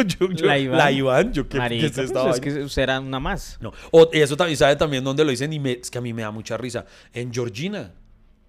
yo, 0.06 0.30
yo- 0.32 0.46
La 0.46 0.58
Iván. 0.58 0.78
La 0.78 0.92
Iván, 0.92 1.34
yo, 1.34 1.44
¿qué, 1.44 1.50
qué 1.54 1.58
Marica, 1.58 1.86
es 1.88 1.92
pues, 1.94 2.06
esta 2.08 2.20
es 2.20 2.40
vaina? 2.40 2.42
que 2.58 2.64
usted 2.64 2.82
era 2.84 3.00
una 3.00 3.20
más. 3.20 3.58
No. 3.62 3.72
O- 3.92 4.10
y 4.14 4.20
eso 4.20 4.36
también 4.38 4.58
sabe 4.58 4.76
también 4.76 5.04
dónde 5.04 5.24
lo 5.24 5.32
dicen 5.32 5.52
y 5.54 5.60
me- 5.60 5.74
es 5.82 5.90
que 5.90 5.98
a 5.98 6.02
mí 6.02 6.14
me 6.14 6.22
da 6.24 6.32
mucha 6.32 6.58
risa. 6.58 6.86
En 7.14 7.34
Georgina. 7.34 7.92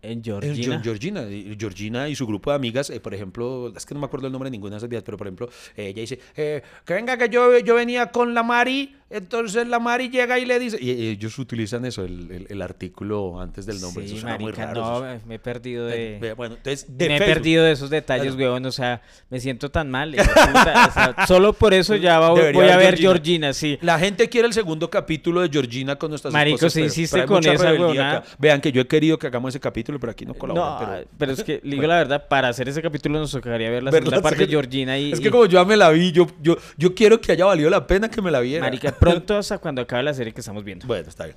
En 0.02 0.18
En 0.18 0.24
Georgina. 0.24 0.54
Geor- 0.54 0.82
Georgina. 0.84 1.22
Y 1.30 1.56
Georgina 1.58 2.08
y 2.08 2.14
su 2.14 2.26
grupo 2.26 2.50
de 2.50 2.56
amigas, 2.56 2.90
eh, 2.90 3.00
por 3.00 3.12
ejemplo, 3.14 3.72
es 3.76 3.84
que 3.86 3.94
no 3.94 4.00
me 4.00 4.06
acuerdo 4.06 4.26
el 4.26 4.32
nombre 4.32 4.48
de 4.48 4.52
ninguna 4.52 4.72
de 4.72 4.76
esas 4.78 4.88
vías, 4.88 5.02
pero 5.02 5.16
por 5.16 5.26
ejemplo, 5.26 5.48
eh, 5.76 5.88
ella 5.88 6.00
dice, 6.00 6.20
eh, 6.36 6.62
que 6.84 6.94
venga 6.94 7.16
que 7.16 7.28
yo, 7.28 7.58
yo 7.58 7.74
venía 7.74 8.06
con 8.12 8.34
la 8.34 8.42
Mari, 8.42 8.94
entonces 9.08 9.66
la 9.68 9.78
Mari 9.78 10.08
llega 10.08 10.38
y 10.38 10.44
le 10.46 10.58
dice, 10.58 10.78
y, 10.80 11.08
ellos 11.10 11.38
utilizan 11.38 11.84
eso, 11.84 12.04
el, 12.04 12.30
el- 12.30 12.46
el 12.48 12.62
artículo 12.62 13.40
antes 13.40 13.64
del 13.66 13.80
nombre. 13.80 14.04
Sí, 14.06 14.12
eso 14.14 14.20
suena 14.22 14.36
muy 14.36 14.46
marica, 14.46 14.66
raro. 14.66 14.80
no, 15.00 15.10
eso 15.12 15.26
me- 15.26 15.34
he 15.36 15.38
perdido 15.38 15.88
es- 15.88 16.20
de... 16.20 16.32
Bueno, 16.34 16.56
entonces, 16.56 16.86
de 16.98 17.08
me 17.08 17.16
he 17.16 17.20
perdido 17.20 17.64
de 17.64 17.72
esos 17.72 17.88
detalles, 17.90 18.34
Bueno. 18.34 18.50
weón. 18.52 18.66
O 18.66 18.72
sea, 18.72 19.02
me 19.30 19.38
siento 19.40 19.70
tan 19.70 19.90
mal. 19.90 20.14
o 20.18 20.22
sea, 20.24 21.14
solo 21.28 21.52
por 21.52 21.72
eso 21.74 21.94
ya 21.96 22.18
va- 22.18 22.30
voy 22.30 22.68
a 22.68 22.76
ver 22.76 22.98
Georgina. 22.98 23.52
Sí. 23.52 23.78
La 23.80 23.98
gente 23.98 24.28
quiere 24.28 24.48
el 24.48 24.54
segundo 24.54 24.90
capítulo 24.90 25.40
de 25.40 25.48
Georgina 25.50 25.96
con 25.96 26.10
nuestras 26.10 26.32
Marico, 26.32 26.68
se 26.68 26.80
insiste 26.82 27.24
con 27.26 27.46
esa 27.46 27.70
acá. 27.70 28.24
Vean 28.38 28.60
que 28.60 28.72
yo 28.72 28.80
he 28.82 28.86
querido 28.86 29.18
que 29.18 29.26
hagamos 29.28 29.50
ese 29.50 29.60
capítulo, 29.60 30.00
pero 30.00 30.10
aquí 30.12 30.26
no 30.26 30.34
colaboran. 30.34 30.80
No, 30.80 30.86
pero, 30.86 31.08
pero, 31.18 31.32
es 31.32 31.44
que, 31.44 31.60
digo 31.64 31.82
la 31.86 31.96
verdad, 31.96 32.26
para 32.28 32.48
hacer 32.48 32.68
ese 32.68 32.82
capítulo 32.82 33.18
nos 33.18 33.30
tocaría 33.30 33.70
ver 33.70 33.82
la 33.82 33.92
segunda 33.92 34.20
parte 34.20 34.46
de. 34.46 34.48
Georgina 34.48 34.98
y... 34.98 35.12
Es 35.12 35.20
y- 35.20 35.22
que 35.22 35.30
como 35.30 35.44
yo 35.46 35.60
ya 35.60 35.64
me 35.64 35.76
la 35.76 35.90
vi, 35.90 36.12
yo, 36.12 36.26
yo, 36.42 36.56
yo 36.76 36.94
quiero 36.94 37.20
que 37.20 37.32
haya 37.32 37.44
valido 37.44 37.70
la 37.70 37.86
pena 37.86 38.10
que 38.10 38.20
me 38.20 38.30
la 38.30 38.40
viera. 38.40 38.64
Marica, 38.64 38.95
pronto 38.98 39.36
hasta 39.36 39.58
cuando 39.58 39.82
acabe 39.82 40.02
la 40.02 40.14
serie 40.14 40.32
que 40.32 40.40
estamos 40.40 40.62
viendo. 40.64 40.86
Bueno, 40.86 41.08
está 41.08 41.24
bien. 41.24 41.36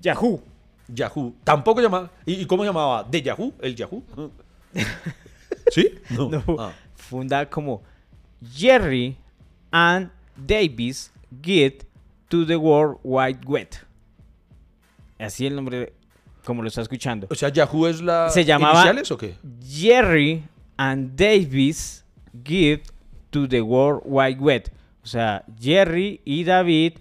Yahoo. 0.00 0.42
Yahoo. 0.88 1.34
Tampoco 1.44 1.80
llamaba. 1.80 2.10
¿Y, 2.26 2.34
y 2.42 2.46
cómo 2.46 2.64
llamaba? 2.64 3.04
¿De 3.04 3.22
Yahoo? 3.22 3.52
¿El 3.60 3.74
Yahoo? 3.76 4.02
¿Sí? 5.70 5.88
No. 6.10 6.28
No, 6.30 6.42
Ah. 6.58 6.72
funda 6.96 7.48
como 7.48 7.82
Jerry 8.54 9.16
and 9.70 10.10
Davis 10.36 11.12
Get 11.42 11.84
to 12.28 12.44
the 12.46 12.56
World 12.56 12.98
Wide 13.04 13.40
Web. 13.46 13.68
Así 15.18 15.46
el 15.46 15.54
nombre, 15.54 15.92
como 16.44 16.62
lo 16.62 16.68
está 16.68 16.80
escuchando. 16.82 17.26
O 17.30 17.34
sea, 17.34 17.50
Yahoo 17.50 17.86
es 17.86 18.00
la. 18.00 18.30
Se 18.30 18.44
llamaba- 18.44 18.74
¿Iniciales 18.80 19.10
o 19.10 19.18
qué? 19.18 19.36
Jerry 19.64 20.42
and 20.76 21.14
Davis 21.14 22.04
Give 22.44 22.82
to 23.30 23.46
the 23.48 23.60
World 23.60 24.02
Wide 24.04 24.38
Web. 24.40 24.64
O 25.02 25.06
sea, 25.06 25.44
Jerry 25.58 26.20
y 26.24 26.44
David 26.44 26.94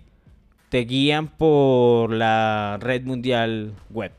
te 0.69 0.79
guían 0.79 1.27
por 1.27 2.11
la 2.11 2.77
red 2.79 3.03
mundial 3.03 3.73
web. 3.89 4.11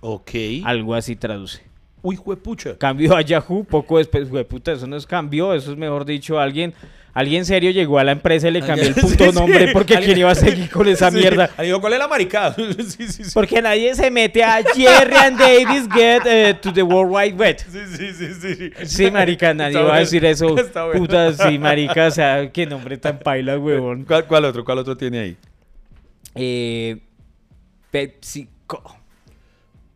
Ok. 0.00 0.30
Algo 0.64 0.94
así 0.94 1.16
traduce. 1.16 1.62
Uy, 2.02 2.16
juepucha. 2.16 2.76
Cambió 2.76 3.16
a 3.16 3.22
Yahoo 3.22 3.64
poco 3.64 3.98
después. 3.98 4.28
Güey, 4.28 4.44
puta, 4.44 4.72
eso 4.72 4.86
no 4.86 4.96
es 4.96 5.06
cambio, 5.06 5.54
eso 5.54 5.70
es 5.70 5.78
mejor 5.78 6.04
dicho. 6.04 6.40
Alguien, 6.40 6.74
alguien 7.14 7.44
serio 7.44 7.70
llegó 7.70 7.98
a 7.98 8.04
la 8.04 8.12
empresa 8.12 8.48
y 8.48 8.52
le 8.52 8.60
cambió 8.60 8.88
el 8.88 8.94
Sí, 8.96 9.00
puto 9.02 9.30
sí. 9.30 9.38
nombre 9.38 9.68
porque 9.72 9.96
quién 9.98 10.18
iba 10.18 10.30
a 10.30 10.34
seguir 10.34 10.70
con 10.72 10.88
esa 10.88 11.10
Sí. 11.10 11.18
mierda. 11.18 11.50
Digo, 11.60 11.80
¿cuál 11.80 11.92
es 11.94 11.98
la 11.98 12.08
maricada? 12.08 12.54
sí, 12.56 13.06
sí, 13.08 13.24
sí. 13.24 13.30
Porque 13.34 13.60
nadie 13.60 13.94
se 13.94 14.10
mete 14.10 14.42
a 14.42 14.62
Jerry 14.74 15.14
and 15.16 15.38
Davis 15.38 15.88
Get 15.92 16.22
eh, 16.26 16.54
to 16.60 16.72
the 16.72 16.82
World 16.82 17.12
Wide 17.14 17.34
Web. 17.36 17.56
Sí, 17.58 17.78
sí, 17.96 18.12
sí, 18.12 18.34
sí, 18.34 18.54
sí. 18.76 18.86
Sí, 18.86 19.10
marica, 19.10 19.52
nadie 19.54 19.76
Está 19.76 19.88
va 19.88 19.96
a 19.96 20.00
decir 20.00 20.24
eso. 20.24 20.56
Está 20.58 20.84
bueno. 20.86 21.00
Puta, 21.00 21.32
sí, 21.32 21.58
marica, 21.58 22.06
o 22.06 22.10
sea, 22.10 22.50
qué 22.50 22.64
nombre 22.66 22.96
tan 22.96 23.18
paila, 23.18 23.58
huevón. 23.58 24.04
¿Cuál, 24.04 24.26
cuál 24.26 24.44
otro? 24.46 24.64
¿Cuál 24.64 24.78
otro 24.78 24.96
tiene 24.96 25.18
ahí? 25.20 25.36
Eh, 26.34 26.98
PepsiCo. 27.90 28.96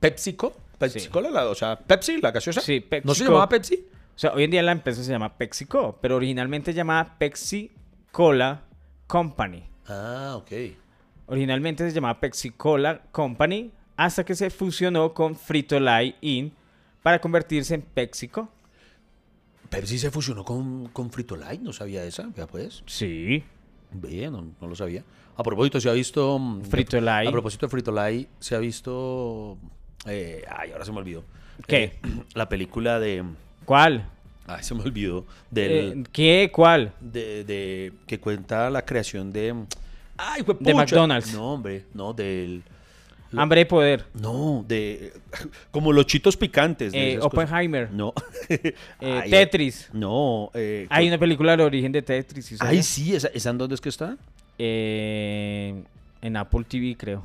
¿PepsiCo? 0.01 0.55
¿PepsiCo? 0.79 1.21
La, 1.23 1.47
o 1.49 1.55
sea, 1.55 1.77
¿Pepsi, 1.79 2.21
la 2.21 2.31
gaseosa? 2.31 2.61
Sí, 2.61 2.81
¿No 2.81 2.85
se 2.85 2.89
PepsiCo. 3.01 3.25
llamaba 3.31 3.49
Pepsi? 3.49 3.87
O 4.17 4.19
sea, 4.19 4.33
hoy 4.33 4.45
en 4.45 4.51
día 4.51 4.63
la 4.63 4.73
empresa 4.73 5.05
se 5.05 5.11
llama 5.13 5.37
PepsiCo, 5.37 5.99
pero 6.01 6.17
originalmente 6.17 6.73
se 6.73 6.77
llamaba 6.77 7.19
Pepsi 7.19 7.71
Cola 8.11 8.63
Company. 9.07 9.63
Ah, 9.87 10.35
ok. 10.37 10.51
Originalmente 11.27 11.87
se 11.89 11.95
llamaba 11.95 12.19
Pepsi 12.19 12.51
Cola 12.51 13.03
Company 13.13 13.71
hasta 13.97 14.25
que 14.25 14.35
se 14.35 14.49
fusionó 14.51 15.13
con 15.13 15.37
Frito-Lay 15.37 16.17
Inc. 16.23 16.53
para 17.03 17.21
convertirse 17.21 17.75
en 17.75 17.83
PepsiCo. 17.83 18.49
Pepsi 19.69 19.99
se 19.99 20.11
fusionó 20.11 20.45
con, 20.45 20.89
con 20.89 21.11
Frito 21.11 21.37
Lay, 21.37 21.59
no 21.59 21.73
sabía 21.73 22.05
esa, 22.05 22.27
vea 22.35 22.47
pues. 22.47 22.83
Sí. 22.87 23.43
Bien, 23.91 24.33
no, 24.33 24.47
no 24.61 24.67
lo 24.69 24.75
sabía. 24.77 25.03
A 25.37 25.43
propósito, 25.43 25.81
se 25.81 25.91
ha 25.91 25.93
visto. 25.93 26.39
mm, 26.39 26.63
Frito-Lay. 26.63 27.27
A 27.27 27.31
propósito 27.33 27.67
de 27.67 27.71
Frito 27.71 27.93
Lay, 27.93 28.29
se 28.39 28.55
ha 28.55 28.59
visto. 28.59 29.59
eh, 30.07 30.43
ay, 30.49 30.71
ahora 30.73 30.85
se 30.85 30.93
me 30.93 30.99
olvidó. 30.99 31.25
¿Qué? 31.67 31.85
Eh, 31.85 32.01
la 32.35 32.49
película 32.49 32.99
de. 33.01 33.25
¿Cuál? 33.67 34.09
Ay, 34.47 34.63
se 34.63 34.75
me 34.75 34.83
olvidó. 34.83 35.27
Del, 35.51 35.71
Eh, 35.71 36.05
¿Qué? 36.13 36.51
¿Cuál? 36.53 36.93
de, 37.01 37.45
de- 37.45 37.93
que 38.07 38.19
cuenta 38.21 38.71
la 38.71 38.83
creación 38.85 39.33
de. 39.33 39.55
Ay, 40.17 40.43
fue 40.45 40.57
De 40.61 40.73
McDonald's. 40.73 41.35
No, 41.35 41.53
hombre, 41.55 41.85
no, 41.93 42.13
del. 42.15 42.63
Hambre 43.37 43.61
de 43.61 43.67
poder. 43.67 44.05
No, 44.15 44.65
de. 44.67 45.13
Como 45.73 45.93
los 45.93 46.07
chitos 46.07 46.37
picantes. 46.37 46.93
de 46.93 47.15
Eh, 47.15 47.17
cosas. 47.19 47.27
Oppenheimer. 47.33 47.91
No. 47.91 48.15
Eh, 48.49 48.75
Ay, 49.01 49.31
Tetris. 49.31 49.89
No. 49.93 50.51
eh, 50.55 50.87
Hay 50.91 51.09
una 51.09 51.19
película 51.19 51.57
de 51.57 51.65
origen 51.65 51.91
de 51.91 52.01
Tetris. 52.03 52.47
¿sí 52.47 52.57
Ay, 52.61 52.83
sí, 52.85 53.15
¿esa, 53.17 53.27
esa 53.29 53.51
en 53.51 53.59
dónde 53.59 53.75
es 53.75 53.81
que 53.81 53.89
está? 53.89 54.17
En 56.23 56.37
Apple 56.37 56.65
TV, 56.69 56.97
creo. 56.97 57.23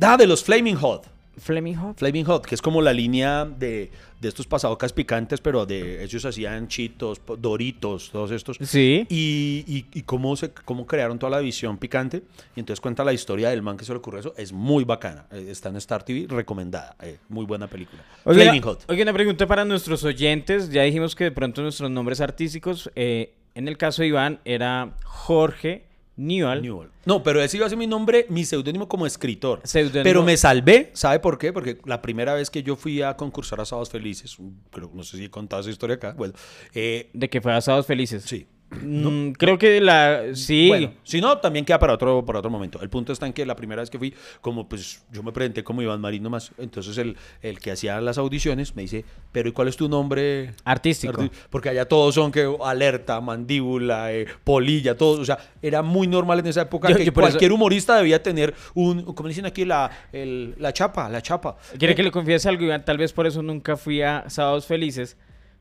Ah, 0.00 0.16
de 0.16 0.26
los 0.26 0.42
Flaming 0.44 0.76
Hot. 0.76 1.06
Fleming 1.38 1.74
Hot. 1.74 1.98
Flaming 1.98 2.24
Hot, 2.24 2.46
que 2.46 2.54
es 2.54 2.62
como 2.62 2.80
la 2.82 2.92
línea 2.92 3.44
de, 3.44 3.90
de 4.20 4.28
estos 4.28 4.46
pasabocas 4.46 4.92
picantes, 4.92 5.40
pero 5.40 5.66
de 5.66 6.02
ellos 6.04 6.24
hacían 6.24 6.68
chitos, 6.68 7.20
doritos, 7.38 8.10
todos 8.10 8.30
estos. 8.30 8.56
Sí. 8.60 9.06
Y, 9.08 9.64
y- 9.66 9.86
y 9.98 10.02
cómo, 10.02 10.36
se, 10.36 10.50
cómo 10.52 10.86
crearon 10.86 11.18
toda 11.18 11.30
la 11.30 11.38
visión 11.40 11.78
picante. 11.78 12.22
Y 12.56 12.60
entonces 12.60 12.80
cuenta 12.80 13.04
la 13.04 13.12
historia 13.12 13.50
del 13.50 13.62
man 13.62 13.76
que 13.76 13.84
se 13.84 13.92
le 13.92 13.98
ocurrió 13.98 14.20
eso. 14.20 14.34
Es 14.36 14.52
muy 14.52 14.84
bacana. 14.84 15.26
Eh, 15.30 15.46
Está 15.50 15.68
en 15.68 15.76
Star 15.76 16.02
TV, 16.04 16.26
recomendada. 16.28 16.96
Eh, 17.02 17.18
muy 17.28 17.44
buena 17.44 17.66
película. 17.66 18.02
Oiga, 18.24 18.42
Flaming 18.42 18.62
Hot. 18.62 18.84
oiga, 18.88 19.02
una 19.02 19.12
pregunta 19.12 19.46
para 19.46 19.64
nuestros 19.64 20.04
oyentes. 20.04 20.70
Ya 20.70 20.82
dijimos 20.82 21.14
que 21.14 21.24
de 21.24 21.32
pronto 21.32 21.62
nuestros 21.62 21.90
nombres 21.90 22.20
artísticos, 22.20 22.90
eh, 22.94 23.34
en 23.54 23.68
el 23.68 23.76
caso 23.78 24.02
de 24.02 24.08
Iván, 24.08 24.40
era 24.44 24.94
Jorge 25.04 25.84
Newell. 26.16 26.62
Newell. 26.62 26.90
No, 27.06 27.22
pero 27.22 27.42
ese 27.42 27.56
iba 27.56 27.66
a 27.66 27.68
ser 27.68 27.78
mi 27.78 27.86
nombre, 27.86 28.26
mi 28.28 28.44
seudónimo 28.44 28.88
como 28.88 29.06
escritor. 29.06 29.60
Pero 30.02 30.22
me 30.22 30.36
salvé, 30.36 30.90
¿sabe 30.94 31.18
por 31.18 31.38
qué? 31.38 31.52
Porque 31.52 31.78
la 31.84 32.00
primera 32.00 32.34
vez 32.34 32.50
que 32.50 32.62
yo 32.62 32.76
fui 32.76 33.02
a 33.02 33.16
concursar 33.16 33.60
a 33.60 33.64
Sábados 33.64 33.90
Felices, 33.90 34.36
creo, 34.70 34.90
no 34.94 35.02
sé 35.02 35.16
si 35.16 35.24
he 35.24 35.30
contado 35.30 35.60
esa 35.60 35.70
historia 35.70 35.96
acá, 35.96 36.12
bueno, 36.16 36.34
eh, 36.74 37.10
De 37.12 37.28
que 37.28 37.40
fue 37.40 37.52
Asados 37.52 37.86
Felices. 37.86 38.22
sí. 38.22 38.46
Mm, 38.82 39.32
creo 39.32 39.58
que 39.58 39.80
la. 39.80 40.22
Sí. 40.34 40.68
Bueno, 40.68 40.92
si 41.02 41.20
no, 41.20 41.38
también 41.38 41.64
queda 41.64 41.78
para 41.78 41.92
otro, 41.94 42.24
para 42.24 42.38
otro 42.38 42.50
momento. 42.50 42.80
El 42.82 42.88
punto 42.88 43.12
está 43.12 43.26
en 43.26 43.32
que 43.32 43.44
la 43.46 43.56
primera 43.56 43.82
vez 43.82 43.90
que 43.90 43.98
fui, 43.98 44.14
como 44.40 44.68
pues 44.68 45.04
yo 45.12 45.22
me 45.22 45.32
presenté 45.32 45.62
como 45.64 45.82
Iván 45.82 46.00
Marín 46.00 46.22
nomás, 46.22 46.52
entonces 46.58 46.96
el, 46.98 47.16
el 47.42 47.58
que 47.60 47.70
hacía 47.72 48.00
las 48.00 48.18
audiciones 48.18 48.74
me 48.76 48.82
dice, 48.82 49.04
pero 49.32 49.48
¿y 49.48 49.52
cuál 49.52 49.68
es 49.68 49.76
tu 49.76 49.88
nombre? 49.88 50.54
Artístico. 50.64 51.22
Arti- 51.22 51.30
Porque 51.50 51.68
allá 51.68 51.86
todos 51.86 52.14
son 52.14 52.32
que 52.32 52.48
alerta, 52.64 53.20
mandíbula, 53.20 54.12
eh, 54.12 54.26
polilla, 54.44 54.96
todos. 54.96 55.18
O 55.20 55.24
sea, 55.24 55.38
era 55.62 55.82
muy 55.82 56.06
normal 56.06 56.38
en 56.40 56.46
esa 56.46 56.62
época 56.62 56.88
Yo- 56.90 56.96
que 56.96 57.04
yo 57.04 57.12
por 57.12 57.24
eso- 57.24 57.32
cualquier 57.32 57.52
humorista 57.52 57.96
debía 57.96 58.22
tener 58.22 58.54
un, 58.74 59.02
como 59.14 59.28
dicen 59.28 59.46
aquí, 59.46 59.64
la, 59.64 59.90
el- 60.12 60.54
la 60.58 60.72
chapa, 60.72 61.08
la 61.08 61.22
chapa. 61.22 61.56
¿Quiere 61.78 61.94
que 61.94 62.02
le 62.02 62.10
confiese 62.10 62.48
algo, 62.48 62.64
Iván? 62.64 62.84
Tal 62.84 62.98
vez 62.98 63.12
por 63.12 63.26
eso 63.26 63.42
nunca 63.42 63.76
fui 63.76 64.02
a 64.02 64.24
Sábados 64.28 64.66
Felices. 64.66 65.16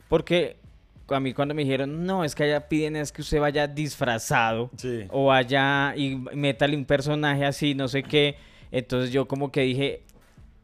Porque 0.09 0.57
a 1.09 1.19
mí 1.19 1.33
cuando 1.33 1.53
me 1.53 1.63
dijeron, 1.63 2.05
no, 2.05 2.23
es 2.23 2.33
que 2.35 2.43
allá 2.43 2.67
piden 2.67 2.95
es 2.95 3.11
que 3.11 3.21
usted 3.21 3.39
vaya 3.39 3.67
disfrazado. 3.67 4.71
Sí. 4.77 5.05
O 5.09 5.25
vaya 5.25 5.93
y 5.95 6.15
métale 6.15 6.75
un 6.77 6.85
personaje 6.85 7.45
así, 7.45 7.75
no 7.75 7.87
sé 7.87 8.03
qué. 8.03 8.35
Entonces 8.71 9.11
yo 9.11 9.27
como 9.27 9.51
que 9.51 9.61
dije, 9.61 10.03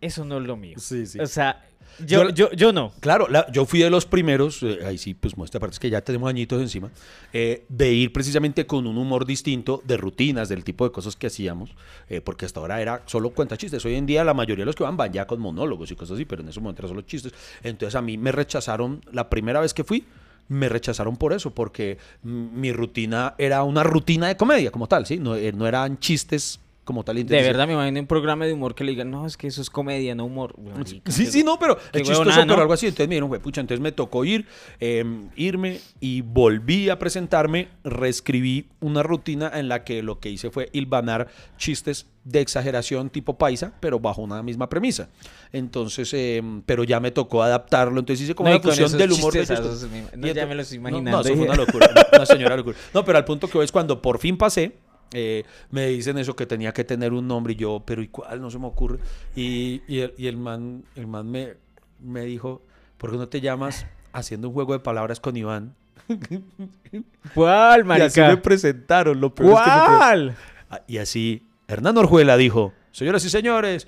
eso 0.02 0.26
no 0.26 0.38
es 0.40 0.48
lo 0.48 0.56
mío. 0.58 0.76
Sí, 0.80 1.06
sí. 1.06 1.20
O 1.20 1.28
sea, 1.28 1.64
yo, 2.06 2.30
Yo- 2.30 2.50
yo, 2.54 2.72
no. 2.72 2.94
Claro, 3.02 3.28
la- 3.28 3.52
yo 3.52 3.66
fui 3.66 3.80
de 3.82 3.90
los 3.90 4.06
primeros, 4.06 4.64
eh, 4.64 4.80
ahí 4.86 4.98
sí, 4.98 5.14
pues 5.14 5.36
muestra 5.36 5.58
aparte 5.58 5.74
es 5.74 5.80
que 5.80 5.90
ya 5.90 6.00
tenemos 6.02 6.30
añitos 6.30 6.62
encima, 6.62 6.90
eh, 7.34 7.66
de 7.68 7.92
ir 7.92 8.14
precisamente 8.14 8.66
con 8.66 8.88
un 8.88 8.98
humor 8.98 9.26
distinto, 9.26 9.82
de 9.86 9.98
rutinas, 9.98 10.48
del 10.48 10.64
tipo 10.64 10.86
de 10.86 10.94
cosas 10.94 11.18
que 11.18 11.28
hacíamos, 11.28 11.72
eh, 12.08 12.22
porque 12.22 12.46
hasta 12.46 12.62
ahora 12.62 12.80
era 12.82 13.04
solo 13.06 13.32
cuenta 13.32 13.58
chistes. 13.58 13.84
Hoy 13.84 13.96
en 13.96 14.06
día 14.06 14.24
la 14.24 14.34
mayoría 14.34 14.62
de 14.62 14.68
los 14.68 14.76
que 14.78 14.84
van 14.84 14.96
van 14.96 15.12
ya 15.12 15.28
con 15.28 15.42
monólogos 15.42 15.92
y 15.92 15.96
cosas 15.98 16.16
así, 16.16 16.24
pero 16.24 16.42
en 16.42 16.48
ese 16.48 16.62
momento 16.62 16.82
eran 16.82 16.90
solo 16.90 17.02
chistes. 17.02 17.34
Entonces 17.64 17.96
a 17.96 18.02
mí 18.02 18.18
me 18.18 18.32
rechazaron, 18.32 19.02
la 19.12 19.30
primera 19.30 19.60
vez 19.60 19.74
que 19.74 19.84
fui, 19.84 20.06
me 20.50 20.68
rechazaron 20.68 21.16
por 21.16 21.32
eso, 21.32 21.54
porque 21.54 21.97
mi 22.24 22.74
rutina 22.74 23.36
era 23.38 23.64
una 23.64 23.84
rutina 23.84 24.28
de 24.28 24.36
comedia 24.36 24.72
como 24.72 24.88
tal, 24.88 25.06
¿sí? 25.06 25.18
No, 25.18 25.36
eh, 25.36 25.54
no 25.54 25.68
eran 25.68 26.00
chistes 26.00 26.60
como 26.90 27.04
tal. 27.04 27.18
De 27.18 27.22
Entonces, 27.22 27.46
verdad 27.46 27.68
me 27.68 27.74
imagino 27.74 28.00
un 28.00 28.08
programa 28.08 28.48
de 28.48 28.54
humor 28.54 28.74
que 28.74 28.84
le 28.84 28.90
digan, 28.90 29.12
no, 29.12 29.28
es 29.28 29.38
que 29.38 29.46
eso 29.46 29.62
es 29.62 29.70
comedia, 29.70 30.16
no 30.16 30.26
humor. 30.26 30.56
Marica, 30.60 31.12
Sí, 31.12 31.28
sí, 31.28 31.44
no, 31.44 31.60
pero 31.60 31.78
es 31.94 32.02
chistoso, 32.02 32.44
¿no? 32.46 32.48
pero 32.48 32.62
algo 32.64 32.74
así. 32.74 32.88
Entonces 32.88 33.08
me 33.08 33.14
dijeron, 33.14 33.40
pucha, 33.44 33.62
entonces 33.62 33.80
me 33.80 33.92
tocó 33.92 34.26
ir, 34.26 34.48
eh, 34.80 35.06
irme 35.36 35.82
y 36.00 36.22
volví 36.22 36.90
a 36.90 36.98
presentarme, 36.98 37.68
reescribí 37.84 38.70
una 38.80 39.04
rutina 39.04 39.52
en 39.54 39.70
la 39.70 39.84
que 39.84 40.02
lo 40.02 40.20
que 40.20 40.32
hice 40.32 40.50
fue 40.50 40.70
hilvanar 40.74 41.28
chistes 41.60 42.08
de 42.24 42.42
exageración 42.42 43.10
tipo 43.10 43.38
paisa, 43.38 43.74
pero 43.80 44.00
bajo 44.00 44.24
una 44.24 44.42
misma 44.42 44.68
premisa. 44.68 45.10
Entonces, 45.54 46.12
eh, 46.14 46.42
pero 46.66 46.84
ya 46.84 47.00
me 47.00 47.12
tocó 47.12 47.44
adaptarlo, 47.44 48.00
entonces 48.00 48.24
hice 48.24 48.36
como 48.36 48.50
No, 48.50 48.56
una 48.56 48.64
fusión 48.64 48.88
esos 48.88 48.98
del 48.98 49.12
humor 49.12 49.34
de 49.34 49.44
Y 49.44 50.18
no, 50.18 50.28
ya 50.28 50.46
me 50.48 50.56
lo 50.56 50.62
estoy 50.64 50.80
no. 50.80 51.02
No, 51.02 51.22
eso 51.22 51.36
fue 51.36 51.46
una 51.46 51.56
locura, 51.56 51.90
una 52.14 52.26
señora 52.26 52.58
locura. 52.58 52.78
No, 52.94 53.06
pero 53.06 53.20
al 53.20 53.26
punto 53.26 53.48
que 53.48 53.58
hoy 53.60 53.66
es 53.66 53.72
cuando 53.72 54.02
por 54.02 54.18
fin 54.20 54.38
pasé, 54.38 54.74
eh, 55.14 55.43
me 55.72 55.88
dicen 55.88 56.18
eso 56.18 56.36
que 56.36 56.45
tenía 56.45 56.72
que 56.74 56.84
tener 56.84 57.14
un 57.14 57.28
nombre 57.28 57.53
y 57.53 57.55
yo, 57.55 57.82
pero 57.86 58.01
¿y 58.01 58.07
cuál? 58.07 58.41
No 58.41 58.49
se 58.51 58.60
me 58.60 58.68
ocurre. 58.68 58.99
Y, 59.36 59.82
y 59.88 59.99
el, 60.01 60.14
y 60.18 60.28
el 60.28 60.38
man, 60.38 60.84
el 60.95 61.07
man 61.07 61.30
me, 61.30 61.53
me 61.99 62.22
dijo, 62.26 62.62
¿por 62.97 63.12
qué 63.12 63.18
no 63.18 63.28
te 63.28 63.41
llamas 63.41 63.86
haciendo 64.14 64.47
un 64.49 64.53
juego 64.53 64.74
de 64.74 64.80
palabras 64.80 65.20
con 65.20 65.36
Iván? 65.38 65.76
¿Cuál, 67.34 67.86
Y 67.88 68.01
así 68.01 68.20
me 68.20 68.28
marica? 68.28 68.41
presentaron. 68.41 69.20
Lo 69.20 69.34
peor 69.34 69.53
es 69.53 69.60
que 69.62 69.70
me 69.70 69.76
pre- 69.86 69.95
¿Cuál? 69.97 70.36
Ah, 70.70 70.82
Y 70.88 70.97
así, 70.97 71.47
Hernán 71.68 71.97
Orjuela 71.97 72.38
dijo, 72.38 72.74
señoras 72.91 73.24
y 73.26 73.30
señores, 73.30 73.88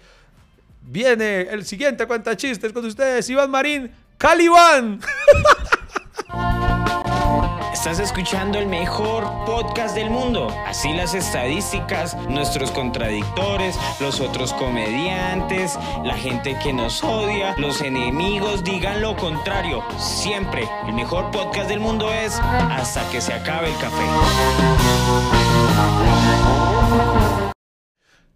viene 0.83 1.41
el 1.41 1.65
siguiente 1.65 2.05
cuenta 2.07 2.35
chistes 2.37 2.73
con 2.73 2.85
ustedes, 2.85 3.29
Iván 3.29 3.49
Marín, 3.51 3.91
Calibán. 4.17 4.99
Estás 7.81 7.97
escuchando 7.97 8.59
el 8.59 8.67
mejor 8.67 9.23
podcast 9.43 9.95
del 9.95 10.11
mundo. 10.11 10.55
Así 10.67 10.93
las 10.93 11.15
estadísticas, 11.15 12.15
nuestros 12.29 12.69
contradictores, 12.69 13.75
los 13.99 14.19
otros 14.19 14.53
comediantes, 14.53 15.79
la 16.03 16.15
gente 16.15 16.55
que 16.59 16.73
nos 16.73 17.03
odia, 17.03 17.55
los 17.57 17.81
enemigos 17.81 18.63
digan 18.63 19.01
lo 19.01 19.15
contrario. 19.15 19.83
Siempre 19.97 20.69
el 20.85 20.93
mejor 20.93 21.31
podcast 21.31 21.69
del 21.69 21.79
mundo 21.79 22.13
es 22.13 22.39
hasta 22.39 23.09
que 23.09 23.19
se 23.19 23.33
acabe 23.33 23.69
el 23.71 23.77
café. 23.79 24.05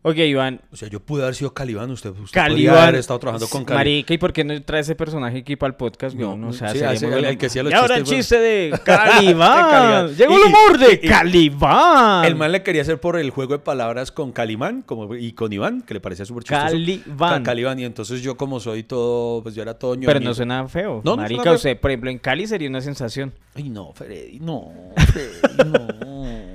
Ok, 0.08 0.18
Iván. 0.18 0.62
O 0.72 0.76
sea, 0.76 0.88
yo 0.88 1.00
pude 1.00 1.24
haber 1.24 1.34
sido 1.34 1.52
Calibán, 1.52 1.90
usted, 1.90 2.12
usted 2.12 2.40
Calibán. 2.40 2.78
haber 2.78 2.96
estado 2.96 3.18
trabajando 3.18 3.48
con 3.48 3.66
Calibán. 3.66 3.80
Marica, 3.80 4.14
¿y 4.14 4.18
por 4.20 4.34
qué 4.34 4.44
no 4.44 4.62
trae 4.62 4.82
ese 4.82 4.94
personaje 4.94 5.40
aquí 5.40 5.56
para 5.56 5.70
el 5.70 5.76
podcast, 5.78 6.16
No, 6.16 6.28
weón? 6.28 6.44
O 6.44 6.54
sea, 6.54 6.70
sí, 6.70 6.84
hace- 6.84 7.08
bueno. 7.08 7.28
el 7.28 7.38
que 7.40 7.48
hacía 7.48 7.64
los 7.64 7.72
Y 7.72 7.76
ahora 7.76 7.98
el 7.98 8.04
chiste 8.04 8.38
de 8.40 8.80
Calibán. 8.86 10.16
Llegó 10.16 10.38
el 10.38 10.44
humor 10.44 10.78
de 10.78 11.00
y- 11.02 11.08
Calibán. 11.08 12.24
El 12.26 12.36
man 12.36 12.52
le 12.52 12.62
quería 12.62 12.84
hacer 12.84 13.00
por 13.00 13.18
el 13.18 13.32
juego 13.32 13.54
de 13.54 13.60
palabras 13.64 14.12
con 14.12 14.32
Calimán 14.32 14.84
como, 14.84 15.16
y 15.16 15.32
con 15.32 15.52
Iván, 15.52 15.82
que 15.82 15.96
le 15.96 16.00
parecía 16.02 16.24
súper 16.24 16.44
chistoso. 16.44 16.66
Calibán. 16.68 17.40
Ca- 17.40 17.44
Calibán. 17.44 17.80
Y 17.80 17.86
entonces 17.86 18.22
yo 18.22 18.38
como 18.38 18.60
soy 18.60 18.84
todo, 18.84 19.42
pues 19.42 19.56
yo 19.56 19.64
era 19.64 19.74
todo 19.74 19.96
Pero 20.00 20.20
no 20.20 20.36
suena 20.36 20.68
feo. 20.68 21.02
No, 21.04 21.16
no 21.16 21.18
Marica, 21.24 21.38
suena 21.38 21.44
feo. 21.52 21.56
usted, 21.56 21.80
por 21.80 21.90
ejemplo, 21.90 22.12
en 22.12 22.20
Cali 22.20 22.46
sería 22.46 22.70
una 22.70 22.82
sensación. 22.82 23.34
Ay, 23.56 23.70
no, 23.70 23.92
Freddy, 23.94 24.40
no, 24.40 24.72
Freddy, 24.98 25.70
no. 25.72 26.55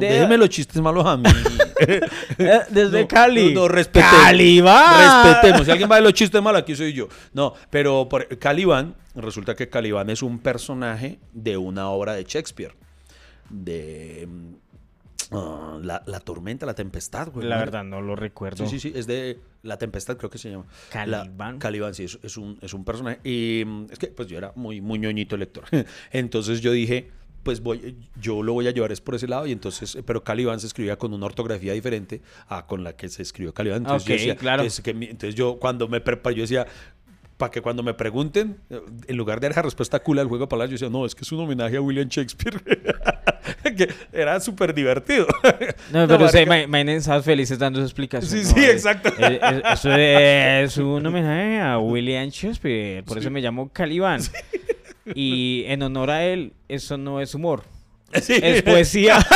De- 0.00 0.08
Déjeme 0.08 0.36
los 0.38 0.48
chistes 0.48 0.80
malos 0.82 1.04
a 1.06 1.16
mí. 1.16 1.24
Eh, 1.78 2.00
Desde 2.70 3.02
No, 3.02 3.08
Cali. 3.08 3.52
No, 3.52 3.60
no, 3.62 3.68
respetemos. 3.68 4.16
Calibán. 4.22 5.24
Respetemos. 5.34 5.66
Si 5.66 5.70
alguien 5.70 5.90
va 5.90 5.96
de 5.96 6.02
los 6.02 6.14
chistes 6.14 6.40
malos, 6.42 6.62
aquí 6.62 6.74
soy 6.74 6.92
yo. 6.94 7.06
No, 7.34 7.52
pero 7.68 8.08
por, 8.08 8.26
Calibán, 8.38 8.94
resulta 9.14 9.54
que 9.54 9.68
Calibán 9.68 10.08
es 10.08 10.22
un 10.22 10.38
personaje 10.38 11.18
de 11.34 11.58
una 11.58 11.90
obra 11.90 12.14
de 12.14 12.24
Shakespeare. 12.24 12.74
De 13.50 14.26
mm, 14.28 14.54
ah, 15.32 15.78
la, 15.82 16.02
la 16.06 16.20
tormenta, 16.20 16.66
la 16.66 16.74
tempestad, 16.74 17.28
güey. 17.30 17.46
La 17.46 17.58
verdad, 17.58 17.84
no 17.84 18.00
lo 18.00 18.16
recuerdo. 18.16 18.66
Sí, 18.66 18.78
sí, 18.80 18.90
sí, 18.90 18.98
es 18.98 19.06
de 19.06 19.38
La 19.62 19.76
Tempestad, 19.78 20.16
creo 20.16 20.30
que 20.30 20.38
se 20.38 20.50
llama. 20.50 20.64
La- 21.06 21.18
Calibán. 21.24 21.58
Calibán, 21.58 21.94
sí, 21.94 22.04
es, 22.04 22.18
es 22.22 22.36
un, 22.36 22.58
es 22.62 22.72
un 22.74 22.84
personaje. 22.84 23.20
Y 23.22 23.64
mm, 23.66 23.86
es 23.92 23.98
que 23.98 24.06
pues 24.08 24.28
yo 24.28 24.38
era 24.38 24.52
muy, 24.56 24.80
muy 24.80 24.98
ñoñito 24.98 25.36
lector. 25.36 25.64
Entonces 26.10 26.60
yo 26.60 26.72
dije, 26.72 27.10
pues 27.46 27.60
voy, 27.62 27.96
yo 28.20 28.42
lo 28.42 28.52
voy 28.52 28.66
a 28.68 28.72
llevar 28.72 28.92
es 28.92 29.00
por 29.00 29.14
ese 29.14 29.26
lado. 29.28 29.46
Y 29.46 29.52
entonces, 29.52 29.94
eh, 29.94 30.02
pero 30.02 30.22
Calibán 30.22 30.60
se 30.60 30.66
escribía 30.66 30.96
con 30.98 31.14
una 31.14 31.24
ortografía 31.24 31.72
diferente 31.72 32.20
a 32.48 32.66
con 32.66 32.84
la 32.84 32.94
que 32.94 33.08
se 33.08 33.22
escribió 33.22 33.54
Calibán. 33.54 33.78
Entonces, 33.82 34.06
yo 34.08 34.14
Ok, 34.14 34.18
decía, 34.18 34.36
claro. 34.36 34.62
es 34.64 34.80
que 34.80 34.90
entonces 34.90 35.34
yo 35.36 35.58
cuando 35.58 35.86
me 35.88 36.00
preparé, 36.00 36.36
yo 36.36 36.42
decía, 36.42 36.66
para 37.36 37.50
que 37.50 37.60
cuando 37.62 37.82
me 37.82 37.94
pregunten, 37.94 38.56
eh, 38.70 38.80
en 39.06 39.16
lugar 39.16 39.38
de 39.40 39.48
dar 39.48 39.56
la 39.56 39.62
respuesta 39.62 40.00
cool 40.00 40.18
al 40.18 40.26
juego 40.26 40.44
de 40.46 40.48
palabras, 40.48 40.70
yo 40.70 40.74
decía, 40.86 40.90
no, 40.90 41.06
es 41.06 41.14
que 41.14 41.22
es 41.22 41.30
un 41.32 41.40
homenaje 41.40 41.76
a 41.76 41.80
William 41.80 42.08
Shakespeare. 42.08 42.60
que 43.76 43.88
era 44.12 44.40
súper 44.40 44.74
divertido. 44.74 45.26
No, 45.92 46.06
pero 46.08 46.24
marica. 46.24 46.42
imaginen 46.62 46.96
esas 46.96 47.24
felices 47.24 47.58
dando 47.58 47.78
su 47.78 47.84
explicación. 47.86 48.28
Sí, 48.30 48.44
sí, 48.44 48.58
eh, 48.64 48.72
exacto. 48.72 49.10
eh, 49.18 49.38
Eso 49.72 49.90
es 49.96 50.76
un 50.78 51.06
homenaje 51.06 51.60
a 51.60 51.78
William 51.78 52.28
Shakespeare. 52.28 53.04
Por 53.04 53.18
eso 53.18 53.30
me 53.30 53.40
llamo 53.40 53.68
Calibán. 53.72 54.20
Y 55.14 55.64
en 55.66 55.82
honor 55.82 56.10
a 56.10 56.24
él, 56.24 56.52
eso 56.68 56.96
no 56.96 57.20
es 57.20 57.34
humor. 57.34 57.62
Sí. 58.22 58.38
Es 58.40 58.62
poesía. 58.62 59.18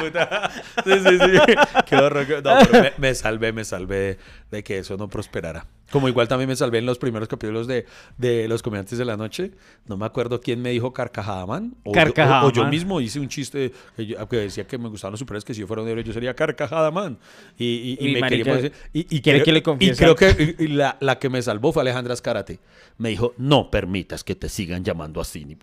Puta. 0.00 0.50
Sí, 0.84 0.92
sí, 0.92 1.18
sí. 1.18 1.54
Qué 1.86 1.96
horror. 1.96 2.26
No, 2.42 2.58
pero 2.70 2.82
me, 2.82 2.92
me 2.98 3.14
salvé, 3.14 3.52
me 3.52 3.64
salvé 3.64 4.18
de, 4.50 4.62
que 4.64 4.78
eso 4.78 4.96
no 4.96 5.08
prosperara. 5.08 5.66
Como 5.90 6.08
igual 6.08 6.26
también 6.26 6.48
me 6.48 6.56
salvé 6.56 6.78
en 6.78 6.86
los 6.86 6.98
primeros 6.98 7.28
capítulos 7.28 7.66
de, 7.66 7.86
de 8.16 8.48
Los 8.48 8.62
Comediantes 8.62 8.98
de 8.98 9.04
la 9.04 9.16
Noche. 9.16 9.52
No 9.86 9.96
me 9.96 10.06
acuerdo 10.06 10.40
quién 10.40 10.60
me 10.62 10.70
dijo 10.70 10.92
Carcajadaman. 10.92 11.74
O, 11.84 11.92
yo- 11.92 12.00
o- 12.44 12.46
o 12.46 12.50
yo 12.52 12.62
mismo 12.70 13.00
hice 13.00 13.20
un 13.20 13.28
chiste 13.28 13.72
que, 13.96 14.06
yo- 14.06 14.28
que 14.28 14.36
decía 14.38 14.66
que 14.66 14.78
me 14.78 14.88
gustaban 14.88 15.12
los 15.12 15.20
superhéroes, 15.20 15.44
que 15.44 15.54
si 15.54 15.60
yo 15.60 15.66
fuera 15.66 15.82
un 15.82 15.88
héroe 15.88 16.02
yo 16.02 16.12
sería 16.12 16.34
Carcajadaman. 16.34 17.18
Y, 17.58 17.64
y, 17.64 17.98
y 18.00 18.08
Y, 18.08 18.12
me 18.14 18.28
quería 18.28 18.44
poner- 18.54 18.72
y, 18.92 19.20
¿quiere 19.20 19.42
creo- 19.42 19.44
que 19.44 19.52
le 19.78 19.86
Y 19.86 19.90
creo 19.92 20.16
que 20.16 20.56
la, 20.70 20.96
la 21.00 21.18
que 21.18 21.28
me 21.28 21.40
salvó 21.42 21.72
fue 21.72 21.82
Alejandra 21.82 22.14
Escarate. 22.14 22.58
Me 22.98 23.10
dijo, 23.10 23.34
no 23.36 23.70
permitas 23.70 24.24
que 24.24 24.34
te 24.34 24.48
sigan 24.48 24.84
llamando 24.84 25.20
así. 25.20 25.56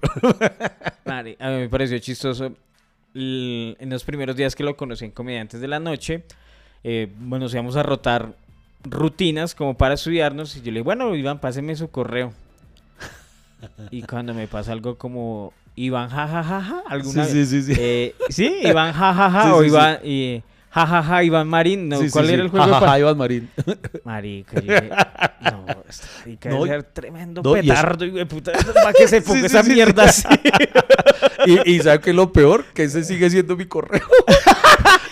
Mari, 1.06 1.36
a 1.40 1.50
mí 1.50 1.56
me 1.58 1.70
pareció 1.70 1.98
chistoso 2.00 2.54
en 3.14 3.90
los 3.90 4.04
primeros 4.04 4.36
días 4.36 4.56
que 4.56 4.64
lo 4.64 4.76
conocí 4.78 5.06
en 5.06 5.12
Comediantes 5.12 5.60
de 5.62 5.68
la 5.68 5.80
Noche. 5.80 6.24
eh, 6.84 7.12
bueno, 7.20 7.46
nos 7.46 7.54
íbamos 7.54 7.76
a 7.76 7.84
rotar 7.84 8.34
rutinas 8.84 9.54
como 9.56 9.76
para 9.78 9.94
estudiarnos. 9.96 10.56
Y 10.56 10.60
yo 10.60 10.66
le 10.66 10.72
dije, 10.72 10.82
bueno, 10.84 11.16
Iván, 11.16 11.40
páseme 11.40 11.76
su 11.76 11.90
correo. 11.92 12.34
Y 13.92 14.02
cuando 14.04 14.34
me 14.34 14.48
pasa 14.48 14.72
algo 14.72 14.98
como 14.98 15.54
Iván 15.76 16.10
jajajaja, 16.10 16.82
alguna 16.88 17.26
Sí, 17.26 17.46
sí, 17.46 17.62
sí, 17.62 17.74
sí. 17.76 17.80
eh, 17.80 18.16
sí, 18.30 18.56
Iván 18.64 18.92
jajaja 18.94 19.44
Sí, 19.44 19.50
o 19.52 19.58
sí, 19.60 19.62
sí. 19.62 19.68
Iván 19.68 20.00
y 20.04 20.44
jajaja 20.72 21.24
Iván 21.24 21.48
Marín, 21.48 21.90
no, 21.90 21.98
Sí, 22.00 22.06
sí, 22.06 22.12
¿cuál 22.12 22.28
sí. 22.28 22.34
era 22.34 22.44
el 22.44 22.50
juego? 22.50 22.66
Ja, 22.66 22.80
ja, 22.80 22.88
ja, 22.88 23.00
Iván 23.00 23.18
Marín. 23.18 23.50
Marica, 24.04 24.56
yo 24.56 24.62
dije, 24.62 24.90
no, 25.42 25.66
esta 25.90 26.08
marica 26.20 26.50
No, 26.50 26.66
y- 26.66 26.70
ser 26.70 26.84
tremendo 26.84 27.42
no, 27.44 27.58
y 27.58 27.62
petardo, 27.62 28.06
y 28.06 28.26
puta, 28.26 28.54
para 28.74 28.94
que 28.94 29.08
se 29.08 29.22
ponga 29.22 29.36
Sí, 29.36 29.40
sí, 29.42 29.46
esa 29.48 29.64
sí, 29.64 29.70
sí. 29.70 29.76
mierda 29.76 30.04
así. 30.06 30.28
y, 31.46 31.72
y 31.76 31.80
¿sabe 31.80 32.00
qué 32.00 32.10
es 32.12 32.16
lo 32.16 32.32
peor? 32.32 32.66
Que 32.74 32.84
ese 32.84 33.04
sigue 33.04 33.30
siendo 33.30 33.56
mi 33.58 33.66
correo. 33.66 34.02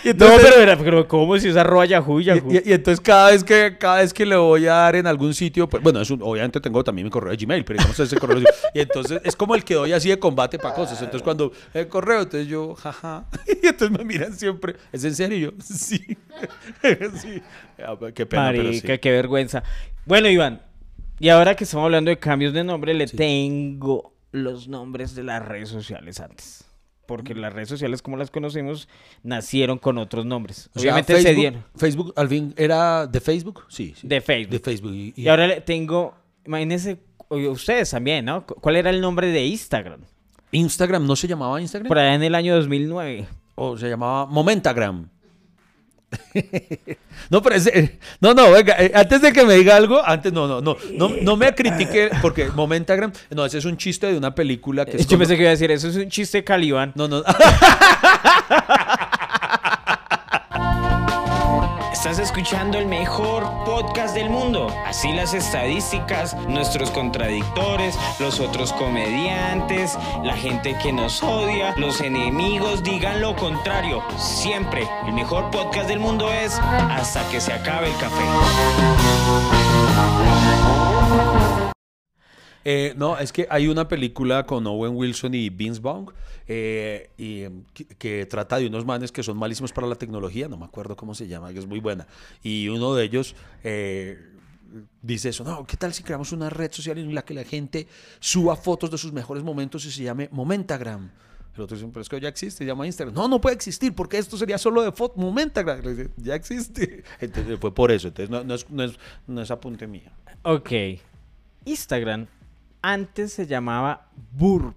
y 0.02 0.06
No, 0.08 0.10
entonces, 0.12 0.40
pero, 0.50 0.62
era- 0.62 0.76
pero 0.78 1.06
¿cómo 1.08 1.38
si 1.38 1.48
es 1.48 1.56
arroba 1.56 1.84
Yahoo, 1.84 2.20
y, 2.20 2.24
Yahoo? 2.24 2.52
y- 2.52 2.70
y 2.70 2.72
entonces 2.72 3.00
cada 3.00 3.30
vez 3.30 3.44
que 3.44 3.76
cada 3.78 3.96
vez 3.96 4.14
que 4.14 4.24
le 4.24 4.36
voy 4.36 4.66
a 4.66 4.72
dar 4.74 4.96
en 4.96 5.06
algún 5.06 5.34
sitio, 5.34 5.68
pues, 5.68 5.82
bueno, 5.82 6.00
es 6.00 6.10
un- 6.10 6.22
obviamente 6.22 6.60
tengo 6.60 6.82
también 6.82 7.04
mi 7.06 7.10
correo 7.10 7.32
de 7.32 7.36
Gmail, 7.44 7.64
pero 7.64 7.78
digamos 7.78 7.98
ese 8.00 8.16
correo. 8.16 8.38
y 8.74 8.80
entonces 8.80 9.20
es 9.24 9.36
como 9.36 9.54
el 9.54 9.62
que 9.64 9.74
doy 9.74 9.92
así 9.92 10.08
de 10.08 10.18
combate 10.18 10.58
para 10.58 10.74
cosas. 10.74 10.96
Entonces 11.02 11.22
cuando 11.22 11.52
el 11.74 11.86
correo, 11.88 12.22
entonces 12.22 12.48
yo, 12.48 12.74
jaja. 12.74 13.24
Y 13.62 13.66
entonces 13.66 13.96
me 13.98 14.04
miran 14.04 14.32
siempre, 14.32 14.76
¿es 14.92 15.04
en 15.04 15.14
serio? 15.14 15.49
Yo, 15.50 15.62
sí. 15.62 15.98
sí. 17.20 17.42
Ah, 17.84 17.96
pues, 17.98 18.12
Qué 18.14 18.26
pena, 18.26 18.48
pero 18.50 18.62
sí. 18.64 18.68
Marica, 18.68 18.98
qué 18.98 19.10
vergüenza. 19.10 19.62
Bueno, 20.06 20.28
Iván, 20.28 20.62
y 21.18 21.28
ahora 21.28 21.54
que 21.54 21.64
estamos 21.64 21.84
hablando 21.84 22.10
de 22.10 22.18
cambios 22.18 22.52
de 22.52 22.64
nombre, 22.64 22.94
le 22.94 23.06
tengo 23.06 24.14
los 24.32 24.68
nombres 24.68 25.14
de 25.14 25.22
las 25.24 25.44
redes 25.46 25.68
sociales 25.68 26.20
antes. 26.20 26.64
Porque 27.06 27.34
las 27.34 27.52
redes 27.52 27.68
sociales, 27.68 28.02
como 28.02 28.16
las 28.16 28.30
conocemos, 28.30 28.88
nacieron 29.24 29.78
con 29.78 29.98
otros 29.98 30.24
nombres. 30.24 30.70
O 30.74 30.78
sea, 30.78 30.92
Obviamente 30.92 31.16
se 31.16 31.22
Facebook, 31.22 31.40
dieron. 31.40 31.64
Facebook, 31.76 32.12
al 32.16 32.28
fin, 32.28 32.54
¿era 32.56 33.06
de 33.08 33.20
Facebook? 33.20 33.64
Sí. 33.68 33.94
sí. 33.96 34.06
De 34.06 34.20
Facebook. 34.20 34.52
De 34.52 34.58
Facebook. 34.60 34.92
Y, 34.94 35.12
y- 35.16 35.22
Y 35.22 35.28
ahora 35.28 35.48
le 35.48 35.60
tengo, 35.60 36.14
imagínense, 36.46 36.98
ustedes 37.28 37.90
también, 37.90 38.24
¿no? 38.26 38.46
Cu- 38.46 38.54
¿Cuál 38.54 38.76
era 38.76 38.90
el 38.90 39.00
nombre 39.00 39.26
de 39.26 39.44
Instagram? 39.44 40.02
Instagram, 40.52 41.04
¿no 41.04 41.16
se 41.16 41.26
llamaba 41.26 41.60
Instagram? 41.60 41.88
Por 41.88 41.98
allá 41.98 42.14
en 42.14 42.22
el 42.22 42.34
año 42.36 42.54
2009. 42.54 43.26
O 43.56 43.76
se 43.76 43.88
llamaba 43.88 44.26
Momentagram. 44.26 45.10
no, 47.30 47.40
pero 47.42 47.54
ese- 47.56 47.78
eh, 47.78 47.98
no, 48.20 48.34
no, 48.34 48.50
venga, 48.50 48.74
eh, 48.78 48.90
antes 48.94 49.22
de 49.22 49.32
que 49.32 49.44
me 49.44 49.54
diga 49.54 49.76
algo, 49.76 50.04
antes 50.04 50.32
no, 50.32 50.48
no, 50.48 50.60
no, 50.60 50.76
no, 50.94 51.08
no 51.22 51.36
me 51.36 51.54
critique 51.54 52.10
porque 52.22 52.48
Momentagram, 52.48 53.12
no, 53.30 53.44
ese 53.46 53.58
es 53.58 53.64
un 53.64 53.76
chiste 53.76 54.06
de 54.08 54.18
una 54.18 54.34
película 54.34 54.84
que 54.84 54.96
es 54.96 55.04
Yo 55.04 55.10
como- 55.10 55.18
pensé 55.20 55.36
que 55.36 55.42
iba 55.42 55.50
a 55.50 55.52
decir, 55.52 55.70
eso 55.70 55.88
es 55.88 55.96
un 55.96 56.08
chiste 56.08 56.42
calibán. 56.44 56.92
no, 56.96 57.06
no, 57.08 57.22
Estás 62.00 62.18
escuchando 62.18 62.78
el 62.78 62.86
mejor 62.86 63.44
podcast 63.66 64.14
del 64.14 64.30
mundo. 64.30 64.68
Así 64.86 65.12
las 65.12 65.34
estadísticas, 65.34 66.34
nuestros 66.48 66.90
contradictores, 66.90 67.94
los 68.18 68.40
otros 68.40 68.72
comediantes, 68.72 69.98
la 70.24 70.34
gente 70.34 70.78
que 70.82 70.94
nos 70.94 71.22
odia, 71.22 71.74
los 71.76 72.00
enemigos 72.00 72.82
digan 72.82 73.20
lo 73.20 73.36
contrario. 73.36 74.02
Siempre 74.16 74.88
el 75.06 75.12
mejor 75.12 75.50
podcast 75.50 75.88
del 75.88 76.00
mundo 76.00 76.32
es 76.32 76.58
hasta 76.58 77.28
que 77.28 77.38
se 77.38 77.52
acabe 77.52 77.88
el 77.88 77.96
café. 77.98 78.24
Eh, 82.64 82.94
no, 82.96 83.18
es 83.18 83.32
que 83.32 83.46
hay 83.50 83.68
una 83.68 83.88
película 83.88 84.44
con 84.44 84.66
Owen 84.66 84.94
Wilson 84.94 85.34
y 85.34 85.48
Vince 85.48 85.80
Vaughn 85.80 86.12
eh, 86.46 87.10
y, 87.16 87.42
em, 87.42 87.64
que, 87.98 88.26
trata 88.26 88.58
de 88.58 88.66
unos 88.66 88.84
manes 88.84 89.12
que 89.12 89.22
son 89.22 89.38
malísimos 89.38 89.72
para 89.72 89.86
la 89.86 89.94
tecnología, 89.94 90.48
no 90.48 90.58
me 90.58 90.66
acuerdo 90.66 90.94
cómo 90.96 91.14
se 91.14 91.26
llama, 91.26 91.52
que 91.52 91.58
es 91.58 91.66
muy 91.66 91.80
buena. 91.80 92.06
Y 92.42 92.68
uno 92.68 92.94
de 92.94 93.04
ellos 93.04 93.34
eh, 93.64 94.18
dice 95.00 95.30
eso, 95.30 95.42
no, 95.42 95.66
¿qué 95.66 95.76
tal 95.76 95.94
si 95.94 96.02
creamos 96.02 96.32
una 96.32 96.50
red 96.50 96.70
social 96.70 96.98
en 96.98 97.14
la 97.14 97.22
que 97.22 97.32
la 97.34 97.44
gente 97.44 97.86
suba 98.18 98.56
fotos 98.56 98.90
de 98.90 98.98
sus 98.98 99.12
mejores 99.12 99.42
momentos 99.42 99.84
y 99.86 99.90
se 99.90 100.02
llame 100.02 100.28
Momentagram? 100.30 101.10
El 101.56 101.62
otro 101.62 101.76
dice, 101.76 101.88
pero 101.88 102.02
es 102.02 102.08
que 102.08 102.20
ya 102.20 102.28
existe, 102.28 102.58
se 102.58 102.64
llama 102.64 102.86
Instagram. 102.86 103.14
No, 103.14 103.26
no 103.26 103.40
puede 103.40 103.56
existir 103.56 103.94
porque 103.94 104.18
esto 104.18 104.36
sería 104.36 104.58
solo 104.58 104.82
de 104.82 104.92
foto, 104.92 105.18
Momentagram. 105.18 105.80
Ya 106.18 106.34
existe. 106.34 107.04
Entonces 107.20 107.58
fue 107.58 107.74
por 107.74 107.90
eso, 107.90 108.08
entonces 108.08 108.30
no, 108.30 108.44
no 108.44 108.54
es, 108.54 108.70
no, 108.70 108.84
es, 108.84 108.98
no 109.26 109.42
es 109.42 109.50
apunte 109.50 109.86
mío. 109.86 110.10
Ok. 110.42 110.70
Instagram 111.64 112.26
antes 112.82 113.32
se 113.32 113.46
llamaba 113.46 114.08
Burp. 114.32 114.76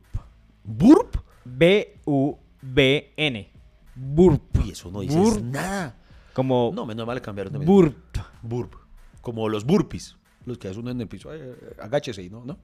¿Burp? 0.64 1.18
B-U-B-N. 1.46 3.50
Burp. 3.96 4.42
Y 4.66 4.72
eso 4.72 4.92
no 4.92 5.02
dices 5.02 5.18
Burp. 5.18 5.44
nada. 5.44 5.96
Como 6.34 6.72
No, 6.74 6.86
menos 6.86 7.06
mal 7.06 7.22
cambiaron 7.22 7.54
de 7.54 7.60
Burp. 7.60 7.96
Burp. 8.42 8.74
Como 9.22 9.48
los 9.50 9.66
burpees. 9.66 10.16
Los 10.46 10.58
que 10.58 10.68
hace 10.68 10.80
uno 10.80 10.92
en 10.92 11.02
el 11.02 11.08
piso. 11.08 11.30
Ay, 11.30 11.40
eh, 11.42 11.56
agáchese 11.82 12.28
¿no? 12.30 12.44
¿No? 12.46 12.58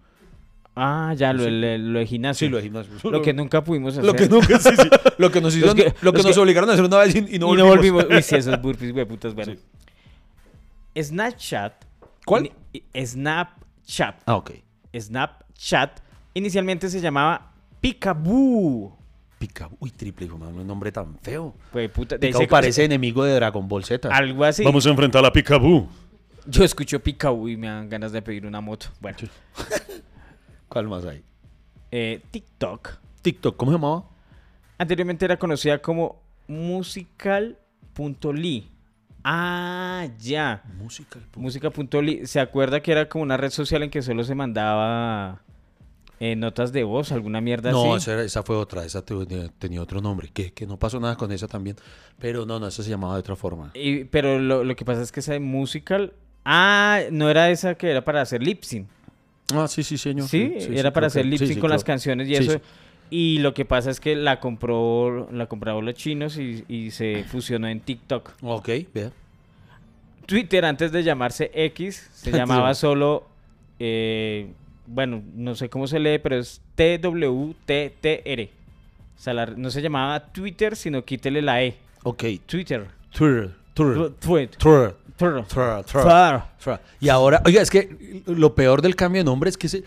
Ah, 0.75 1.13
ya, 1.15 1.33
lo, 1.33 1.49
lo 1.49 1.99
de 1.99 2.05
gimnasio. 2.05 2.47
Sí, 2.47 2.51
lo 2.51 2.57
de 2.57 2.63
gimnasio. 2.63 2.93
Lo 3.11 3.21
que 3.21 3.33
nunca 3.33 3.63
pudimos 3.63 3.93
hacer. 3.93 4.05
Lo 4.05 4.13
que 4.13 4.27
nunca, 4.29 4.59
sí, 4.59 4.69
sí. 4.75 4.89
Lo 5.17 5.31
que 5.31 5.41
nos, 5.41 5.55
hicieron- 5.55 5.75
que- 5.75 5.93
lo 6.01 6.13
que 6.13 6.23
nos 6.23 6.33
que- 6.35 6.39
obligaron 6.39 6.69
a 6.69 6.73
hacer 6.73 6.85
una 6.85 6.97
vez 6.99 7.15
y, 7.15 7.19
y 7.19 7.35
Y 7.35 7.39
no 7.39 7.53
no 7.55 7.65
volvimos. 7.65 8.03
volvimos. 8.03 8.17
Uy, 8.17 8.23
sí, 8.23 8.35
esos 8.35 8.61
burpees, 8.61 8.93
güey, 8.93 9.05
putas, 9.05 9.33
bueno. 9.35 9.53
Snapchat. 11.01 11.73
¿Cuál? 12.25 12.51
Snapchat. 12.95 14.21
Ah, 14.25 14.35
ok. 14.35 14.51
Snapchat. 14.97 15.99
Inicialmente 16.33 16.89
se 16.89 17.01
llamaba 17.01 17.51
Picaboo. 17.81 18.95
Pica. 19.37 19.69
Uy, 19.79 19.91
triple, 19.91 20.25
hijo, 20.25 20.35
un 20.35 20.67
nombre 20.67 20.91
tan 20.91 21.17
feo. 21.19 21.53
Puta. 21.93 22.17
de 22.17 22.27
Picaboo 22.27 22.43
ese- 22.43 22.49
parece 22.49 22.83
enemigo 22.85 23.23
de 23.23 23.33
Dragon 23.35 23.67
Ball 23.67 23.83
Z. 23.85 24.09
Algo 24.09 24.43
así. 24.43 24.63
Vamos 24.63 24.85
a 24.85 24.89
enfrentar 24.89 25.23
a 25.25 25.31
Picaboo. 25.31 25.87
Yo 26.45 26.63
escucho 26.63 26.99
Picaboo 27.01 27.47
y 27.47 27.55
me 27.57 27.67
dan 27.67 27.89
ganas 27.89 28.11
de 28.11 28.21
pedir 28.21 28.45
una 28.45 28.59
moto. 28.61 28.87
Bueno. 28.99 29.17
¿Cuál 30.67 30.87
más 30.87 31.05
hay? 31.05 31.23
eh, 31.91 32.21
TikTok. 32.31 32.97
TikTok, 33.21 33.55
¿cómo 33.57 33.71
se 33.71 33.77
llamaba? 33.77 34.03
Anteriormente 34.77 35.25
era 35.25 35.37
conocida 35.37 35.79
como 35.81 36.21
musical.ly. 36.47 38.69
Ah, 39.23 40.07
ya. 40.19 40.63
Musical. 40.77 41.21
Música.ly. 41.35 42.25
¿Se 42.25 42.39
acuerda 42.39 42.81
que 42.81 42.91
era 42.91 43.09
como 43.09 43.23
una 43.23 43.37
red 43.37 43.49
social 43.49 43.83
en 43.83 43.89
que 43.89 44.01
solo 44.01 44.23
se 44.23 44.33
mandaba 44.35 45.41
eh, 46.19 46.35
notas 46.35 46.71
de 46.71 46.83
voz, 46.83 47.11
alguna 47.11 47.41
mierda 47.41 47.71
No, 47.71 47.93
así? 47.95 48.03
esa, 48.03 48.13
era- 48.13 48.23
esa 48.23 48.43
fue 48.43 48.55
otra, 48.55 48.85
esa 48.85 49.03
te- 49.03 49.15
tenía 49.57 49.81
otro 49.81 50.01
nombre, 50.01 50.29
que, 50.33 50.51
que 50.53 50.65
no 50.67 50.77
pasó 50.77 50.99
nada 50.99 51.15
con 51.15 51.31
esa 51.31 51.47
también. 51.47 51.75
Pero 52.19 52.45
no, 52.45 52.59
no, 52.59 52.67
esa 52.67 52.83
se 52.83 52.89
llamaba 52.89 53.13
de 53.15 53.19
otra 53.21 53.35
forma. 53.35 53.71
Y- 53.73 54.05
pero 54.05 54.39
lo, 54.39 54.63
lo 54.63 54.75
que 54.75 54.85
pasa 54.85 55.01
es 55.01 55.11
que 55.11 55.19
esa 55.19 55.33
de 55.33 55.39
musical. 55.39 56.13
Ah, 56.45 57.01
no 57.11 57.29
era 57.29 57.49
esa 57.49 57.75
que 57.75 57.91
era 57.91 58.03
para 58.03 58.21
hacer 58.21 58.41
lip 58.41 58.63
sync. 58.63 58.87
Ah, 59.53 59.67
sí, 59.67 59.83
sí, 59.83 59.97
señor. 59.97 60.27
Sí, 60.27 60.53
era 60.71 60.91
para 60.93 61.07
hacer 61.07 61.25
lip 61.25 61.39
sync 61.39 61.59
con 61.59 61.69
las 61.69 61.83
canciones 61.83 62.27
y 62.29 62.35
Sí, 62.35 62.43
eso. 62.43 62.61
Y 63.11 63.39
lo 63.39 63.53
que 63.53 63.65
pasa 63.65 63.89
es 63.89 63.99
que 63.99 64.15
la 64.15 64.39
compró, 64.39 65.29
la 65.31 65.47
compraron 65.47 65.85
los 65.85 65.95
chinos 65.95 66.37
y, 66.37 66.63
y 66.67 66.91
se 66.91 67.23
fusionó 67.23 67.67
en 67.67 67.79
TikTok. 67.79 68.31
Ok, 68.41 68.69
vea. 68.93 69.11
Twitter, 70.25 70.63
antes 70.65 70.91
de 70.91 71.01
llamarse 71.03 71.49
X, 71.53 72.09
se 72.13 72.31
llamaba 72.37 72.73
solo. 72.75 73.25
eh, 73.79 74.51
bueno, 74.91 75.21
no 75.35 75.53
sé 75.55 75.69
cómo 75.69 75.85
se 75.87 75.99
lee, 75.99 76.17
pero 76.19 76.37
es 76.37 76.61
TWTTR. 76.75 78.49
O 79.17 79.21
sea, 79.21 79.33
la- 79.33 79.45
no 79.47 79.69
se 79.69 79.81
llamaba 79.81 80.19
Twitter, 80.31 80.75
sino 80.75 81.03
quítele 81.03 81.41
la 81.41 81.63
E. 81.63 81.77
Ok. 82.03 82.23
Twitter. 82.45 82.87
Twitter, 83.11 83.51
Twitter, 83.73 84.11
Twitter. 84.19 84.57
Twitter, 84.57 84.57
Twitter. 84.57 84.95
Twitter, 85.17 85.43
Twitter. 85.85 86.41
Twitter. 86.57 86.79
Y 87.01 87.09
ahora, 87.09 87.41
oiga, 87.45 87.61
es 87.61 87.69
que 87.69 88.23
lo 88.25 88.55
peor 88.55 88.81
del 88.81 88.95
cambio 88.95 89.19
de 89.21 89.25
nombre 89.25 89.49
es 89.49 89.57
que 89.57 89.67
se, 89.67 89.83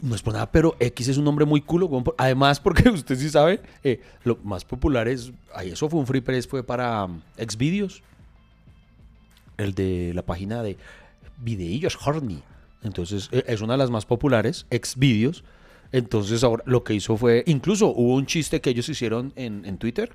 no 0.00 0.14
es 0.14 0.22
por 0.22 0.34
nada, 0.34 0.50
pero 0.52 0.76
X 0.78 1.08
es 1.08 1.16
un 1.16 1.24
nombre 1.24 1.44
muy 1.44 1.60
culo. 1.60 1.88
por- 1.88 2.14
Además, 2.18 2.60
porque 2.64 2.88
usted 2.88 3.16
sí 3.16 3.30
sabe, 3.30 3.60
eh, 3.84 4.00
lo 4.24 4.38
más 4.44 4.64
popular 4.64 5.08
es, 5.08 5.32
ahí 5.54 5.70
eso 5.70 5.88
fue 5.88 6.00
un 6.00 6.06
free 6.06 6.20
press, 6.20 6.46
fue 6.46 6.62
para 6.62 7.04
um, 7.04 7.20
Xvideos. 7.38 8.02
El 9.56 9.74
de 9.74 10.12
la 10.14 10.22
página 10.22 10.62
de 10.62 10.76
Videillos 11.38 11.96
Horny. 12.04 12.42
Entonces, 12.82 13.28
eh, 13.32 13.44
es 13.46 13.62
una 13.62 13.74
de 13.74 13.78
las 13.78 13.90
más 13.90 14.04
populares, 14.04 14.66
Xvideos. 14.70 15.44
Entonces, 15.92 16.44
ahora 16.44 16.62
lo 16.66 16.84
que 16.84 16.92
hizo 16.94 17.16
fue, 17.16 17.42
incluso 17.46 17.88
hubo 17.88 18.14
un 18.14 18.26
chiste 18.26 18.60
que 18.60 18.70
ellos 18.70 18.88
hicieron 18.88 19.32
en, 19.36 19.64
en 19.64 19.78
Twitter, 19.78 20.12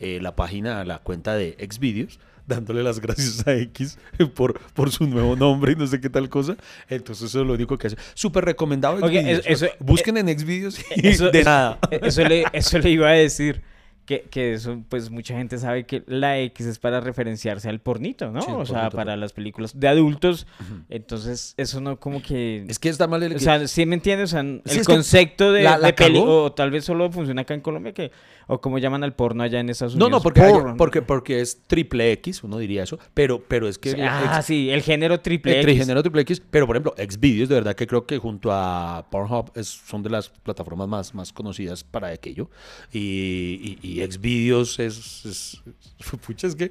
eh, 0.00 0.18
la 0.20 0.34
página, 0.34 0.84
la 0.84 0.98
cuenta 0.98 1.34
de 1.34 1.56
Xvideos, 1.70 2.18
dándole 2.50 2.82
las 2.82 3.00
gracias 3.00 3.46
a 3.46 3.54
X 3.54 3.96
por, 4.34 4.60
por 4.74 4.90
su 4.90 5.06
nuevo 5.06 5.36
nombre 5.36 5.72
y 5.72 5.76
no 5.76 5.86
sé 5.86 6.00
qué 6.00 6.10
tal 6.10 6.28
cosa. 6.28 6.56
Entonces, 6.88 7.30
eso 7.30 7.40
es 7.40 7.46
lo 7.46 7.54
único 7.54 7.78
que 7.78 7.86
hace. 7.86 7.96
Súper 8.14 8.44
recomendado 8.44 8.98
eso- 9.38 9.42
eso- 9.66 9.66
Busquen 9.78 10.18
en 10.18 10.38
Xvideos 10.38 10.78
y 10.96 11.06
Eso, 11.08 11.30
de 11.30 11.44
nada. 11.44 11.78
Eso 11.90 12.22
le, 12.24 12.44
eso 12.52 12.78
le 12.78 12.90
iba 12.90 13.08
a 13.08 13.12
decir. 13.12 13.62
Que, 14.10 14.22
que 14.22 14.54
eso, 14.54 14.82
pues 14.88 15.08
mucha 15.08 15.34
gente 15.36 15.56
sabe 15.56 15.84
que 15.86 16.02
la 16.08 16.36
X 16.40 16.66
es 16.66 16.78
para 16.80 17.00
referenciarse 17.00 17.68
al 17.68 17.78
pornito, 17.78 18.32
¿no? 18.32 18.42
Sí, 18.42 18.50
el 18.50 18.56
o 18.56 18.66
sea, 18.66 18.90
para 18.90 19.16
las 19.16 19.32
películas 19.32 19.78
de 19.78 19.86
adultos. 19.86 20.48
Entonces, 20.88 21.54
eso 21.56 21.80
no 21.80 22.00
como 22.00 22.20
que... 22.20 22.64
Es 22.68 22.80
que 22.80 22.88
está 22.88 23.06
mal 23.06 23.22
el 23.22 23.36
O 23.36 23.38
sea, 23.38 23.68
sí 23.68 23.86
me 23.86 23.94
entiendes, 23.94 24.30
o 24.30 24.32
sea, 24.32 24.40
el 24.40 24.84
concepto 24.84 25.52
de, 25.52 25.62
la- 25.62 25.78
la 25.78 25.86
de 25.88 25.92
peli, 25.92 26.20
o 26.24 26.50
tal 26.52 26.72
vez 26.72 26.84
solo 26.84 27.10
funciona 27.12 27.42
acá 27.42 27.54
en 27.54 27.60
Colombia, 27.60 27.92
que 27.94 28.10
o 28.48 28.60
como 28.60 28.78
llaman 28.78 29.04
al 29.04 29.14
porno 29.14 29.44
allá 29.44 29.60
en 29.60 29.68
Estados 29.68 29.94
No, 29.94 30.06
Unidos. 30.06 30.18
no, 30.18 30.22
porque, 30.24 30.40
hay- 30.40 30.52
porn. 30.52 30.76
porque, 30.76 31.02
porque 31.02 31.40
es 31.40 31.62
triple 31.68 32.10
X, 32.12 32.42
uno 32.42 32.58
diría 32.58 32.82
eso, 32.82 32.98
pero, 33.14 33.40
pero 33.46 33.68
es 33.68 33.78
que... 33.78 33.94
ah, 34.02 34.34
ex- 34.38 34.46
sí, 34.46 34.70
el 34.70 34.82
género 34.82 35.20
triple 35.20 35.60
el 35.60 35.68
X. 35.68 35.78
género 35.82 36.02
triple 36.02 36.22
X, 36.22 36.42
pero 36.50 36.66
por 36.66 36.74
ejemplo, 36.74 36.94
Xvideos, 36.98 37.48
de 37.48 37.54
verdad 37.54 37.76
que 37.76 37.86
creo 37.86 38.06
que 38.06 38.18
junto 38.18 38.50
a 38.52 39.06
Pornhub 39.08 39.52
es, 39.54 39.68
son 39.68 40.02
de 40.02 40.10
las 40.10 40.28
plataformas 40.30 40.88
más, 40.88 41.14
más 41.14 41.32
conocidas 41.32 41.84
para 41.84 42.08
aquello. 42.08 42.50
Y, 42.92 43.78
y, 43.82 43.88
y 43.88 43.99
Xvideos 44.06 44.78
es, 44.78 45.24
es- 45.24 45.62
Pucha, 46.26 46.46
es 46.46 46.54
que 46.56 46.70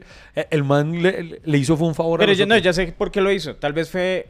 el 0.50 0.64
man 0.64 1.02
le, 1.02 1.40
le 1.44 1.58
hizo 1.58 1.78
fue 1.78 1.88
un 1.88 1.96
favor 1.96 2.20
a 2.20 2.26
Pero 2.26 2.34
yo 2.34 2.46
no, 2.46 2.58
ya 2.58 2.74
sé 2.74 2.88
por 2.92 3.12
qué 3.12 3.22
lo 3.22 3.32
hizo. 3.32 3.56
Tal 3.56 3.74
vez 3.74 3.90
fue 3.90 4.30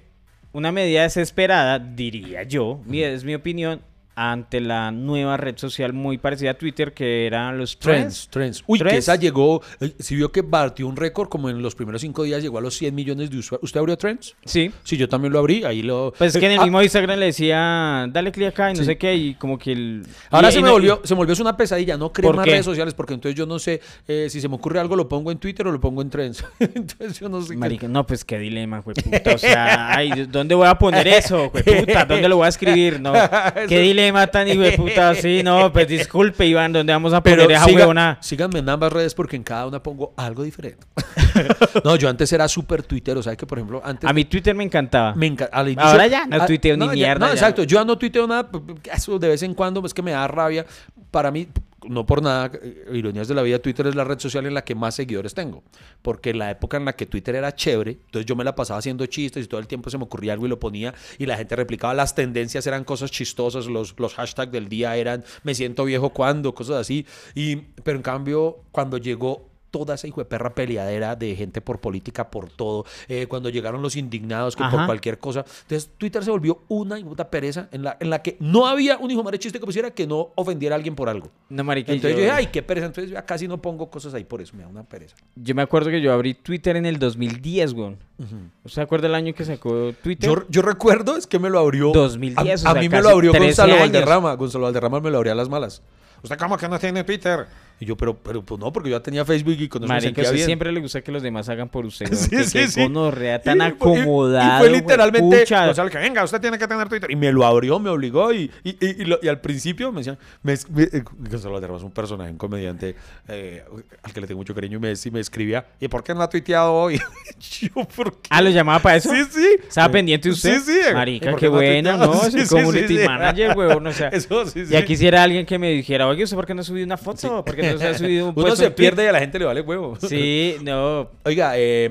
una 0.51 0.71
medida 0.71 1.03
desesperada, 1.03 1.79
diría 1.79 2.43
yo, 2.43 2.81
mi- 2.85 3.01
es 3.03 3.23
mi 3.23 3.35
opinión, 3.35 3.81
ante 4.21 4.59
la 4.59 4.91
nueva 4.91 5.37
red 5.37 5.57
social 5.57 5.93
muy 5.93 6.17
parecida 6.17 6.51
a 6.51 6.53
Twitter, 6.55 6.93
que 6.93 7.25
eran 7.25 7.57
los 7.57 7.77
Trends, 7.79 8.27
trends. 8.29 8.59
trends. 8.59 8.63
Uy, 8.67 8.79
que 8.79 8.97
esa 8.97 9.15
llegó, 9.15 9.61
eh, 9.79 9.93
si 9.99 10.15
vio 10.15 10.31
que 10.31 10.41
batió 10.41 10.87
un 10.87 10.95
récord 10.97 11.29
como 11.29 11.49
en 11.49 11.61
los 11.61 11.73
primeros 11.75 12.01
cinco 12.01 12.23
días, 12.23 12.41
llegó 12.43 12.57
a 12.57 12.61
los 12.61 12.75
100 12.77 12.93
millones 12.93 13.29
de 13.31 13.37
usuarios. 13.37 13.63
¿Usted 13.63 13.79
abrió 13.79 13.97
Trends? 13.97 14.35
Sí. 14.45 14.71
Sí, 14.83 14.97
yo 14.97 15.07
también 15.07 15.31
lo 15.31 15.39
abrí, 15.39 15.63
ahí 15.63 15.81
lo... 15.81 16.13
Pues 16.17 16.35
es 16.35 16.39
que 16.39 16.45
en 16.47 16.51
el 16.53 16.59
Ah, 16.59 16.63
mismo 16.63 16.81
Instagram 16.81 17.17
le 17.19 17.27
decía, 17.27 18.07
dale 18.11 18.31
clic 18.31 18.47
acá 18.49 18.71
y 18.71 18.73
no 18.73 18.79
Sí. 18.79 18.85
sé 18.85 18.97
qué, 18.97 19.15
y 19.15 19.35
como 19.35 19.57
que 19.57 19.71
el... 19.71 20.05
Ahora 20.31 20.49
y- 20.49 20.51
se 20.51 20.59
y 20.59 20.61
me 20.63 20.67
no- 20.67 20.73
volvió, 20.73 21.01
se 21.03 21.13
me 21.13 21.17
volvió 21.19 21.35
una 21.39 21.55
pesadilla, 21.55 21.95
no 21.95 22.11
creo 22.11 22.29
¿Por 22.29 22.35
más 22.35 22.45
qué? 22.45 22.51
redes 22.51 22.65
sociales 22.65 22.93
porque 22.93 23.13
entonces 23.13 23.37
yo 23.37 23.45
no 23.45 23.57
sé 23.59 23.79
eh, 24.07 24.27
si 24.29 24.41
se 24.41 24.49
me 24.49 24.55
ocurre 24.55 24.79
algo 24.79 24.95
lo 24.97 25.07
pongo 25.07 25.31
en 25.31 25.37
Twitter 25.37 25.65
o 25.67 25.71
lo 25.71 25.79
pongo 25.79 26.01
en 26.01 26.09
Trends. 26.09 26.43
entonces 26.59 27.17
yo 27.19 27.29
no 27.29 27.41
sé. 27.41 27.55
qué- 27.79 27.87
no, 27.87 28.05
pues 28.05 28.25
qué 28.25 28.37
dilema, 28.39 28.81
puta. 28.81 29.01
O 29.33 29.37
sea, 29.37 29.95
ay, 29.95 30.25
¿dónde 30.29 30.55
voy 30.55 30.67
a 30.67 30.75
poner 30.77 31.07
eso, 31.07 31.49
puta? 31.51 32.03
¿Dónde 32.05 32.27
lo 32.27 32.35
voy 32.37 32.45
a 32.47 32.49
escribir? 32.49 32.99
No. 32.99 33.13
Qué 33.69 33.79
dilema 33.79 34.08
tan 34.31 34.47
puta. 34.75 35.13
Sí, 35.19 35.41
no, 35.43 35.71
pues 35.73 35.87
disculpe, 35.87 36.45
Iván, 36.45 36.71
¿dónde 36.73 36.93
vamos 36.93 37.13
a 37.13 37.21
poner 37.21 37.39
Pero 37.39 37.51
esa 37.51 37.65
siga- 37.65 37.75
huevona? 37.79 38.17
síganme 38.21 38.59
en 38.59 38.69
ambas 38.69 38.91
redes 38.93 39.13
porque 39.15 39.35
en 39.35 39.43
cada 39.43 39.67
una 39.67 39.81
pongo 39.81 40.13
algo 40.17 40.43
diferente. 40.43 40.85
no, 41.83 41.95
yo 41.95 42.09
antes 42.09 42.31
era 42.33 42.47
súper 42.47 42.83
tuitero, 42.83 43.21
¿sabes? 43.23 43.37
Que 43.37 43.45
por 43.45 43.57
ejemplo, 43.57 43.81
antes 43.83 44.09
A 44.09 44.13
mí 44.13 44.25
Twitter 44.25 44.55
me 44.55 44.63
encantaba. 44.63 45.13
me 45.15 45.27
enca- 45.31 45.49
al 45.51 45.67
inicio- 45.69 45.83
Ahora 45.89 46.07
ya 46.07 46.25
no 46.25 46.41
a- 46.41 46.45
tuiteo 46.45 46.77
ni 46.77 46.85
ya- 46.87 46.91
mierda, 46.93 47.19
No, 47.27 47.27
ya 47.27 47.33
exacto. 47.33 47.63
Yo 47.63 47.83
no 47.85 47.97
tuiteo 47.97 48.27
nada. 48.27 48.49
Eso 48.93 49.19
de 49.19 49.27
vez 49.29 49.43
en 49.43 49.53
cuando 49.53 49.85
es 49.85 49.93
que 49.93 50.01
me 50.01 50.11
da 50.11 50.27
rabia. 50.27 50.65
Para 51.11 51.31
mí, 51.31 51.47
no 51.89 52.05
por 52.05 52.21
nada, 52.21 52.51
eh, 52.61 52.85
ironías 52.93 53.27
de 53.27 53.33
la 53.33 53.41
vida, 53.41 53.59
Twitter 53.59 53.87
es 53.87 53.95
la 53.95 54.03
red 54.03 54.19
social 54.19 54.45
en 54.45 54.53
la 54.53 54.63
que 54.63 54.75
más 54.75 54.95
seguidores 54.95 55.33
tengo. 55.33 55.63
Porque 56.01 56.29
en 56.29 56.39
la 56.39 56.51
época 56.51 56.77
en 56.77 56.85
la 56.85 56.93
que 56.93 57.05
Twitter 57.05 57.35
era 57.35 57.53
chévere, 57.53 57.91
entonces 57.91 58.25
yo 58.25 58.35
me 58.35 58.43
la 58.43 58.55
pasaba 58.55 58.77
haciendo 58.77 59.05
chistes 59.07 59.45
y 59.45 59.47
todo 59.47 59.59
el 59.59 59.67
tiempo 59.67 59.89
se 59.89 59.97
me 59.97 60.03
ocurría 60.03 60.33
algo 60.33 60.45
y 60.45 60.49
lo 60.49 60.59
ponía 60.59 60.93
y 61.17 61.25
la 61.25 61.35
gente 61.35 61.55
replicaba. 61.55 61.93
Las 61.93 62.13
tendencias 62.13 62.67
eran 62.67 62.83
cosas 62.83 63.09
chistosas, 63.09 63.65
los, 63.65 63.95
los 63.97 64.13
hashtags 64.13 64.51
del 64.51 64.69
día 64.69 64.95
eran 64.95 65.23
me 65.43 65.55
siento 65.55 65.85
viejo 65.85 66.11
cuando, 66.11 66.53
cosas 66.53 66.77
así. 66.77 67.05
Y, 67.33 67.55
pero 67.55 67.97
en 67.97 68.03
cambio, 68.03 68.63
cuando 68.71 68.97
llegó 68.97 69.48
toda 69.71 69.95
esa 69.95 70.07
hijo 70.07 70.21
de 70.21 70.25
perra 70.25 70.53
peleadera 70.55 71.15
de 71.15 71.35
gente 71.35 71.61
por 71.61 71.79
política, 71.79 72.29
por 72.29 72.49
todo, 72.49 72.85
eh, 73.07 73.27
cuando 73.27 73.49
llegaron 73.49 73.81
los 73.81 73.95
indignados 73.95 74.55
que 74.55 74.63
por 74.69 74.85
cualquier 74.85 75.19
cosa. 75.19 75.45
Entonces 75.63 75.89
Twitter 75.97 76.23
se 76.23 76.31
volvió 76.31 76.63
una 76.67 76.99
y 76.99 77.03
puta 77.03 77.29
pereza 77.29 77.67
en 77.71 77.83
la, 77.83 77.97
en 77.99 78.09
la 78.09 78.21
que 78.21 78.37
no 78.39 78.67
había 78.67 78.97
un 78.97 79.11
hijo 79.11 79.19
de 79.19 79.25
madre 79.25 79.39
chiste 79.39 79.59
que 79.59 79.65
pusiera 79.65 79.91
que 79.91 80.07
no 80.07 80.29
ofendiera 80.35 80.75
a 80.75 80.77
alguien 80.77 80.95
por 80.95 81.09
algo. 81.09 81.29
No, 81.49 81.63
marica, 81.63 81.91
Entonces 81.91 82.11
yo, 82.15 82.17
yo 82.19 82.23
dije, 82.25 82.35
ay, 82.35 82.47
qué 82.47 82.63
pereza. 82.63 82.87
Entonces 82.87 83.11
ya 83.11 83.25
casi 83.25 83.47
no 83.47 83.61
pongo 83.61 83.89
cosas 83.89 84.13
ahí 84.13 84.23
por 84.23 84.41
eso, 84.41 84.55
me 84.55 84.63
da 84.63 84.69
una 84.69 84.83
pereza. 84.83 85.15
yo 85.35 85.55
me 85.55 85.61
acuerdo 85.61 85.89
que 85.89 86.01
yo 86.01 86.11
abrí 86.13 86.33
Twitter 86.33 86.75
en 86.75 86.85
el 86.85 86.99
2010, 86.99 87.73
güey. 87.73 87.97
¿Usted 88.19 88.75
se 88.75 88.81
acuerda 88.81 89.07
el 89.07 89.15
año 89.15 89.33
que 89.33 89.45
sacó 89.45 89.93
Twitter? 90.03 90.29
Yo, 90.29 90.45
yo 90.49 90.61
recuerdo 90.61 91.15
es 91.15 91.25
que 91.25 91.39
me 91.39 91.49
lo 91.49 91.59
abrió. 91.59 91.91
2010, 91.93 92.37
A, 92.65 92.67
o 92.67 92.71
a 92.71 92.73
sea, 92.73 92.81
mí 92.81 92.89
me 92.89 93.01
lo 93.01 93.09
abrió 93.09 93.31
13 93.31 93.45
Gonzalo 93.45 93.73
años. 93.73 93.83
Valderrama. 93.91 94.33
Gonzalo 94.35 94.65
Valderrama 94.65 94.99
me 94.99 95.09
lo 95.09 95.17
abría 95.17 95.33
a 95.33 95.35
las 95.35 95.47
malas. 95.49 95.81
¿Usted 96.21 96.37
cómo 96.37 96.57
que 96.57 96.67
no 96.67 96.77
tiene 96.77 97.03
Twitter? 97.05 97.47
Y 97.81 97.85
yo, 97.85 97.95
pero, 97.95 98.17
pero 98.17 98.43
pues 98.43 98.59
no, 98.59 98.71
porque 98.73 98.89
yo 98.89 98.97
ya 98.97 99.03
tenía 99.03 99.23
Facebook 99.23 99.55
y 99.57 99.69
con 99.69 99.81
eso 99.83 99.87
me 99.87 99.95
Marica, 99.95 100.07
sentía 100.07 100.23
usted 100.23 100.35
bien. 100.35 100.45
siempre 100.47 100.71
le 100.71 100.81
gusta 100.81 101.01
que 101.01 101.11
los 101.13 101.23
demás 101.23 101.47
hagan 101.49 101.69
por 101.69 101.85
usted. 101.85 102.07
Sí. 102.13 102.29
Que- 102.29 102.43
sí, 102.43 102.67
sí. 102.67 102.81
gonorrea 102.83 103.41
tan 103.41 103.57
Y- 103.57 103.61
y- 103.61 103.63
acomodado. 103.67 104.65
Y, 104.65 104.69
fue 104.69 104.77
literalmente, 104.77 105.27
huepucha. 105.37 105.65
Gonzalo, 105.67 105.89
que 105.89 105.97
venga, 105.97 106.23
usted 106.23 106.41
tiene 106.41 106.57
que 106.57 106.67
tener 106.67 106.89
Twitter. 106.89 107.09
Y 107.09 107.15
me 107.15 107.31
lo 107.31 107.45
abrió, 107.45 107.79
me 107.79 107.89
obligó. 107.89 108.33
Y, 108.33 108.51
y, 108.63 109.05
lo- 109.05 109.19
y 109.21 109.27
al 109.29 109.39
principio 109.39 109.91
me 109.91 109.99
decían, 109.99 110.17
me, 110.43 110.55
me- 110.73 110.83
eh, 110.83 111.03
Gonzalo 111.17 111.77
es 111.77 111.83
un 111.83 111.91
personaje, 111.91 112.31
un 112.31 112.37
comediante 112.37 112.95
eh, 113.29 113.63
al 114.03 114.11
que 114.13 114.21
le 114.21 114.27
tengo 114.27 114.39
mucho 114.39 114.53
cariño. 114.53 114.77
Y 114.77 114.81
me, 114.81 114.93
me 115.11 115.19
escribía, 115.21 115.65
¿y 115.79 115.87
por 115.87 116.03
qué 116.03 116.13
no 116.13 116.21
ha 116.21 116.29
tuiteado 116.29 116.73
hoy? 116.73 116.99
yo, 117.61 117.85
¿por 117.95 118.11
qué? 118.13 118.27
Ah, 118.29 118.41
¿lo 118.41 118.49
llamaba 118.49 118.79
para 118.79 118.97
eso? 118.97 119.09
Sí, 119.09 119.23
sí. 119.31 119.47
¿Estaba 119.67 119.89
pendiente 119.91 120.29
usted? 120.29 120.59
Sí, 120.59 120.73
sí. 120.73 120.79
¿Y 120.89 120.93
Marica, 120.93 121.35
qué 121.35 121.45
no 121.49 121.57
tuiteado? 121.57 122.13
¿no? 122.13 122.19
Sí, 122.29 122.45
community 122.47 122.99
manager, 123.05 123.57
weón. 123.57 123.87
O 123.87 123.93
sea, 123.93 124.09
Eso 124.09 124.45
sí, 124.45 124.65
sí. 124.65 124.71
ya 124.73 124.83
quisiera 124.83 125.23
alguien 125.23 125.45
que 125.45 125.57
me 125.57 125.69
dijera, 125.71 126.07
oye, 126.07 126.23
¿usted 126.23 126.35
por 126.35 126.45
qué 126.45 126.53
no 126.53 126.63
subido 126.63 126.85
una 126.85 126.97
foto? 126.97 127.43
¿Por 127.45 127.55
qué 127.55 127.68
no 127.73 127.79
se 127.79 127.87
ha 127.87 127.93
subido 127.97 128.29
un 128.29 128.33
Uno 128.37 128.55
se 128.55 128.65
en 128.65 128.75
Twitter?" 128.75 128.75
pierde 128.75 129.03
y 129.05 129.07
a 129.07 129.11
la 129.11 129.19
gente 129.19 129.39
le 129.39 129.45
vale 129.45 129.61
huevo. 129.61 129.95
Sí, 129.99 130.55
no. 130.63 131.09
Oiga, 131.25 131.53
eh, 131.55 131.89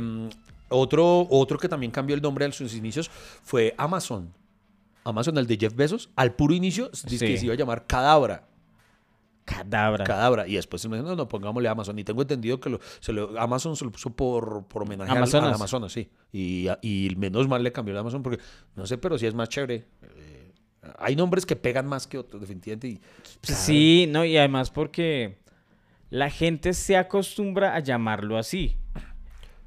otro, 0.68 1.26
otro 1.30 1.58
que 1.58 1.68
también 1.68 1.90
cambió 1.92 2.14
el 2.14 2.22
nombre 2.22 2.44
a 2.44 2.52
sus 2.52 2.74
inicios 2.74 3.10
fue 3.42 3.74
Amazon. 3.78 4.32
Amazon, 5.04 5.38
el 5.38 5.46
de 5.46 5.56
Jeff 5.56 5.74
Bezos, 5.74 6.10
al 6.16 6.34
puro 6.34 6.52
inicio 6.52 6.90
dice 7.06 7.26
que 7.26 7.38
se 7.38 7.46
iba 7.46 7.54
a 7.54 7.56
llamar 7.56 7.86
Cadabra. 7.86 8.44
Cadabra. 9.46 10.04
Cadabra. 10.04 10.46
Y 10.46 10.56
después 10.56 10.86
me 10.88 10.98
dijo, 10.98 11.08
no, 11.08 11.16
no, 11.16 11.26
pongámosle 11.26 11.68
Amazon. 11.70 11.98
Y 11.98 12.04
tengo 12.04 12.20
entendido 12.20 12.60
que 12.60 12.68
lo, 12.68 12.80
se 13.00 13.14
lo- 13.14 13.40
Amazon 13.40 13.74
se 13.76 13.86
lo 13.86 13.90
puso 13.90 14.10
por, 14.10 14.66
por 14.66 14.82
homenaje 14.82 15.10
Amazonas. 15.10 15.48
al 15.48 15.54
Amazonas, 15.54 15.90
sí. 15.92 16.10
Y, 16.32 16.66
y 16.82 17.14
menos 17.16 17.48
mal 17.48 17.62
le 17.62 17.72
cambió 17.72 17.92
el 17.94 17.98
Amazon 17.98 18.22
porque, 18.22 18.42
no 18.76 18.86
sé, 18.86 18.98
pero 18.98 19.16
sí 19.16 19.24
es 19.24 19.32
más 19.32 19.48
chévere. 19.48 19.86
Eh, 20.02 20.52
hay 20.98 21.16
nombres 21.16 21.46
que 21.46 21.56
pegan 21.56 21.86
más 21.86 22.06
que 22.06 22.18
otros, 22.18 22.42
definitivamente. 22.42 22.88
Y, 22.88 23.00
Sí, 23.40 24.06
no, 24.10 24.22
y 24.26 24.36
además 24.36 24.70
porque 24.70 25.38
la 26.10 26.30
gente 26.30 26.72
se 26.72 26.96
acostumbra 26.96 27.74
a 27.74 27.80
llamarlo 27.80 28.38
así. 28.38 28.76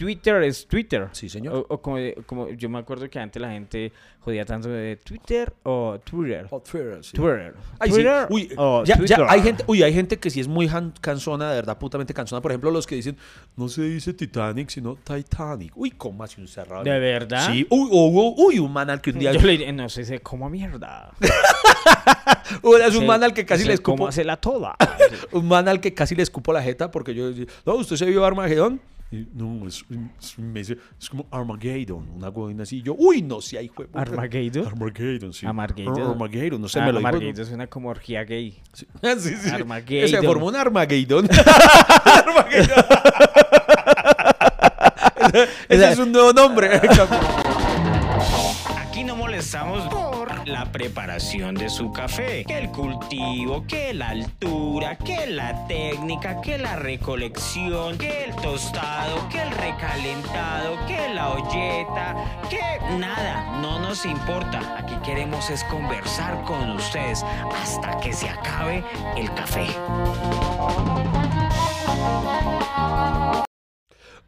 Twitter 0.02 0.42
es 0.42 0.66
Twitter. 0.66 1.10
Sí, 1.12 1.30
señor. 1.30 1.54
O, 1.56 1.76
o 1.76 1.80
como, 1.80 1.98
como 2.26 2.50
yo 2.50 2.70
me 2.70 2.80
acuerdo 2.80 3.08
que 3.08 3.20
antes 3.20 3.40
la 3.40 3.52
gente 3.52 3.92
jodía 4.20 4.44
tanto 4.46 4.68
de 4.68 4.96
Twitter 4.96 5.54
o 5.62 6.00
Twitter. 6.04 6.48
Oh, 6.50 6.60
Twitter, 6.60 7.04
sí. 7.04 7.16
Twitter. 7.16 7.54
Ay, 7.78 7.90
sí. 7.90 7.96
Twitter 7.96 8.28
Uy, 8.32 8.52
o 8.58 8.84
ya, 8.84 9.00
ya 9.06 9.28
hay 9.30 9.44
gente, 9.44 9.64
uy, 9.68 9.84
hay 9.84 9.94
gente 9.94 10.18
que 10.18 10.32
sí 10.32 10.40
es 10.40 10.48
muy 10.48 10.68
cansona, 11.02 11.52
de 11.52 11.56
verdad, 11.58 11.78
putamente 11.78 12.16
cansona. 12.16 12.42
Por 12.42 12.50
ejemplo, 12.50 12.72
los 12.72 12.88
que 12.88 12.96
dicen, 12.96 13.16
no 13.56 13.70
se 13.70 13.84
dice 13.84 14.16
Titanic, 14.16 14.70
sino 14.70 14.96
Titanic. 14.96 15.72
Uy, 15.76 15.92
¿cómo 15.92 16.24
así 16.24 16.42
un 16.42 16.48
cerrado? 16.48 16.84
¿De 16.84 16.98
verdad? 16.98 17.52
Sí. 17.52 17.68
Uy, 17.70 17.88
uy, 17.92 18.34
uy, 18.38 18.60
un 18.60 18.74
man 18.74 18.90
al 18.90 19.02
que 19.02 19.12
un 19.12 19.20
día... 19.20 19.32
Yo 19.34 19.42
le 19.42 19.72
no 19.72 19.88
sé, 19.88 20.20
cómo 20.22 20.50
mierda. 20.50 21.12
Uy, 22.64 22.82
es 22.82 22.96
un 22.96 23.02
Sí, 23.02 23.06
man 23.06 23.24
al 23.24 23.34
que 23.34 23.46
casi 23.46 23.64
sé 23.64 23.68
le 23.68 23.76
escupo... 23.76 23.98
¿Cómo 23.98 24.08
hace 24.08 24.24
la 24.24 24.38
toda? 24.38 24.76
Un 25.32 25.48
man 25.48 25.68
al 25.68 25.80
que 25.80 25.94
casi 25.94 26.16
le 26.16 26.24
escupo 26.24 26.52
la 26.54 26.62
jeta 26.62 26.92
porque 26.92 27.14
yo 27.14 27.30
decía, 27.32 27.46
no, 27.66 27.76
¿usted 27.76 27.96
se 27.96 28.06
vio 28.06 28.26
Armagedón? 28.26 28.82
Y, 29.12 29.28
no, 29.34 29.68
es, 29.68 29.84
es- 30.22 30.40
me 30.40 30.60
dice, 30.60 30.78
es 31.00 31.10
como 31.10 31.28
Armageddon, 31.32 32.10
una 32.16 32.30
huevona 32.30 32.64
así. 32.64 32.78
Y 32.78 32.82
yo, 32.82 32.96
uy, 32.98 33.22
no, 33.22 33.42
sí, 33.42 33.58
hay 33.58 33.68
juego. 33.68 33.92
¿Armageddon? 33.94 34.66
Armageddon, 34.68 35.34
sí. 35.34 35.46
Armageddon. 35.46 36.12
Armageddon, 36.12 36.62
no 36.62 36.70
sé, 36.70 36.80
Ah, 36.80 36.86
me 36.86 36.94
lo 36.94 37.00
dijo. 37.00 37.08
Armageddon 37.10 37.46
suena 37.46 37.68
como 37.68 37.90
orgía 37.90 38.24
gay. 38.24 38.58
Sí, 38.72 38.88
sí, 39.20 39.36
sí. 39.36 39.50
Armageddon. 39.50 40.10
Se 40.10 40.22
formó 40.22 40.48
un 40.48 40.56
Armageddon. 40.56 41.28
Armageddon. 42.06 42.86
ese 45.70 45.92
es 45.92 46.00
un 46.00 46.12
nuevo 46.12 46.32
nombre. 46.34 46.80
Molestamos 49.42 49.88
por 49.90 50.48
la 50.48 50.72
preparación 50.72 51.56
de 51.56 51.68
su 51.68 51.92
café, 51.92 52.46
que 52.46 52.60
el 52.60 52.70
cultivo, 52.70 53.66
que 53.66 53.92
la 53.92 54.10
altura, 54.10 54.96
que 55.00 55.26
la 55.26 55.66
técnica, 55.66 56.40
que 56.42 56.60
la 56.60 56.76
recolección, 56.76 57.98
que 57.98 58.26
el 58.26 58.36
tostado, 58.36 59.28
que 59.30 59.42
el 59.42 59.50
recalentado, 59.50 60.86
que 60.86 61.12
la 61.16 61.30
olleta, 61.30 62.16
que 62.52 62.62
nada, 63.00 63.60
no 63.62 63.80
nos 63.80 64.06
importa. 64.06 64.78
Aquí 64.78 64.94
queremos 65.04 65.50
es 65.50 65.64
conversar 65.64 66.44
con 66.44 66.70
ustedes 66.74 67.26
hasta 67.64 68.00
que 68.00 68.14
se 68.14 68.30
acabe 68.30 68.84
el 69.18 69.34
café. 69.34 69.66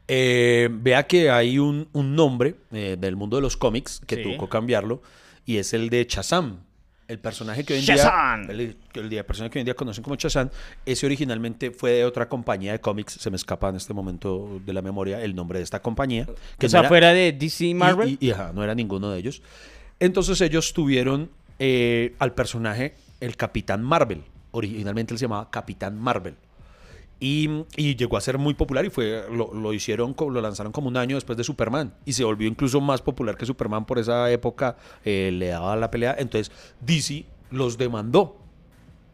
Eh, 0.08 0.70
vea 0.72 1.08
que 1.08 1.30
hay 1.30 1.60
un, 1.60 1.88
un 1.93 2.16
nombre 2.16 2.56
eh, 2.72 2.97
del 2.99 3.16
mundo 3.16 3.38
de 3.38 3.41
los 3.41 3.56
cómics 3.58 4.01
que 4.06 4.18
Sí. 4.18 4.24
tuvo 4.24 4.45
que 4.45 4.49
cambiarlo 4.49 5.01
y 5.45 5.58
es 5.58 5.74
el 5.74 5.89
de 5.89 6.06
Shazam. 6.10 6.58
El 7.08 7.20
personaje 7.20 7.64
que 7.66 7.74
hoy 7.74 7.80
en 7.80 7.86
Shazam. 7.86 8.47
día, 8.47 8.51
el, 8.56 8.78
el 8.95 9.10
día- 9.10 9.26
personaje 9.28 9.51
que 9.51 9.60
hoy 9.60 9.62
en 9.62 9.66
día 9.66 9.76
conocen 9.76 10.04
como 10.04 10.16
Shazam, 10.16 10.49
ese 10.86 11.06
originalmente 11.06 11.72
fue 11.72 11.91
de 11.91 12.06
otra 12.06 12.28
compañía 12.30 12.72
de 12.72 12.80
cómics. 12.80 13.14
Se 13.14 13.30
me 13.30 13.36
escapa 13.36 13.70
en 13.70 13.76
este 13.76 13.93
momento 13.93 14.62
de 14.66 14.74
la 14.74 14.82
memoria 14.82 15.22
el 15.22 15.36
nombre 15.36 15.60
de 15.60 15.64
esta 15.64 15.82
compañía. 15.82 16.26
Que 16.58 16.66
o 16.66 16.68
no 16.68 16.70
sea, 16.70 16.80
era- 16.82 16.89
fuera 16.89 17.14
de 17.14 17.32
DC 17.34 17.66
y- 17.66 17.74
Marvel. 17.74 18.18
Y, 18.20 18.28
y, 18.28 18.32
ajá, 18.32 18.51
no 18.54 18.64
era 18.64 18.74
ninguno 18.74 19.10
de 19.12 19.20
ellos. 19.20 19.41
Entonces 19.99 20.39
ellos 20.41 20.74
tuvieron 20.74 21.30
eh, 21.60 22.16
al 22.20 22.34
personaje 22.34 22.95
el 23.20 23.36
Capitán 23.38 23.84
Marvel. 23.84 24.24
Originalmente 24.51 25.14
él 25.14 25.18
se 25.20 25.26
llamaba 25.26 25.49
Capitán 25.51 25.97
Marvel. 25.99 26.36
Y, 27.24 27.49
y 27.78 27.95
llegó 27.95 28.17
a 28.17 28.21
ser 28.21 28.38
muy 28.38 28.53
popular 28.53 28.84
y 28.84 28.89
fue 28.89 29.24
lo, 29.32 29.53
lo 29.53 29.71
hicieron, 29.71 30.13
lo 30.19 30.41
lanzaron 30.41 30.74
como 30.74 30.89
un 30.89 30.97
año 30.97 31.15
después 31.15 31.38
de 31.38 31.45
Superman. 31.45 31.93
Y 32.03 32.11
se 32.11 32.26
volvió 32.26 32.49
incluso 32.49 32.82
más 32.82 33.01
popular 33.01 33.38
que 33.38 33.45
Superman 33.45 33.86
por 33.86 33.97
esa 33.97 34.30
época. 34.30 34.76
eh, 35.05 35.32
le 35.32 35.47
daba 35.47 35.78
la 35.78 35.89
pelea. 35.89 36.17
Entonces 36.19 36.51
DC 36.82 37.24
los 37.49 37.78
demandó 37.78 38.36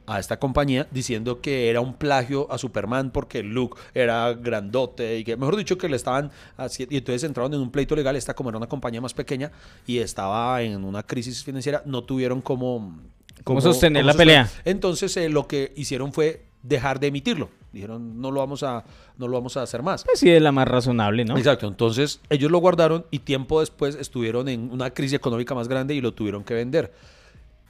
a 0.08 0.18
esta 0.20 0.40
compañía 0.40 0.88
diciendo 0.90 1.40
que 1.40 1.70
era 1.70 1.82
un 1.82 1.94
plagio 1.94 2.52
a 2.52 2.58
Superman 2.58 3.12
porque 3.12 3.44
Luke 3.44 3.80
era 3.94 4.34
grandote 4.34 5.20
y 5.20 5.24
que, 5.24 5.38
mejor 5.38 5.56
dicho, 5.56 5.78
que 5.78 5.88
le 5.88 5.96
estaban 5.96 6.32
haciendo. 6.58 6.96
Y 6.96 6.98
entonces 6.98 7.24
entraron 7.26 7.54
en 7.54 7.60
un 7.60 7.70
pleito 7.70 7.96
legal. 7.96 8.16
Esta, 8.16 8.34
como 8.34 8.50
era 8.50 8.58
una 8.58 8.68
compañía 8.68 9.02
más 9.02 9.14
pequeña 9.14 9.52
y 9.86 10.00
estaba 10.00 10.64
en 10.64 10.84
una 10.84 11.04
crisis 11.04 11.44
financiera, 11.44 11.84
no 11.86 12.04
tuvieron 12.04 12.42
como. 12.42 13.00
¿Cómo 13.44 13.62
sostener 13.62 14.04
la 14.04 14.16
pelea? 14.16 14.50
Entonces, 14.66 15.16
eh, 15.16 15.30
lo 15.30 15.48
que 15.48 15.74
hicieron 15.76 16.12
fue 16.12 16.49
dejar 16.64 17.00
de 17.00 17.08
emitirlo. 17.08 17.50
Dijeron, 17.72 18.20
no 18.20 18.32
lo 18.32 18.40
vamos 18.40 18.64
a, 18.64 18.84
no 19.18 19.28
lo 19.28 19.34
vamos 19.34 19.56
a 19.58 19.62
hacer 19.62 19.84
más. 19.84 20.04
Pues 20.04 20.20
sí, 20.20 20.30
es 20.30 20.42
la 20.42 20.52
más 20.52 20.68
razonable, 20.68 21.24
¿no? 21.24 21.38
Exacto, 21.38 21.68
entonces 21.68 22.20
ellos 22.30 22.50
lo 22.50 22.58
guardaron 22.58 23.06
y 23.12 23.20
tiempo 23.20 23.60
después 23.60 23.96
estuvieron 23.96 24.48
en 24.50 24.72
una 24.72 24.90
crisis 24.92 25.14
económica 25.14 25.54
más 25.54 25.68
grande 25.68 25.94
y 25.94 26.02
lo 26.02 26.14
tuvieron 26.14 26.44
que 26.44 26.56
vender. 26.56 26.94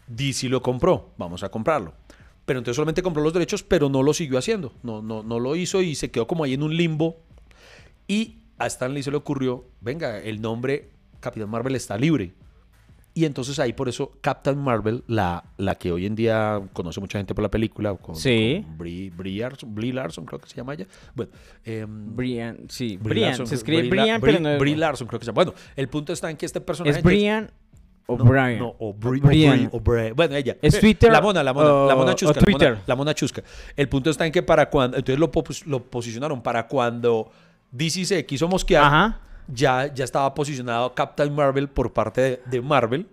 DC 0.07 0.47
lo 0.47 0.61
compró, 0.61 1.09
vamos 1.17 1.43
a 1.43 1.49
comprarlo. 1.49 1.93
Pero 2.45 2.59
entonces 2.59 2.77
solamente 2.77 3.03
compró 3.03 3.21
los 3.21 3.33
derechos, 3.33 3.61
pero 3.61 3.89
no 3.89 4.01
lo 4.01 4.13
siguió 4.13 4.39
haciendo. 4.39 4.73
No, 4.81 5.01
no, 5.01 5.21
no 5.21 5.39
lo 5.39 5.55
hizo 5.55 5.81
y 5.81 5.95
se 5.95 6.09
quedó 6.09 6.25
como 6.27 6.45
ahí 6.45 6.53
en 6.53 6.63
un 6.63 6.75
limbo. 6.75 7.17
Y 8.07 8.37
a 8.57 8.67
Stan 8.67 8.93
Lee 8.93 9.03
se 9.03 9.11
le 9.11 9.17
ocurrió, 9.17 9.65
venga, 9.81 10.17
el 10.17 10.41
nombre 10.41 10.89
Capitán 11.19 11.49
Marvel 11.49 11.75
está 11.75 11.97
libre. 11.97 12.33
Y 13.19 13.25
entonces 13.25 13.59
ahí 13.59 13.73
por 13.73 13.89
eso 13.89 14.13
Captain 14.21 14.57
Marvel, 14.57 15.03
la, 15.07 15.43
la 15.57 15.75
que 15.75 15.91
hoy 15.91 16.05
en 16.05 16.15
día 16.15 16.61
conoce 16.71 17.01
mucha 17.01 17.19
gente 17.19 17.35
por 17.35 17.41
la 17.43 17.51
película, 17.51 17.93
con, 17.95 18.15
Sí. 18.15 18.61
con 18.65 18.77
Brie, 18.77 19.09
Brie 19.09 19.41
Larson, 19.41 19.75
Brie 19.75 19.91
Larson, 19.91 20.23
creo 20.25 20.39
que 20.39 20.47
se 20.47 20.55
llama 20.55 20.73
ella. 20.75 20.85
Bueno, 21.13 21.31
em, 21.65 22.15
Brian, 22.15 22.57
sí, 22.69 22.95
Brie 22.95 23.09
Brian. 23.15 23.27
Larson, 23.31 23.47
Se 23.47 23.55
escribe 23.55 23.89
Brian, 23.89 24.21
pero 24.21 24.39
no 24.39 24.49
es. 24.51 24.59
Brie 24.59 24.77
Larson, 24.77 25.05
creo 25.07 25.19
que 25.19 25.25
se 25.25 25.31
llama. 25.31 25.43
Bueno, 25.43 25.53
el 25.75 25.89
punto 25.89 26.13
está 26.13 26.29
en 26.29 26.37
que 26.37 26.45
este 26.45 26.61
personaje. 26.61 26.97
¿Es 26.99 27.03
Brian 27.03 27.51
o 28.05 28.17
no, 28.17 28.23
Brian? 28.23 28.59
No, 28.59 28.75
o 28.79 28.93
Brie, 28.93 29.19
Brian. 29.21 29.69
o 29.73 29.79
Brie, 29.81 29.97
o 29.97 30.03
Brie. 30.03 30.11
Bueno, 30.13 30.35
ella. 30.37 30.55
¿Es 30.61 30.79
Twitter 30.79 31.11
La 31.11 31.19
mona, 31.19 31.43
la 31.43 31.51
mona, 31.51 31.87
la 31.87 31.95
mona 31.97 32.15
chusca. 32.15 32.35
la 32.39 32.41
mona- 32.41 32.57
Twitter? 32.57 32.77
La 32.87 32.95
mona, 32.95 33.13
chusca. 33.13 33.43
El 33.75 33.89
punto 33.89 34.09
está 34.11 34.25
en 34.25 34.31
que 34.31 34.43
para 34.43 34.69
cuando. 34.69 34.95
Entonces 34.97 35.19
lo 35.67 35.83
posicionaron 35.83 36.41
para 36.41 36.67
cuando 36.69 37.29
DC 37.71 38.05
se 38.05 38.25
quiso 38.25 38.47
mosquear. 38.47 38.85
Ajá. 38.85 39.19
Ya, 39.51 39.93
ya 39.93 40.03
estaba 40.03 40.33
posicionado 40.33 40.93
Captain 40.93 41.33
Marvel 41.33 41.67
por 41.69 41.91
parte 41.91 42.41
de, 42.45 42.61
Marvel. 42.61 43.07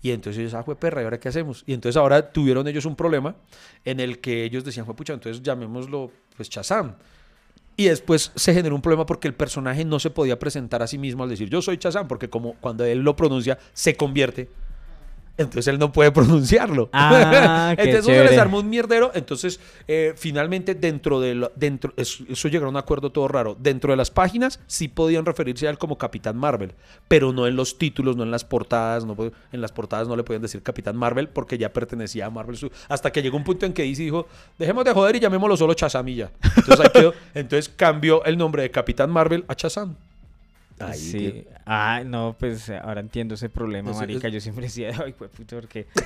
Y 0.00 0.10
entonces 0.10 0.40
ellos, 0.40 0.54
ah, 0.54 0.62
fue 0.62 0.76
perra, 0.76 1.00
¿y 1.02 1.04
ahora 1.04 1.20
qué 1.20 1.28
hacemos? 1.28 1.62
Y 1.66 1.74
entonces 1.74 1.96
ahora 1.96 2.32
tuvieron 2.32 2.66
ellos 2.66 2.84
un 2.86 2.96
problema 2.96 3.36
en 3.84 4.00
el 4.00 4.18
que 4.20 4.44
ellos 4.44 4.64
decían, 4.64 4.84
fue 4.84 4.96
pucha, 4.96 5.12
entonces 5.12 5.42
llamémoslo, 5.42 6.10
pues, 6.36 6.48
Shazam. 6.48 6.94
Y 7.76 7.84
después 7.84 8.32
se 8.34 8.52
generó 8.52 8.74
un 8.74 8.82
problema 8.82 9.06
porque 9.06 9.28
el 9.28 9.34
personaje 9.34 9.84
no 9.84 9.98
se 9.98 10.10
podía 10.10 10.38
presentar 10.38 10.82
a 10.82 10.86
sí 10.86 10.98
mismo 10.98 11.22
al 11.22 11.30
decir, 11.30 11.48
yo 11.48 11.62
soy 11.62 11.78
Shazam, 11.80 12.06
porque 12.06 12.28
como 12.28 12.54
cuando 12.54 12.84
él 12.84 12.98
lo 12.98 13.16
pronuncia, 13.16 13.58
se 13.72 13.96
convierte. 13.96 14.48
Entonces 15.38 15.66
él 15.68 15.78
no 15.78 15.92
puede 15.92 16.12
pronunciarlo. 16.12 16.90
Ah, 16.92 17.74
entonces 17.78 18.04
se 18.04 18.12
les 18.30 18.38
armó 18.38 18.58
un 18.60 18.68
mierdero. 18.68 19.10
Entonces, 19.14 19.60
eh, 19.88 20.12
finalmente, 20.16 20.74
dentro 20.74 21.20
de 21.20 21.34
lo- 21.34 21.52
dentro, 21.56 21.92
eso, 21.96 22.24
eso 22.28 22.48
llegaron 22.48 22.68
a 22.68 22.78
un 22.78 22.82
acuerdo 22.84 23.10
todo 23.10 23.28
raro. 23.28 23.56
Dentro 23.58 23.92
de 23.92 23.96
las 23.96 24.10
páginas 24.10 24.60
sí 24.66 24.88
podían 24.88 25.24
referirse 25.24 25.66
a 25.66 25.70
él 25.70 25.78
como 25.78 25.96
Capitán 25.98 26.36
Marvel, 26.36 26.74
pero 27.08 27.32
no 27.32 27.46
en 27.46 27.56
los 27.56 27.78
títulos, 27.78 28.16
no 28.16 28.22
en 28.24 28.30
las 28.30 28.44
portadas. 28.44 29.04
No, 29.06 29.16
en 29.52 29.60
las 29.60 29.72
portadas 29.72 30.06
no 30.06 30.16
le 30.16 30.22
podían 30.22 30.42
decir 30.42 30.62
Capitán 30.62 30.96
Marvel 30.96 31.28
porque 31.28 31.56
ya 31.58 31.72
pertenecía 31.72 32.26
a 32.26 32.30
Marvel. 32.30 32.58
Hasta 32.88 33.10
que 33.10 33.22
llegó 33.22 33.36
un 33.36 33.44
punto 33.44 33.64
en 33.66 33.72
que 33.72 33.82
DC 33.84 34.02
dijo, 34.02 34.26
dejemos 34.58 34.84
de 34.84 34.92
joder 34.92 35.16
y 35.16 35.20
llamémoslo 35.20 35.56
solo 35.56 35.74
ya. 35.74 36.30
Entonces 36.56 36.80
ahí 36.80 36.90
quedó. 36.92 37.14
Entonces 37.34 37.72
cambió 37.74 38.24
el 38.24 38.36
nombre 38.36 38.62
de 38.62 38.70
Capitán 38.70 39.10
Marvel 39.10 39.44
a 39.48 39.54
Shazam. 39.54 39.96
Ahí 40.88 40.98
Sí. 40.98 41.44
Ah, 41.64 42.02
no, 42.04 42.34
pues 42.38 42.68
ahora 42.70 43.00
entiendo 43.00 43.34
ese 43.36 43.48
problema, 43.48 43.92
marica. 43.92 44.26
es- 44.28 44.34
Yo 44.34 44.40
siempre 44.40 44.64
decía, 44.64 44.90
ay, 45.06 45.14
pues 45.16 45.30
puto, 45.30 45.56
¿por 45.56 45.68
qué? 45.68 45.86
Sí, 45.94 46.00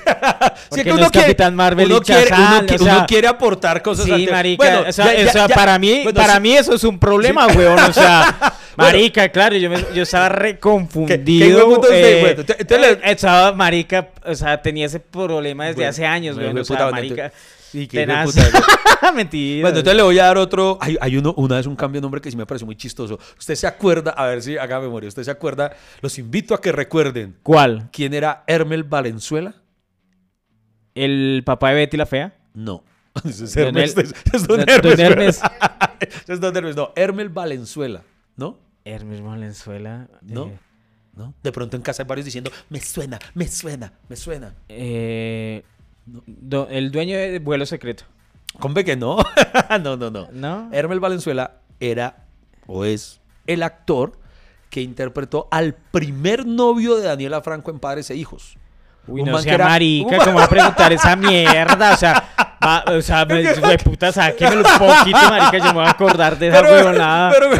Porque 0.70 0.84
que 0.84 0.88
no 0.90 0.96
uno 0.96 1.04
es 1.06 1.10
quiere- 1.10 1.26
Capitán 1.28 1.54
Marvel 1.56 1.86
uno 1.86 1.96
y 1.96 2.00
quiere, 2.00 2.28
Shazam, 2.28 2.58
uno, 2.58 2.66
qui- 2.68 2.74
o 2.80 2.84
sea- 2.84 2.96
uno 2.98 3.06
quiere 3.06 3.26
aportar 3.28 3.82
cosas 3.82 4.04
Sí, 4.06 4.28
marica. 4.30 4.56
Bueno, 4.64 4.88
o 4.88 4.92
sea, 4.92 5.04
ya- 5.06 5.12
o 5.28 5.32
sea, 5.32 5.42
ya- 5.42 5.48
ya. 5.48 5.54
para 5.54 5.78
mí, 5.78 6.00
Bueno, 6.04 6.20
para 6.20 6.34
sí. 6.34 6.40
mí 6.40 6.56
eso 6.56 6.74
es 6.74 6.84
un 6.84 6.98
problema, 6.98 7.46
weón. 7.46 7.78
O 7.78 7.92
sea, 7.92 8.36
marica, 8.76 9.28
claro, 9.30 9.56
yo, 9.56 9.70
me, 9.70 9.78
yo 9.94 10.02
estaba 10.02 10.28
¿Qué- 10.28 10.34
qué 10.34 10.40
reconfundido. 10.42 11.56
huevo 11.58 11.74
entonces? 11.76 12.04
eh, 12.04 12.44
Bueno, 12.68 12.84
eh, 12.84 13.00
estaba, 13.04 13.52
marica, 13.52 14.08
o 14.24 14.34
sea, 14.34 14.60
tenía 14.60 14.86
ese 14.86 15.00
problema 15.00 15.64
desde 15.64 15.76
Bueno, 15.76 15.90
hace 15.90 16.04
años, 16.06 16.34
bueno, 16.36 16.50
weón. 16.50 16.60
O 16.60 16.64
sea, 16.64 16.76
bueno, 16.76 16.90
marica, 16.92 17.32
sí, 17.80 17.86
qué 17.88 17.98
tenaz. 18.00 18.26
puta, 18.34 19.12
Mentira. 19.14 19.62
Bueno, 19.62 19.78
entonces 19.78 19.96
le 19.96 20.02
voy 20.02 20.18
a 20.18 20.24
dar 20.24 20.38
otro. 20.38 20.78
Hay, 20.80 20.96
hay 21.00 21.16
uno, 21.16 21.32
una 21.36 21.56
vez 21.56 21.66
un 21.66 21.76
cambio 21.76 22.00
de 22.00 22.02
nombre 22.02 22.20
que 22.20 22.30
sí 22.30 22.36
me 22.36 22.46
pareció 22.46 22.66
muy 22.66 22.76
chistoso. 22.76 23.18
Usted 23.38 23.54
se 23.54 23.66
acuerda, 23.66 24.10
a 24.12 24.26
ver 24.26 24.42
si 24.42 24.56
haga 24.56 24.80
memoria. 24.80 25.08
Usted 25.08 25.22
se 25.22 25.30
acuerda, 25.30 25.76
los 26.00 26.18
invito 26.18 26.54
a 26.54 26.60
que 26.60 26.72
recuerden 26.72 27.36
¿Cuál? 27.42 27.88
quién 27.92 28.14
era 28.14 28.42
Hermel 28.46 28.84
Valenzuela. 28.84 29.54
¿El 30.94 31.42
papá 31.44 31.70
de 31.70 31.74
Betty 31.76 31.96
la 31.96 32.06
Fea? 32.06 32.34
No. 32.54 32.82
Ese 33.24 33.44
es 33.44 33.54
Don 33.54 33.76
Hermes. 33.76 33.96
El- 33.96 34.14
es 34.32 34.46
Don 34.46 34.58
Don 34.64 34.68
Hermes. 35.00 35.40
Es 36.26 36.40
Don 36.40 36.56
Hermes. 36.56 36.76
No, 36.76 36.92
Hermel 36.96 37.28
Valenzuela. 37.28 38.02
¿No? 38.36 38.58
Hermes 38.84 39.20
Valenzuela. 39.22 40.08
No. 40.22 40.46
eh, 40.46 40.58
¿No? 41.14 41.34
De 41.42 41.50
pronto 41.52 41.76
en 41.76 41.82
casa 41.82 42.02
hay 42.02 42.08
varios 42.08 42.26
diciendo, 42.26 42.50
me 42.68 42.78
suena, 42.80 43.18
me 43.34 43.48
suena, 43.48 43.92
me 44.08 44.16
suena. 44.16 44.54
eh, 44.68 45.62
do- 46.07 46.68
el 46.70 46.90
dueño 46.90 47.16
de 47.16 47.38
Vuelo 47.38 47.66
Secreto. 47.66 48.04
Combe 48.59 48.84
que 48.84 48.96
no. 48.96 49.18
no, 49.82 49.96
no, 49.96 50.11
no. 50.11 50.28
¿No? 50.32 50.68
Hermel 50.72 51.00
Valenzuela 51.00 51.61
era 51.80 52.24
o 52.66 52.84
es 52.84 53.20
el 53.46 53.62
actor 53.62 54.12
que 54.70 54.80
interpretó 54.80 55.46
al 55.50 55.74
primer 55.74 56.46
novio 56.46 56.96
de 56.96 57.07
Daniela 57.07 57.40
Franco 57.42 57.70
en 57.70 57.78
Padres 57.78 58.11
e 58.11 58.16
Hijos. 58.16 58.57
Uy, 59.09 59.20
Un 59.20 59.30
no 59.30 59.38
sea 59.38 59.54
era- 59.54 59.66
marica, 59.66 60.18
¿cómo 60.24 60.38
va 60.38 60.44
a 60.44 60.48
preguntar 60.48 60.92
esa 60.92 61.14
mierda? 61.14 61.94
O 61.94 61.96
sea, 61.96 62.28
va- 62.64 62.84
o 62.88 63.00
sea, 63.02 63.24
me, 63.26 63.42
de 63.42 63.78
puta, 63.78 64.11
sáquemelo 64.11 64.62
un 64.62 64.78
poquito, 64.78 65.18
marica, 65.30 65.59
yo 65.59 65.64
me 65.66 65.72
voy 65.74 65.84
a 65.86 65.90
acordar 65.90 66.36
de 66.38 66.48
esa 66.48 66.62
huevonada. 66.62 67.30
pero- 67.32 67.50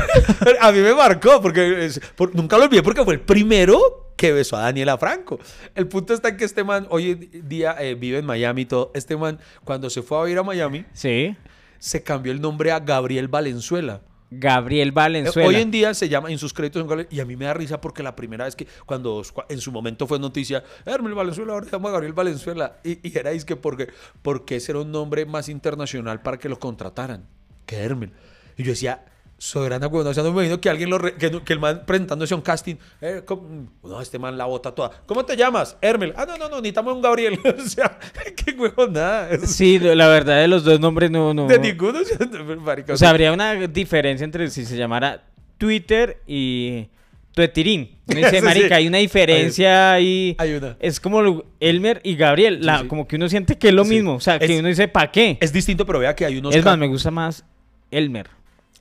pero 0.41 0.57
a 0.63 0.73
mí 0.73 0.81
me 0.81 0.93
marcó 0.95 1.41
porque 1.41 1.85
es- 1.87 2.01
por- 2.17 2.35
nunca 2.35 2.59
lo 2.59 2.65
olvidé 2.65 2.83
porque 2.83 3.05
fue 3.05 3.15
el 3.15 3.21
primero 3.21 3.79
que 4.17 4.33
besó 4.33 4.57
a 4.57 4.61
Daniela 4.63 4.97
Franco. 4.99 5.39
El 5.75 5.87
punto 5.89 6.15
está 6.15 6.29
en 6.31 6.37
que 6.37 6.45
este 6.45 6.65
man 6.65 6.87
hoy 6.91 7.11
en 7.33 7.49
día 7.49 7.77
eh, 7.79 7.95
vive 7.95 8.19
en 8.19 8.25
Miami 8.27 8.63
y 8.63 8.67
todo. 8.67 8.91
Este 8.95 9.17
man, 9.17 9.39
cuando 9.65 9.91
se 9.91 10.03
fue 10.03 10.27
a 10.27 10.31
ir 10.31 10.39
a 10.39 10.43
Miami, 10.43 10.85
Sí. 10.93 11.37
se 11.79 12.03
cambió 12.03 12.33
el 12.33 12.41
nombre 12.41 12.73
a 12.73 12.81
Gabriel 12.81 13.29
Valenzuela. 13.29 14.01
Gabriel 14.29 14.91
Valenzuela. 14.91 15.49
Hoy 15.49 15.55
en 15.57 15.71
día 15.71 15.95
se 15.95 16.09
llama 16.09 16.31
en 16.33 16.39
sus 16.39 16.53
créditos 16.53 16.83
Gabriel, 16.89 17.07
y 17.13 17.21
a 17.21 17.25
mí 17.25 17.37
me 17.37 17.45
da 17.45 17.55
risa 17.55 17.81
porque 17.81 18.03
la 18.03 18.17
primera 18.17 18.45
vez 18.47 18.57
que 18.57 18.67
cuando 18.85 19.23
en 19.49 19.61
su 19.61 19.71
momento 19.71 20.09
fue 20.09 20.19
noticia 20.19 20.65
Hermel 20.85 21.15
Valenzuela 21.15 21.53
ahora 21.53 21.67
se 21.67 21.71
llama 21.71 21.91
Gabriel 21.93 22.13
Valenzuela 22.13 22.79
y, 22.83 23.09
y 23.09 23.17
era 23.17 23.31
es 23.31 23.45
que 23.45 23.55
porque 23.55 23.87
porque 24.23 24.57
ese 24.57 24.73
era 24.73 24.81
un 24.81 24.91
nombre 24.91 25.27
más 25.27 25.49
internacional 25.49 26.23
para 26.23 26.39
que 26.39 26.49
lo 26.49 26.59
contrataran 26.59 27.25
que 27.67 27.77
Hermel 27.77 28.11
y 28.57 28.65
yo 28.65 28.71
decía 28.71 29.05
soberana 29.39 29.87
huevona, 29.87 30.11
o 30.11 30.15
sea 30.15 30.23
no 30.23 30.31
me 30.31 30.37
imagino 30.37 30.61
que 30.61 30.71
alguien 30.71 30.89
lo 30.89 30.97
re- 30.99 31.15
que, 31.17 31.27
el 31.53 31.59
man 31.59 31.83
presentándose 31.87 32.33
a 32.33 32.39
un 32.39 32.43
casting 32.43 32.77
eh, 33.03 33.23
no 33.83 34.01
este 34.01 34.19
man 34.19 34.39
la 34.39 34.47
bota 34.47 34.75
toda 34.75 34.91
¿cómo 35.05 35.25
te 35.27 35.37
llamas? 35.37 35.77
Hermel 35.83 36.15
ah 36.17 36.25
no 36.27 36.39
no 36.39 36.49
no 36.49 36.57
necesitamos 36.57 36.95
un 36.95 37.03
Gabriel 37.03 37.39
o 37.45 37.69
sea 37.69 37.99
qué 38.37 38.53
huevona 38.53 39.29
es 39.31 39.51
Sí, 39.55 39.79
la 39.79 40.09
verdad 40.09 40.41
de 40.41 40.49
los 40.49 40.65
dos 40.65 40.81
nombres 40.81 41.11
no... 41.11 41.35
no 41.35 41.47
de 41.49 41.59
ninguno 41.59 41.99
o 42.01 42.05
sea, 42.05 42.19
marica, 42.59 42.95
o 42.95 42.97
sea, 42.97 43.11
habría 43.11 43.31
una 43.33 43.55
diferencia 43.67 44.25
entre 44.25 44.49
si 44.51 44.65
se 44.65 44.77
llamara 44.77 45.25
Twitter 45.59 46.23
y 46.27 46.89
Tuetirín. 47.33 47.99
Uno 48.07 48.17
dice, 48.19 48.39
sí. 48.39 48.43
marica, 48.43 48.77
hay 48.77 48.87
una 48.89 48.97
diferencia 48.99 49.93
ahí. 49.93 50.35
hay 50.39 50.55
una. 50.55 50.77
Es 50.81 51.01
como 51.01 51.45
Elmer 51.61 52.01
y 52.03 52.17
Gabriel. 52.17 52.65
la- 52.65 52.81
sí. 52.81 52.87
Como 52.89 53.07
que 53.07 53.17
uno 53.17 53.29
siente 53.29 53.59
que 53.59 53.69
es 53.69 53.75
lo 53.75 53.85
mismo. 53.85 54.15
O 54.15 54.21
sea, 54.21 54.39
que 54.39 54.59
uno 54.59 54.69
dice, 54.69 54.89
¿para 54.89 55.11
qué? 55.13 55.37
es 55.41 55.53
distinto 55.53 55.85
pero 55.85 55.99
vea 55.99 56.15
que 56.17 56.25
hay 56.25 56.39
unos 56.39 56.55
Es 56.55 56.65
más, 56.65 56.79
me 56.79 56.87
gusta 56.87 57.11
más 57.11 57.45
Elmer. 57.91 58.29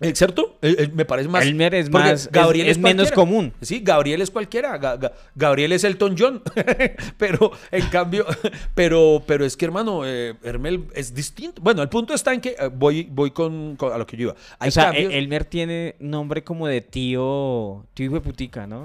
Eh, 0.02 0.14
¿Cierto? 0.14 0.58
Eh, 0.62 0.76
eh, 0.78 0.90
me 0.94 1.06
parece 1.06 1.30
más. 1.30 1.46
Elmer 1.46 1.74
es 1.74 1.90
más- 1.90 2.28
es- 2.30 2.30
es 2.66 2.78
menos 2.78 3.12
común. 3.14 3.54
Sí, 3.62 3.80
Gabriel 3.82 4.22
es 4.22 4.30
cualquiera. 4.30 4.78
Ga- 4.78 5.00
Ga- 5.00 5.14
Gabriel 5.36 5.72
es 5.72 5.86
Elton 5.86 6.16
John. 6.20 6.42
pero, 7.18 7.52
en 7.72 7.86
cambio, 7.88 8.26
pero, 8.76 9.24
pero 9.26 9.46
es 9.46 9.56
que, 9.56 9.64
hermano, 9.64 10.02
eh, 10.06 10.34
Hermel 10.44 10.84
es 10.94 11.14
distinto. 11.14 11.62
Bueno, 11.62 11.82
el 11.82 11.88
punto 11.88 12.14
está 12.14 12.34
en 12.34 12.42
que 12.42 12.50
eh, 12.60 12.70
voy, 12.74 13.08
voy 13.10 13.32
con, 13.32 13.78
con- 13.78 13.94
a 13.94 13.98
lo 13.98 14.06
que 14.06 14.18
yo 14.18 14.24
iba. 14.24 14.36
Hay 14.60 14.68
o 14.68 14.72
sea, 14.72 14.92
cambios- 14.92 15.14
E- 15.14 15.18
Elmer 15.18 15.46
tiene 15.46 15.96
nombre 16.00 16.44
como 16.44 16.68
de 16.68 16.82
tío. 16.82 17.86
Tío 17.94 18.08
hijo 18.08 18.16
de 18.16 18.22
putica, 18.22 18.68
¿no? 18.68 18.84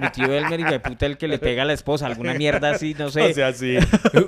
Mi 0.00 0.10
tío 0.10 0.32
Elmer, 0.32 0.58
hijo 0.58 0.70
de 0.72 0.80
puta, 0.80 1.06
el 1.06 1.16
que 1.16 1.28
le 1.28 1.38
pega 1.38 1.62
a 1.62 1.64
la 1.66 1.74
esposa. 1.74 2.06
Alguna 2.06 2.34
mierda 2.34 2.70
así, 2.70 2.94
no 2.98 3.08
sé. 3.12 3.22
O 3.22 3.34
sea, 3.34 3.52
sí. 3.52 3.76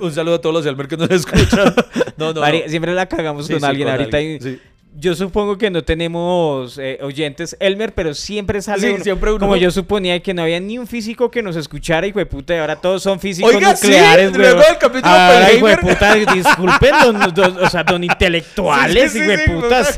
Un 0.01 0.13
saludo 0.13 0.37
a 0.37 0.41
todos 0.41 0.55
los 0.55 0.67
Elmer 0.67 0.87
que 0.87 0.97
nos 0.97 1.11
escuchan. 1.11 1.75
No, 2.17 2.33
no. 2.33 2.43
Siempre 2.69 2.95
la 2.95 3.07
cagamos 3.07 3.47
Sí, 3.49 3.55
con 3.55 3.61
sí, 3.61 3.67
alguien. 3.67 3.89
con 3.89 3.97
Ahorita 3.99 4.17
alguien, 4.19 4.39
hay- 4.41 4.53
sí. 4.53 4.61
Yo 4.95 5.15
supongo 5.15 5.57
que 5.57 5.71
no 5.71 5.83
tenemos 5.83 6.77
eh, 6.79 6.99
oyentes 7.03 7.57
Elmer, 7.61 7.95
pero 7.95 8.13
siempre 8.15 8.61
sale 8.61 8.89
Sí, 8.89 8.95
uno. 8.95 9.03
siempre 9.05 9.31
uno. 9.31 9.41
Como 9.41 9.57
yo 9.57 9.71
suponía 9.71 10.21
que 10.23 10.35
no 10.35 10.43
había 10.43 10.61
ni 10.61 10.79
un 10.79 10.87
físico 10.87 11.31
que 11.31 11.43
nos 11.43 11.57
escuchara, 11.57 12.07
hijo 12.07 12.19
de 12.19 12.27
puta, 12.27 12.55
y 12.55 12.59
ahora 12.59 12.77
todos 12.77 13.03
son 13.03 13.19
físicos 13.19 13.55
Oiga, 13.55 13.75
sí, 13.75 13.87
nucleares, 13.87 14.37
luego 14.37 14.59
weón. 14.59 14.69
del 14.69 14.79
capítulo 14.79 15.15
Ahora, 15.15 15.53
hijo 15.53 15.67
de 15.67 15.77
puta, 15.79 16.15
disculpen, 16.15 16.91
don- 17.03 17.35
don- 17.35 17.65
o 17.65 17.71
sea, 17.71 17.83
don 17.85 18.05
intelectuales, 18.05 19.13
Sí, 19.13 19.19
sí, 19.19 19.25
hijo 19.25 19.31
de 19.31 19.39
sí, 19.39 19.51
putas. 19.51 19.97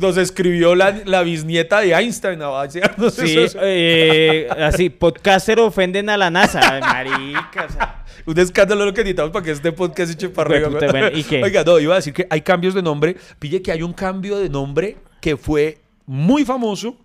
Nos 0.00 0.16
escribió 0.16 0.74
la, 0.74 0.92
la 1.04 1.22
bisnieta 1.22 1.80
de 1.80 1.92
Einstein. 1.92 2.38
¿no? 2.38 2.52
Sí, 3.10 3.36
eh, 3.60 4.48
así, 4.58 4.88
podcaster 4.90 5.58
ofenden 5.60 6.08
a 6.10 6.16
la 6.16 6.30
NASA, 6.30 6.60
marica, 6.80 7.66
o 7.68 7.72
sea. 7.72 8.01
Un 8.26 8.38
escándalo 8.38 8.84
lo 8.84 8.94
que 8.94 9.02
necesitamos 9.02 9.32
para 9.32 9.44
que 9.44 9.50
este 9.50 9.72
podcast 9.72 10.12
eche 10.12 10.28
para 10.28 10.50
arriba. 10.50 10.68
Bueno, 10.68 11.16
¿y 11.16 11.24
qué? 11.24 11.42
Oiga, 11.44 11.64
no, 11.64 11.78
iba 11.78 11.94
a 11.94 11.96
decir 11.96 12.12
que 12.12 12.26
hay 12.30 12.42
cambios 12.42 12.74
de 12.74 12.82
nombre. 12.82 13.16
Pille 13.38 13.62
que 13.62 13.72
hay 13.72 13.82
un 13.82 13.92
cambio 13.92 14.38
de 14.38 14.48
nombre 14.48 14.96
que 15.20 15.36
fue 15.36 15.80
muy 16.06 16.44
famoso 16.44 16.98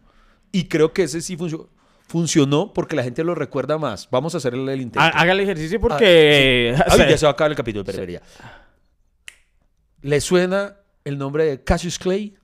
y 0.52 0.66
creo 0.66 0.94
que 0.94 1.04
ese 1.04 1.22
sí 1.22 1.38
funcionó. 1.38 1.70
Funcionó 2.08 2.72
porque 2.72 2.96
la 2.96 3.04
gente 3.04 3.22
lo 3.24 3.36
recuerda 3.36 3.78
más. 3.78 4.10
Vamos 4.10 4.34
a 4.34 4.38
hacer 4.38 4.54
el, 4.54 4.70
intento. 4.80 5.02
Haga 5.02 5.34
el 5.34 5.42
ejercicio 5.42 5.82
porque... 5.82 6.74
Ah, 6.78 6.86
o 6.88 6.92
Ay, 6.92 6.98
sea, 6.98 7.10
ya 7.10 7.18
se 7.18 7.26
va 7.26 7.32
a 7.32 7.34
acabar 7.34 7.52
el 7.52 7.58
capítulo, 7.58 7.84
pero 7.84 8.02
ya. 8.06 8.22
¿Le 10.02 10.22
suena 10.22 10.78
el 11.04 11.18
nombre 11.18 11.44
de 11.44 11.64
Cassius 11.64 12.00
Clay? 12.00 12.38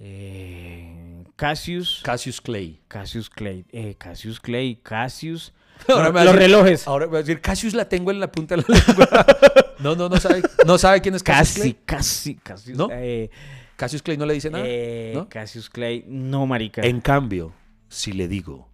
eh, 0.00 1.22
Cassius... 1.36 2.00
Cassius 2.02 2.40
Clay. 2.40 2.80
Cassius 2.88 3.30
Clay. 3.30 3.64
Eh, 3.70 3.94
Cassius 3.96 4.40
Clay. 4.40 4.80
Cassius... 4.82 5.52
Ahora 5.88 6.12
me 6.12 6.24
los 6.24 6.34
decir- 6.34 6.38
relojes. 6.38 6.86
Ahora 6.86 7.06
me 7.06 7.12
va 7.12 7.18
a 7.18 7.22
decir, 7.22 7.40
Cassius 7.40 7.74
la 7.74 7.88
tengo 7.88 8.10
en 8.10 8.20
la 8.20 8.30
punta 8.30 8.56
de 8.56 8.64
la 8.66 8.78
lengua. 8.86 9.26
no, 9.80 9.96
no, 9.96 10.08
no 10.08 10.16
sabe, 10.18 10.42
no 10.66 10.78
sabe 10.78 11.00
quién 11.00 11.14
es 11.14 11.22
Cassius 11.22 11.48
Casi, 11.58 11.60
Clay. 11.74 11.82
casi, 11.84 12.34
Cassius... 12.36 12.76
¿No? 12.78 12.88
eh, 12.92 13.30
Cassius 13.76 14.02
Clay 14.02 14.16
no 14.18 14.26
le 14.26 14.34
dice 14.34 14.50
nada. 14.50 14.64
eh, 14.66 15.12
¿no? 15.14 15.28
Cassius 15.28 15.70
Clay. 15.70 16.04
No, 16.06 16.46
marica. 16.46 16.82
En 16.82 17.00
cambio, 17.00 17.52
si 17.88 18.12
le 18.12 18.28
digo 18.28 18.68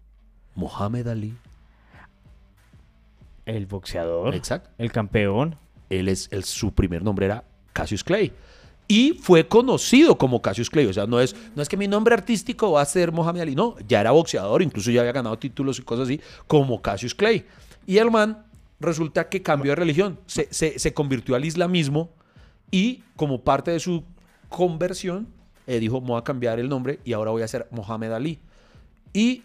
Mohamed 0.57 1.07
Ali, 1.09 1.35
El 3.45 3.67
boxeador. 3.67 4.35
exacto, 4.35 4.71
El 4.79 4.91
campeón. 4.91 5.57
él 5.91 6.09
es, 6.09 6.29
el- 6.33 6.45
su 6.45 6.75
primer 6.75 7.03
nombre 7.03 7.27
era 7.27 7.45
Cassius 7.73 8.03
Clay. 8.03 8.33
Y 8.89 9.15
fue 9.15 9.49
conocido 9.49 10.17
como 10.17 10.41
Cassius 10.41 10.71
Clay. 10.71 10.87
O 10.87 10.93
sea, 10.93 11.07
no 11.07 11.21
es, 11.21 11.35
no 11.57 11.63
es 11.63 11.69
que 11.69 11.77
mi 11.77 11.89
nombre 11.89 12.15
artístico 12.15 12.73
va 12.73 12.83
a 12.83 12.85
ser 12.85 13.11
Mohamed 13.11 13.41
Ali. 13.41 13.55
No, 13.57 13.75
ya 13.89 14.01
era 14.01 14.13
boxeador, 14.13 14.63
incluso 14.63 14.91
ya 14.91 15.01
había 15.01 15.13
ganado 15.13 15.39
títulos 15.39 15.79
y 15.79 15.83
cosas 15.83 16.05
así, 16.05 16.21
como 16.47 16.81
Cassius 16.81 17.15
Clay. 17.15 17.45
Y 17.87 17.99
el 17.99 18.11
man 18.11 18.45
resulta 18.79 19.29
que 19.29 19.43
cambió 19.43 19.73
de 19.73 19.77
religión. 19.77 20.19
Se, 20.27 20.49
se- 20.53 20.95
convirtió 20.95 21.35
al 21.35 21.45
islamismo 21.45 22.11
y 22.71 23.03
como 23.17 23.41
parte 23.43 23.73
de 23.73 23.81
su 23.81 24.05
conversión, 24.49 25.27
eh, 25.67 25.81
dijo, 25.81 26.01
voy 26.01 26.19
a 26.19 26.23
cambiar 26.23 26.61
el 26.61 26.69
nombre 26.69 27.01
y 27.05 27.13
ahora 27.13 27.33
voy 27.33 27.43
a 27.43 27.49
ser 27.49 27.67
Mohamed 27.73 28.13
Ali. 28.13 28.39
Y 29.13 29.43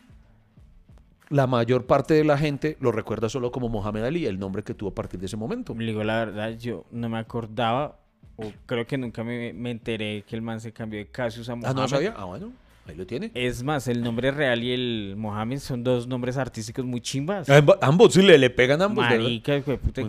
la 1.30 1.48
mayor 1.48 1.86
parte 1.88 2.14
de 2.14 2.24
la 2.26 2.38
gente 2.38 2.78
lo 2.80 2.92
recuerda 2.92 3.30
solo 3.30 3.52
como 3.52 3.70
Mohamed 3.70 4.04
Ali, 4.04 4.26
el 4.26 4.38
nombre 4.38 4.64
que 4.64 4.74
tuvo 4.74 4.90
a 4.90 4.94
partir 4.94 5.20
de 5.20 5.26
ese 5.28 5.38
momento. 5.38 5.74
Le 5.74 5.86
digo 5.86 6.04
la 6.04 6.26
verdad, 6.26 6.52
yo 6.60 6.86
no 6.92 7.10
me 7.10 7.18
acordaba. 7.18 7.98
O 8.42 8.52
creo 8.66 8.86
que 8.88 8.98
nunca 8.98 9.24
me, 9.24 9.54
me 9.54 9.72
enteré 9.72 10.24
que 10.28 10.36
el 10.36 10.42
man 10.42 10.60
se 10.60 10.72
cambió 10.72 11.00
de 11.00 11.08
Cassius 11.08 11.50
a 11.50 11.54
Ah, 11.54 11.56
Mohamed. 11.56 11.76
no 11.76 11.88
sabía. 11.88 12.14
Ah, 12.18 12.26
bueno, 12.26 12.52
ahí 12.88 12.96
lo 12.96 13.06
tiene. 13.06 13.32
Es 13.34 13.64
más, 13.64 13.88
el 13.88 14.02
nombre 14.04 14.32
real 14.32 14.64
y 14.64 14.72
el 14.74 15.16
Mohamed 15.18 15.60
son 15.60 15.84
dos 15.84 16.08
nombres 16.08 16.38
artísticos 16.38 16.84
muy 16.86 17.02
chimbas. 17.02 17.48
Amb- 17.50 17.78
ambos, 17.82 18.14
sí, 18.14 18.22
le, 18.22 18.38
le 18.38 18.50
pegan 18.50 18.82
ambos. 18.82 19.04
¿verdad? 19.08 19.24
Marica, 19.24 19.54
de 19.54 19.62
puta, 19.62 20.02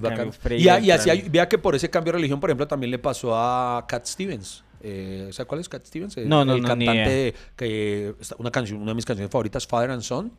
Y, 0.56 0.68
a- 0.68 0.80
y 0.80 0.90
así 0.90 1.10
hay- 1.10 1.28
vea 1.28 1.48
que 1.48 1.58
por 1.58 1.74
ese 1.74 1.90
cambio 1.90 2.12
de 2.12 2.18
religión, 2.18 2.40
por 2.40 2.50
ejemplo, 2.50 2.66
también 2.66 2.90
le 2.90 2.98
pasó 2.98 3.34
a 3.36 3.84
Cat 3.86 4.06
Stevens. 4.06 4.64
Eh, 4.84 5.28
¿Sabe 5.32 5.46
cuál 5.46 5.60
es 5.60 5.68
Cat 5.68 5.84
Stevens? 5.86 6.16
Eh, 6.16 6.24
No, 6.26 6.44
no, 6.44 6.54
el 6.54 6.62
no, 6.62 6.68
cantante 6.68 7.08
de- 7.10 7.34
que 7.54 8.14
una 8.38 8.50
canción, 8.50 8.80
una 8.80 8.90
de 8.90 8.94
mis 8.96 9.04
canciones 9.04 9.30
favoritas, 9.30 9.66
Father 9.66 9.90
and 9.90 10.02
Son. 10.02 10.32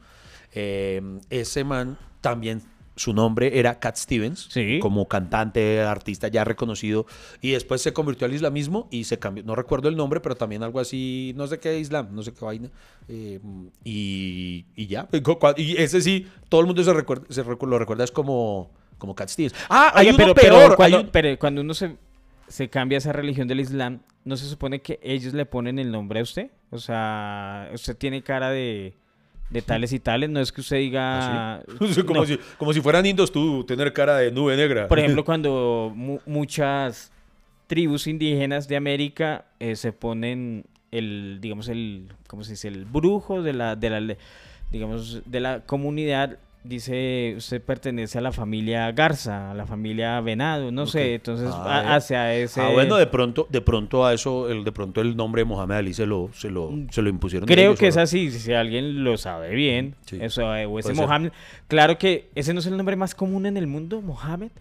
Eh, 0.54 1.02
ese 1.30 1.64
man 1.64 1.98
también 2.22 2.62
su 2.96 3.14
nombre 3.14 3.58
era 3.60 3.80
Cat 3.80 3.96
Stevens, 3.96 4.48
Sí. 4.52 4.80
como 4.80 5.08
cantante, 5.08 5.82
artista 5.82 6.28
ya 6.28 6.44
reconocido, 6.44 7.06
y 7.42 7.52
después 7.52 7.82
se 7.82 7.92
convirtió 7.94 8.26
al 8.28 8.34
islamismo 8.34 8.88
y 8.92 9.06
se 9.06 9.18
cambió, 9.18 9.44
no 9.44 9.56
recuerdo 9.56 9.90
el 9.90 9.96
nombre, 9.96 10.20
pero 10.20 10.36
también 10.36 10.62
algo 10.64 10.80
así, 10.80 11.34
no 11.36 11.48
sé 11.48 11.60
qué 11.60 11.80
islam, 11.80 12.10
no 12.12 12.22
sé 12.22 12.34
qué 12.34 12.46
vaina, 12.46 12.70
eh, 13.08 13.40
y, 13.84 14.66
y 14.76 14.88
ya, 14.88 15.08
y 15.58 15.78
ese 15.78 16.02
sí, 16.02 16.28
todo 16.50 16.62
el 16.62 16.68
mundo 16.68 16.84
se, 16.84 16.94
recuerda, 16.94 17.26
se 17.30 17.44
recu- 17.44 17.68
lo 17.68 17.80
recuerda 17.80 18.04
es 18.04 18.12
como, 18.12 18.70
como 18.98 19.16
Cat 19.16 19.30
Stevens. 19.30 19.56
Ah, 19.70 19.92
hay 19.96 20.08
Oiga, 20.10 20.26
uno 20.26 20.34
pero, 20.36 20.50
peor, 20.56 20.70
hay 20.72 20.76
cuando, 20.76 21.00
un- 21.02 21.10
pero 21.12 21.40
cuando 21.40 21.62
uno 21.62 21.74
se, 21.74 21.96
se 22.48 22.70
cambia 22.70 22.98
esa 23.00 23.12
religión 23.12 23.48
del 23.48 23.60
Islam, 23.60 24.02
¿no 24.26 24.38
se 24.38 24.46
supone 24.48 24.82
que 24.82 25.00
ellos 25.04 25.34
le 25.34 25.46
ponen 25.46 25.80
el 25.80 25.92
nombre 25.92 26.20
a 26.20 26.24
usted? 26.24 26.52
O 26.70 26.78
sea, 26.80 27.70
usted 27.74 27.98
tiene 27.98 28.22
cara 28.24 28.50
de, 28.52 28.94
de 29.54 29.62
tales 29.62 29.94
y 29.94 30.00
tales, 30.00 30.30
no 30.30 30.40
es 30.40 30.52
que 30.52 30.62
usted 30.62 30.78
diga... 30.78 31.62
como, 32.06 32.20
No. 32.22 32.26
si, 32.26 32.38
como 32.58 32.74
si 32.74 32.82
fueran 32.82 33.06
indos 33.06 33.32
tú 33.32 33.64
tener 33.64 33.94
cara 33.94 34.18
de 34.18 34.32
nube 34.32 34.58
negra. 34.58 34.88
Por 34.88 35.00
ejemplo, 35.00 35.24
cuando 35.26 35.92
mu- 35.96 36.20
muchas 36.26 37.12
tribus 37.68 38.08
indígenas 38.08 38.68
de 38.68 38.76
América 38.76 39.46
eh, 39.60 39.76
se 39.76 39.94
ponen 39.94 40.66
el, 40.92 41.38
digamos, 41.40 41.70
el, 41.70 42.08
¿cómo 42.28 42.44
se 42.44 42.52
dice? 42.52 42.68
El 42.68 42.86
brujo 42.86 43.42
de 43.42 43.54
la, 43.54 43.76
de 43.76 43.90
la, 43.90 44.16
digamos, 44.72 45.22
de 45.26 45.40
la 45.40 45.62
comunidad, 45.62 46.38
dice, 46.64 47.34
usted 47.38 47.62
pertenece 47.62 48.18
a 48.18 48.22
la 48.22 48.32
familia 48.32 48.92
Garza, 48.92 49.52
a 49.52 49.54
la 49.54 49.66
familia 49.66 50.20
Venado, 50.22 50.72
no 50.72 50.86
sé, 50.86 51.16
entonces 51.16 51.50
Ah, 51.54 51.80
a- 51.80 51.84
ya. 51.84 51.96
hacia 51.96 52.36
ese... 52.36 52.62
Ah, 52.62 52.70
bueno, 52.70 52.96
de 52.96 53.08
pronto, 53.08 53.48
de 53.50 53.62
pronto 53.62 54.06
a 54.06 54.14
eso, 54.14 54.50
el, 54.50 54.64
de 54.64 54.72
pronto 54.72 55.02
el 55.02 55.16
nombre 55.16 55.42
de 55.42 55.46
Mohamed 55.46 55.76
Ali 55.76 55.94
se 55.94 56.06
lo, 56.06 56.30
se 56.34 56.50
lo, 56.50 56.72
se 56.90 57.02
lo 57.02 57.10
impusieron. 57.10 57.48
Creo 57.48 57.76
que 57.76 57.88
es 57.88 57.98
así, 57.98 58.32
si 58.32 58.54
alguien 58.54 59.04
lo 59.04 59.18
sabe 59.18 59.54
bien, 59.54 59.96
Sí, 60.06 60.18
eso, 60.22 60.56
eh, 60.56 60.66
o 60.66 60.80
ese 60.80 60.96
ser. 60.96 61.06
Mohammed, 61.06 61.32
claro 61.68 61.98
que 61.98 62.30
ese 62.36 62.54
no 62.54 62.60
es 62.62 62.66
el 62.66 62.78
nombre 62.78 62.96
más 62.96 63.14
común 63.14 63.46
en 63.46 63.58
el 63.58 63.68
mundo, 63.68 64.02
Mohammed. 64.02 64.52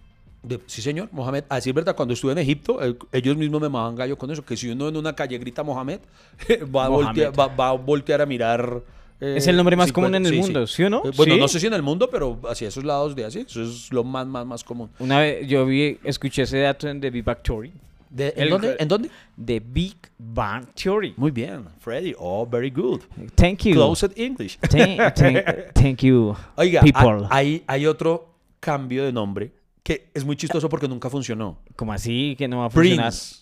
De- 0.42 0.58
sí, 0.66 0.82
señor, 0.82 1.08
Mohamed. 1.12 1.44
Así 1.48 1.70
es 1.70 1.74
verdad, 1.74 1.94
cuando 1.94 2.14
estuve 2.14 2.32
en 2.32 2.38
Egipto, 2.38 2.84
eh, 2.84 2.96
ellos 3.12 3.36
mismos 3.36 3.60
me 3.60 3.68
mamaban 3.68 3.94
gallo 3.94 4.18
con 4.18 4.28
eso, 4.32 4.44
que 4.44 4.56
si 4.56 4.68
uno 4.70 4.88
en 4.88 4.96
una 4.96 5.12
calle 5.14 5.38
grita 5.38 5.62
Mohamed, 5.62 6.00
va 6.74 6.86
a, 6.86 6.88
Mohamed. 6.90 6.90
voltear, 6.90 7.38
va, 7.38 7.46
va 7.46 7.68
a 7.68 7.72
voltear 7.74 8.20
a 8.22 8.26
mirar. 8.26 8.80
Eh, 9.22 9.34
Es 9.36 9.46
el 9.46 9.56
nombre 9.56 9.76
más 9.76 9.92
común 9.92 10.14
en 10.14 10.26
el 10.26 10.32
sí, 10.32 10.38
mundo, 10.38 10.66
¿sí 10.66 10.82
o 10.82 10.90
no? 10.90 11.02
Eh, 11.04 11.10
bueno, 11.16 11.34
¿Sí? 11.34 11.40
no 11.40 11.48
sé 11.48 11.60
si 11.60 11.66
en 11.66 11.74
el 11.74 11.82
mundo, 11.82 12.08
pero 12.10 12.38
hacia 12.50 12.68
esos 12.68 12.84
lados 12.84 13.14
de 13.16 13.24
así, 13.24 13.40
eso 13.40 13.62
es 13.62 13.92
lo 13.92 14.04
más, 14.04 14.26
más, 14.26 14.44
más 14.44 14.64
común. 14.64 14.90
Una 14.98 15.20
vez 15.20 15.46
yo 15.46 15.64
vi, 15.64 15.98
escuché 16.04 16.42
ese 16.42 16.58
dato 16.58 16.88
en 16.88 17.00
The 17.00 17.10
Big 17.10 17.24
Bang 17.24 17.38
Theory. 17.42 17.72
De- 18.10 18.34
¿en, 18.36 18.42
El- 18.42 18.50
dónde? 18.50 18.76
¿En 18.78 18.88
dónde? 18.88 19.10
The 19.42 19.60
Big 19.60 19.96
Bang 20.18 20.66
Theory. 20.74 21.14
Muy 21.16 21.30
bien, 21.30 21.64
Freddy. 21.80 22.14
Oh, 22.18 22.46
very 22.46 22.68
good. 22.70 23.00
Thank 23.36 23.60
you. 23.64 23.72
Closed 23.72 24.12
English. 24.16 24.58
Thank, 24.58 25.00
thank- 25.14 25.72
thank 25.72 25.98
you. 26.02 26.34
Oiga, 26.56 26.82
people. 26.82 27.24
ha- 27.24 27.28
hay, 27.30 27.62
hay 27.66 27.86
otro 27.86 28.28
cambio 28.60 29.04
de 29.04 29.12
nombre 29.12 29.50
que 29.82 30.10
es 30.12 30.24
muy 30.24 30.36
chistoso 30.36 30.68
porque 30.68 30.86
nunca 30.86 31.08
funcionó. 31.08 31.58
¿Cómo 31.74 31.92
así 31.92 32.34
que 32.36 32.46
no 32.48 32.58
va 32.58 32.66
a 32.66 32.70
funcionar? 32.70 33.06
Prince. 33.10 33.36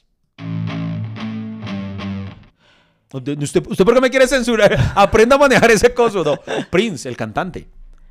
¿Usted, 3.13 3.67
¿Usted 3.67 3.85
por 3.85 3.95
qué 3.95 4.01
me 4.01 4.11
quiere 4.11 4.29
censurar? 4.29 4.77
Aprenda 4.95 5.37
a 5.37 5.39
manejar 5.39 5.71
ese 5.71 5.93
coso. 5.93 6.23
No. 6.23 6.39
Prince, 6.71 7.09
el 7.09 7.17
cantante. 7.17 7.67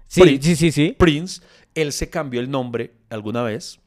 Sí, 0.07 0.21
Prince. 0.21 0.47
sí, 0.47 0.55
sí, 0.55 0.71
sí. 0.71 0.95
Prince, 0.97 1.41
él 1.73 1.93
se 1.93 2.09
cambió 2.09 2.41
el 2.41 2.49
nombre 2.49 2.93
alguna 3.09 3.43
vez, 3.43 3.79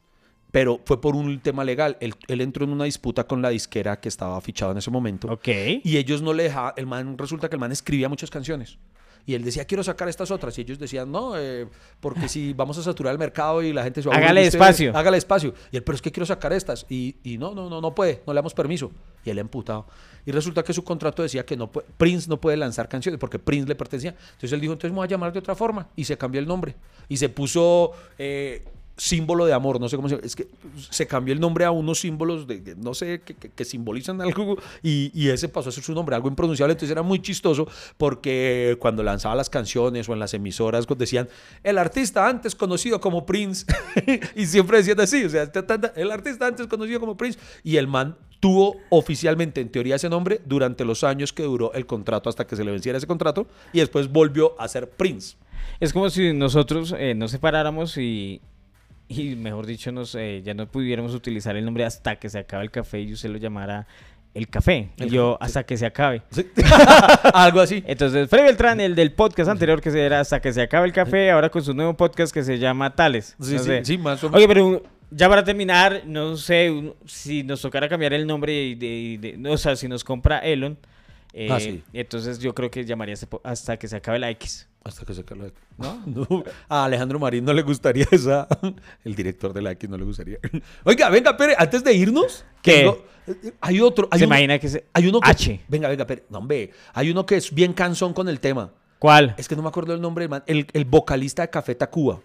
pero 0.51 0.81
fue 0.85 0.99
por 0.99 1.15
un 1.15 1.39
tema 1.39 1.63
legal. 1.63 1.97
Él, 1.99 2.15
él 2.27 2.41
entró 2.41 2.63
en 2.65 2.71
una 2.71 2.85
disputa 2.85 3.25
con 3.25 3.41
la 3.41 3.49
disquera 3.49 3.99
que 3.99 4.09
estaba 4.09 4.39
fichado 4.41 4.71
en 4.71 4.79
ese 4.79 4.89
momento. 4.89 5.27
Ok. 5.31 5.47
Y 5.83 5.97
ellos 5.97 6.21
no 6.21 6.33
le 6.33 6.43
dejaban, 6.43 6.73
el 6.77 6.87
man, 6.87 7.17
resulta 7.17 7.47
que 7.47 7.55
el 7.55 7.59
man 7.59 7.71
escribía 7.71 8.09
muchas 8.09 8.29
canciones. 8.29 8.79
Y 9.25 9.35
él 9.35 9.43
decía, 9.43 9.63
quiero 9.65 9.83
sacar 9.83 10.09
estas 10.09 10.31
otras. 10.31 10.57
Y 10.57 10.61
ellos 10.61 10.77
decían, 10.79 11.11
no, 11.11 11.37
eh, 11.37 11.67
porque 12.01 12.27
si 12.27 12.51
vamos 12.57 12.77
a 12.77 12.83
saturar 12.83 13.13
el 13.13 13.19
mercado 13.19 13.61
y 13.63 13.71
la 13.71 13.83
gente 13.83 14.01
se 14.01 14.09
va 14.09 14.15
a 14.15 14.17
Hágale 14.17 14.41
espacio. 14.47 14.97
Hágale 14.97 15.17
espacio. 15.17 15.53
Y 15.71 15.77
él, 15.77 15.83
pero 15.83 15.95
es 15.95 16.01
que 16.01 16.11
quiero 16.11 16.25
sacar 16.25 16.51
estas. 16.51 16.85
Y, 16.89 17.15
y 17.23 17.37
no, 17.37 17.53
no, 17.55 17.69
no, 17.69 17.79
no 17.79 17.95
puede, 17.95 18.21
no 18.27 18.33
le 18.33 18.37
damos 18.39 18.53
permiso. 18.53 18.91
Y 19.23 19.29
él 19.29 19.39
emputado. 19.39 19.87
Y 20.25 20.31
resulta 20.31 20.63
que 20.63 20.73
su 20.73 20.83
contrato 20.83 21.21
decía 21.23 21.45
que 21.45 21.55
no 21.55 21.71
puede- 21.71 21.87
Prince 21.97 22.29
no 22.29 22.39
puede 22.39 22.57
lanzar 22.57 22.89
canciones 22.89 23.19
porque 23.19 23.39
Prince 23.39 23.67
le 23.67 23.75
pertenecía. 23.75 24.11
Entonces 24.11 24.51
él 24.53 24.59
dijo, 24.61 24.73
entonces 24.73 24.91
me 24.91 24.97
voy 24.97 25.05
a 25.05 25.09
llamar 25.09 25.31
de 25.31 25.39
otra 25.39 25.55
forma. 25.55 25.87
Y 25.95 26.03
se 26.05 26.17
cambió 26.17 26.39
el 26.41 26.47
nombre. 26.47 26.75
Y 27.07 27.17
se 27.17 27.29
puso 27.29 27.91
eh, 28.17 28.65
símbolo 28.97 29.45
de 29.45 29.53
amor. 29.53 29.79
No 29.79 29.89
sé 29.89 29.95
cómo 29.95 30.09
se 30.09 30.19
Es 30.23 30.35
que 30.35 30.47
se 30.89 31.07
cambió 31.07 31.33
el 31.33 31.39
nombre 31.39 31.65
a 31.65 31.71
unos 31.71 31.99
símbolos 31.99 32.47
de, 32.47 32.75
no 32.77 32.93
sé, 32.93 33.21
que, 33.21 33.33
que- 33.35 33.65
simbolizan 33.65 34.21
algo. 34.21 34.57
Y, 34.81 35.11
y 35.13 35.29
ese 35.29 35.49
pasó 35.49 35.69
a 35.69 35.71
ser 35.71 35.83
su 35.83 35.93
nombre, 35.93 36.15
algo 36.15 36.27
impronunciable. 36.27 36.73
Entonces 36.73 36.91
era 36.91 37.01
muy 37.01 37.21
chistoso 37.21 37.67
porque 37.97 38.77
cuando 38.79 39.03
lanzaba 39.03 39.35
las 39.35 39.49
canciones 39.49 40.07
o 40.09 40.13
en 40.13 40.19
las 40.19 40.33
emisoras 40.33 40.85
decían, 40.97 41.27
el 41.63 41.77
artista 41.77 42.27
antes 42.27 42.55
conocido 42.55 42.99
como 42.99 43.25
Prince. 43.25 43.65
y 44.35 44.45
siempre 44.45 44.77
decían 44.77 44.99
así, 44.99 45.23
o 45.23 45.29
sea, 45.29 45.51
el 45.95 46.11
artista 46.11 46.47
antes 46.47 46.67
conocido 46.67 46.99
como 46.99 47.17
Prince. 47.17 47.39
Y 47.63 47.77
el 47.77 47.87
man 47.87 48.17
tuvo 48.39 48.75
oficialmente, 48.89 49.61
en 49.61 49.69
teoría, 49.69 49.95
ese 49.95 50.09
nombre 50.09 50.41
durante 50.45 50.83
los 50.85 51.03
años 51.03 51.31
que 51.31 51.43
duró 51.43 51.73
el 51.73 51.85
contrato 51.85 52.29
hasta 52.29 52.45
que 52.45 52.55
se 52.55 52.63
le 52.63 52.71
venciera 52.71 52.97
ese 52.97 53.07
contrato. 53.07 53.47
Y 53.71 53.79
después 53.79 54.11
volvió 54.11 54.59
a 54.59 54.67
ser 54.67 54.89
Prince. 54.89 55.37
Es 55.79 55.93
como 55.93 56.09
si 56.09 56.33
nosotros 56.33 56.93
eh, 56.97 57.15
nos 57.15 57.31
separáramos 57.31 57.97
y, 57.97 58.41
y 59.07 59.35
mejor 59.35 59.65
dicho, 59.65 59.91
nos, 59.91 60.15
eh, 60.15 60.41
ya 60.43 60.53
no 60.53 60.67
pudiéramos 60.67 61.13
utilizar 61.13 61.55
el 61.55 61.65
nombre 61.65 61.85
hasta 61.85 62.17
que 62.17 62.29
se 62.29 62.39
acabe 62.39 62.63
el 62.63 62.71
café 62.71 63.01
y 63.01 63.13
usted 63.13 63.29
lo 63.29 63.37
llamara 63.37 63.87
el 64.33 64.47
café. 64.47 64.89
Y 64.97 65.09
yo, 65.09 65.33
café, 65.33 65.45
hasta 65.45 65.63
que 65.63 65.77
se 65.77 65.85
acabe. 65.85 66.23
Sí. 66.31 66.45
Algo 67.33 67.59
así. 67.61 67.83
Entonces, 67.85 68.27
Freddy 68.29 68.45
Beltrán, 68.45 68.79
el 68.79 68.95
del 68.95 69.11
podcast 69.11 69.49
anterior 69.49 69.79
que 69.81 69.91
se 69.91 70.01
era 70.03 70.19
Hasta 70.21 70.41
que 70.41 70.51
se 70.51 70.61
acabe 70.61 70.87
el 70.87 70.93
café, 70.93 71.29
ahora 71.31 71.49
con 71.49 71.63
su 71.63 71.73
nuevo 71.73 71.95
podcast 71.95 72.33
que 72.33 72.43
se 72.43 72.57
llama 72.57 72.95
Tales. 72.95 73.35
Sí, 73.39 73.53
No 73.53 73.59
sí, 73.59 73.65
sé. 73.65 73.85
sí, 73.85 73.97
más 73.97 74.23
o 74.23 74.27
menos. 74.27 74.37
Oye, 74.37 74.47
pero 74.47 74.83
ya 75.11 75.29
para 75.29 75.43
terminar, 75.43 76.01
no 76.07 76.35
sé 76.37 76.71
un- 76.71 76.95
si 77.05 77.43
nos 77.43 77.61
tocara 77.61 77.87
cambiar 77.87 78.13
el 78.13 78.25
nombre 78.25 78.53
y 78.63 78.75
de, 78.75 78.87
y 78.87 79.17
de- 79.17 79.37
no, 79.37 79.51
o 79.51 79.57
sea, 79.57 79.75
si 79.75 79.87
nos 79.87 80.03
compra 80.03 80.39
Elon, 80.39 80.77
eh, 81.33 81.49
Ah, 81.51 81.59
sí. 81.59 81.83
entonces 81.93 82.39
yo 82.39 82.55
creo 82.55 82.71
que 82.71 82.85
llamaría 82.85 83.15
hasta 83.43 83.77
que 83.77 83.87
se 83.87 83.95
acabe 83.97 84.17
la 84.17 84.29
X. 84.31 84.67
Hasta 84.83 85.05
que 85.05 85.13
se 85.13 85.23
caló. 85.23 85.45
No, 85.77 86.03
no. 86.05 86.43
A 86.67 86.85
Alejandro 86.85 87.17
Marín 87.19 87.45
no 87.45 87.53
le 87.53 87.61
gustaría 87.61 88.05
esa. 88.11 88.47
El 89.03 89.15
director 89.15 89.53
de 89.53 89.61
la 89.61 89.71
X 89.71 89.89
no 89.89 89.97
le 89.97 90.03
gustaría. 90.03 90.37
Oiga, 90.83 91.09
venga, 91.09 91.35
Pere, 91.37 91.55
antes 91.57 91.83
de 91.83 91.93
irnos. 91.93 92.43
¿Qué? 92.61 92.79
tengo- 92.79 93.05
hay 93.61 93.79
otro. 93.79 94.09
Hay 94.11 94.19
¿Se 94.19 94.25
uno, 94.25 94.33
imagina 94.35 94.59
que 94.59 94.67
se... 94.67 94.85
Hay 94.91 95.07
uno 95.07 95.21
que. 95.21 95.29
H. 95.29 95.61
Venga, 95.69 95.87
venga, 95.87 96.05
Pere. 96.05 96.25
No, 96.29 96.39
hombre. 96.39 96.71
Hay 96.93 97.09
uno 97.09 97.25
que 97.25 97.37
es 97.37 97.53
bien 97.53 97.71
cansón 97.71 98.13
con 98.13 98.27
el 98.27 98.41
tema. 98.41 98.71
¿Cuál? 98.99 99.33
Es 99.37 99.47
que 99.47 99.55
no 99.55 99.61
me 99.61 99.69
acuerdo 99.69 99.93
el 99.93 100.01
nombre 100.01 100.23
del 100.23 100.29
man. 100.29 100.43
El, 100.47 100.67
el 100.73 100.83
vocalista 100.85 101.41
de 101.43 101.49
Café 101.49 101.75
Tacuba. 101.75 102.19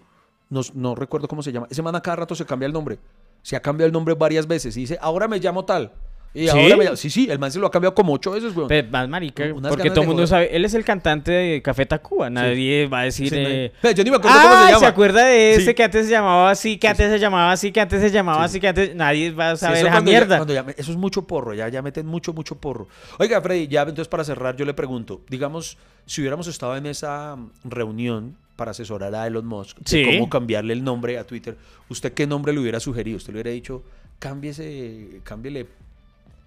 No, 0.51 0.61
no 0.75 0.95
recuerdo 0.97 1.29
cómo 1.29 1.43
se 1.43 1.53
llama. 1.53 1.69
Ese 1.71 1.83
man 1.83 1.95
a 1.95 2.01
cada 2.03 2.17
rato 2.17 2.35
se 2.35 2.45
cambia 2.45 2.67
el 2.67 2.73
nombre. 2.73 2.99
Se 3.43 3.55
ha 3.55 3.61
cambiado 3.63 3.87
el 3.87 3.93
nombre 3.93 4.15
varias 4.15 4.47
veces. 4.49 4.77
Y 4.77 4.81
dice, 4.81 4.99
ahora 5.01 5.29
me 5.29 5.39
llamo 5.39 5.65
tal. 5.65 5.93
Y 6.35 6.43
¿Sí? 6.45 6.49
ahora 6.51 6.77
me 6.77 6.85
llamo- 6.85 6.97
Sí, 6.97 7.09
sí, 7.11 7.27
el 7.31 7.39
man 7.39 7.51
se 7.51 7.59
lo 7.59 7.67
ha 7.67 7.71
cambiado 7.71 7.95
como 7.95 8.13
ocho 8.13 8.31
veces, 8.33 8.55
weón. 8.55 8.69
Pero 8.69 8.89
más 8.91 9.09
marica, 9.09 9.45
Unas 9.53 9.71
porque 9.71 9.89
todo 9.91 10.03
el 10.03 10.07
mundo 10.09 10.27
sabe, 10.27 10.55
él 10.55 10.65
es 10.65 10.75
el 10.75 10.85
cantante 10.85 11.33
de 11.33 11.63
Café 11.63 11.87
Tacuba, 11.87 12.29
nadie 12.31 12.87
va 12.87 13.01
a 13.01 13.05
decir... 13.05 13.31
Sí, 13.31 13.35
no 13.41 13.49
hay- 13.49 13.55
eh, 13.55 13.95
Yo 13.97 14.05
ni 14.05 14.11
me 14.11 14.17
acuerdo 14.17 14.37
ah, 14.39 14.43
cómo 14.51 14.67
se 14.67 14.73
llama. 14.75 14.87
acuerda 14.89 15.25
de 15.25 15.55
ese 15.55 15.75
que 15.75 15.83
antes 15.83 16.05
se 16.07 16.13
llamaba 16.13 16.51
así, 16.51 16.77
que 16.77 16.87
antes 16.87 17.11
se 17.11 17.19
llamaba 17.19 17.51
así, 17.53 17.73
que 17.73 17.81
antes 17.81 18.01
se 18.03 18.11
llamaba 18.11 18.45
así, 18.45 18.61
que 18.61 18.69
antes... 18.69 18.95
Nadie 18.95 19.31
va 19.33 19.53
a 19.53 19.57
saber 19.57 19.79
esa 19.79 19.95
ya- 19.95 20.01
mierda. 20.03 20.47
ya 20.47 20.63
me- 20.63 20.75
eso 20.77 20.91
es 20.93 20.97
mucho 20.99 21.27
porro, 21.27 21.55
ya, 21.55 21.69
ya 21.71 21.81
meten 21.83 22.07
mucho, 22.07 22.33
mucho 22.35 22.57
porro. 22.57 22.89
Oiga, 23.19 23.41
Freddy, 23.41 23.67
ya 23.67 23.81
entonces 23.83 24.07
para 24.09 24.23
cerrar, 24.23 24.55
yo 24.55 24.65
le 24.67 24.75
pregunto, 24.75 25.23
digamos, 25.29 25.79
si 26.05 26.21
hubiéramos 26.21 26.47
estado 26.47 26.77
en 26.77 26.87
esa 26.87 27.37
reunión 27.65 28.37
para 28.55 28.73
asesorar 28.73 29.15
a 29.15 29.27
Elon 29.27 29.47
Musk 29.47 29.79
de 29.79 30.05
cómo 30.05 30.29
cambiarle 30.29 30.73
el 30.75 30.85
nombre 30.85 31.19
a 31.19 31.25
Twitter, 31.25 31.57
¿usted 31.89 32.13
qué 32.13 32.27
nombre 32.27 32.53
le 32.53 32.61
hubiera 32.61 32.81
sugerido? 32.81 33.17
¿Usted 33.17 33.33
le 33.33 33.37
hubiera 33.37 33.51
dicho, 33.51 33.83
cámbiese, 34.19 35.21
cámbiele 35.25 35.67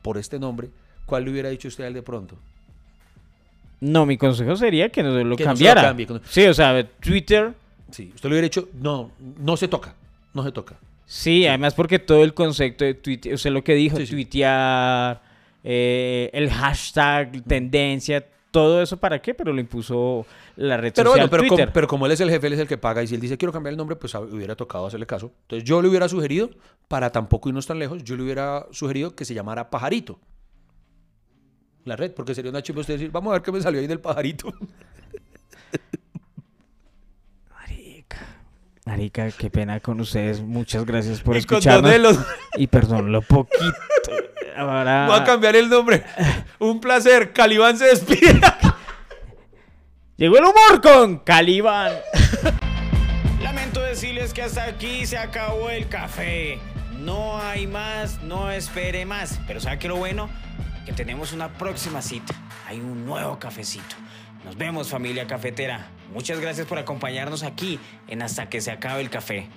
por 0.01 0.17
este 0.17 0.39
nombre? 0.39 0.69
¿Cuál 1.05 1.25
le 1.25 1.31
hubiera 1.31 1.49
dicho 1.49 1.67
usted 1.67 1.83
a 1.83 1.87
él 1.87 1.93
de 1.93 2.01
pronto? 2.01 2.35
No, 3.79 4.05
mi 4.05 4.17
consejo 4.17 4.55
sería 4.55 4.89
que 4.89 5.01
no 5.01 5.09
lo 5.23 5.35
Que 5.35 5.43
no 5.45 5.55
se 5.55 5.63
lo 5.63 5.73
cambiara. 5.73 5.81
cambie, 5.81 6.07
Sí, 6.29 6.45
o 6.45 6.53
sea, 6.53 6.87
Twitter... 6.99 7.53
Sí, 7.89 8.11
usted 8.15 8.29
le 8.29 8.35
hubiera 8.35 8.45
dicho, 8.45 8.69
no, 8.79 9.11
no 9.39 9.57
se 9.57 9.67
toca, 9.67 9.93
no 10.33 10.43
se 10.43 10.51
toca. 10.51 10.75
Sí, 11.05 11.45
además 11.45 11.73
porque 11.73 11.99
todo 11.99 12.23
el 12.23 12.33
concepto 12.33 12.85
de 12.85 12.93
Twitter, 12.93 13.33
o 13.33 13.37
sea, 13.37 13.51
lo 13.51 13.63
que 13.63 13.73
dijo, 13.75 13.97
Sí, 13.97 14.05
sí. 14.05 14.13
tuitear, 14.13 15.21
eh, 15.63 16.29
el 16.31 16.49
hashtag, 16.49 17.43
tendencia, 17.43 18.25
todo 18.51 18.81
eso 18.81 18.97
para 18.97 19.21
qué, 19.21 19.33
pero 19.33 19.53
lo 19.53 19.61
impuso 19.61 20.25
la 20.57 20.77
red 20.77 20.91
Pero 20.93 21.11
social 21.11 21.27
bueno, 21.27 21.31
pero, 21.31 21.47
Twitter. 21.47 21.71
pero 21.73 21.87
como 21.87 22.05
él 22.05 22.11
es 22.11 22.19
el 22.19 22.29
jefe, 22.29 22.47
él 22.47 22.53
es 22.53 22.59
el 22.59 22.67
que 22.67 22.77
paga. 22.77 23.01
Y 23.01 23.07
si 23.07 23.15
él 23.15 23.21
dice 23.21 23.37
quiero 23.37 23.53
cambiar 23.53 23.71
el 23.71 23.77
nombre, 23.77 23.95
pues 23.95 24.13
ah, 24.13 24.19
hubiera 24.19 24.55
tocado 24.55 24.85
hacerle 24.85 25.07
caso. 25.07 25.31
Entonces 25.43 25.67
yo 25.67 25.81
le 25.81 25.87
hubiera 25.87 26.07
sugerido, 26.09 26.49
para 26.87 27.11
tampoco 27.11 27.49
irnos 27.49 27.65
tan 27.65 27.79
lejos, 27.79 28.03
yo 28.03 28.15
le 28.15 28.23
hubiera 28.23 28.67
sugerido 28.71 29.15
que 29.15 29.25
se 29.25 29.33
llamara 29.33 29.69
Pajarito. 29.69 30.19
La 31.85 31.95
red, 31.95 32.11
porque 32.11 32.35
sería 32.35 32.51
una 32.51 32.61
chimba 32.61 32.81
usted 32.81 32.95
decir, 32.95 33.09
vamos 33.11 33.31
a 33.31 33.35
ver 33.35 33.41
qué 33.41 33.51
me 33.51 33.61
salió 33.61 33.79
ahí 33.79 33.87
del 33.87 33.99
pajarito. 33.99 34.53
Marica, 37.49 38.19
marica, 38.85 39.31
qué 39.31 39.49
pena 39.49 39.79
con 39.79 39.99
ustedes. 39.99 40.41
Muchas 40.41 40.85
gracias 40.85 41.21
por 41.21 41.35
y 41.35 41.39
escucharnos. 41.39 42.19
Y 42.55 42.67
perdón, 42.67 43.11
lo 43.11 43.23
poquito. 43.23 43.73
Ahora... 44.55 45.07
voy 45.07 45.19
a 45.19 45.23
cambiar 45.23 45.55
el 45.55 45.69
nombre. 45.69 46.03
Un 46.59 46.79
placer. 46.79 47.33
Calibán 47.33 47.77
se 47.77 47.85
despide. 47.85 48.39
Llegó 50.17 50.37
el 50.37 50.43
humor 50.43 50.81
con 50.81 51.19
Caliban. 51.19 51.93
Lamento 53.41 53.81
decirles 53.81 54.33
que 54.33 54.43
hasta 54.43 54.65
aquí 54.65 55.05
se 55.07 55.17
acabó 55.17 55.69
el 55.69 55.87
café. 55.89 56.59
No 56.99 57.41
hay 57.41 57.65
más, 57.65 58.21
no 58.21 58.51
espere 58.51 59.05
más. 59.05 59.39
Pero 59.47 59.59
¿sabe 59.59 59.79
qué 59.79 59.87
lo 59.87 59.95
bueno? 59.95 60.29
Que 60.85 60.93
tenemos 60.93 61.33
una 61.33 61.49
próxima 61.53 62.01
cita. 62.01 62.35
Hay 62.67 62.79
un 62.79 63.05
nuevo 63.05 63.39
cafecito. 63.39 63.95
Nos 64.45 64.57
vemos 64.57 64.89
familia 64.89 65.25
cafetera. 65.25 65.87
Muchas 66.13 66.39
gracias 66.39 66.67
por 66.67 66.77
acompañarnos 66.77 67.43
aquí 67.43 67.79
en 68.07 68.21
Hasta 68.21 68.49
que 68.49 68.61
se 68.61 68.71
acabe 68.71 69.01
el 69.01 69.09
café. 69.09 69.47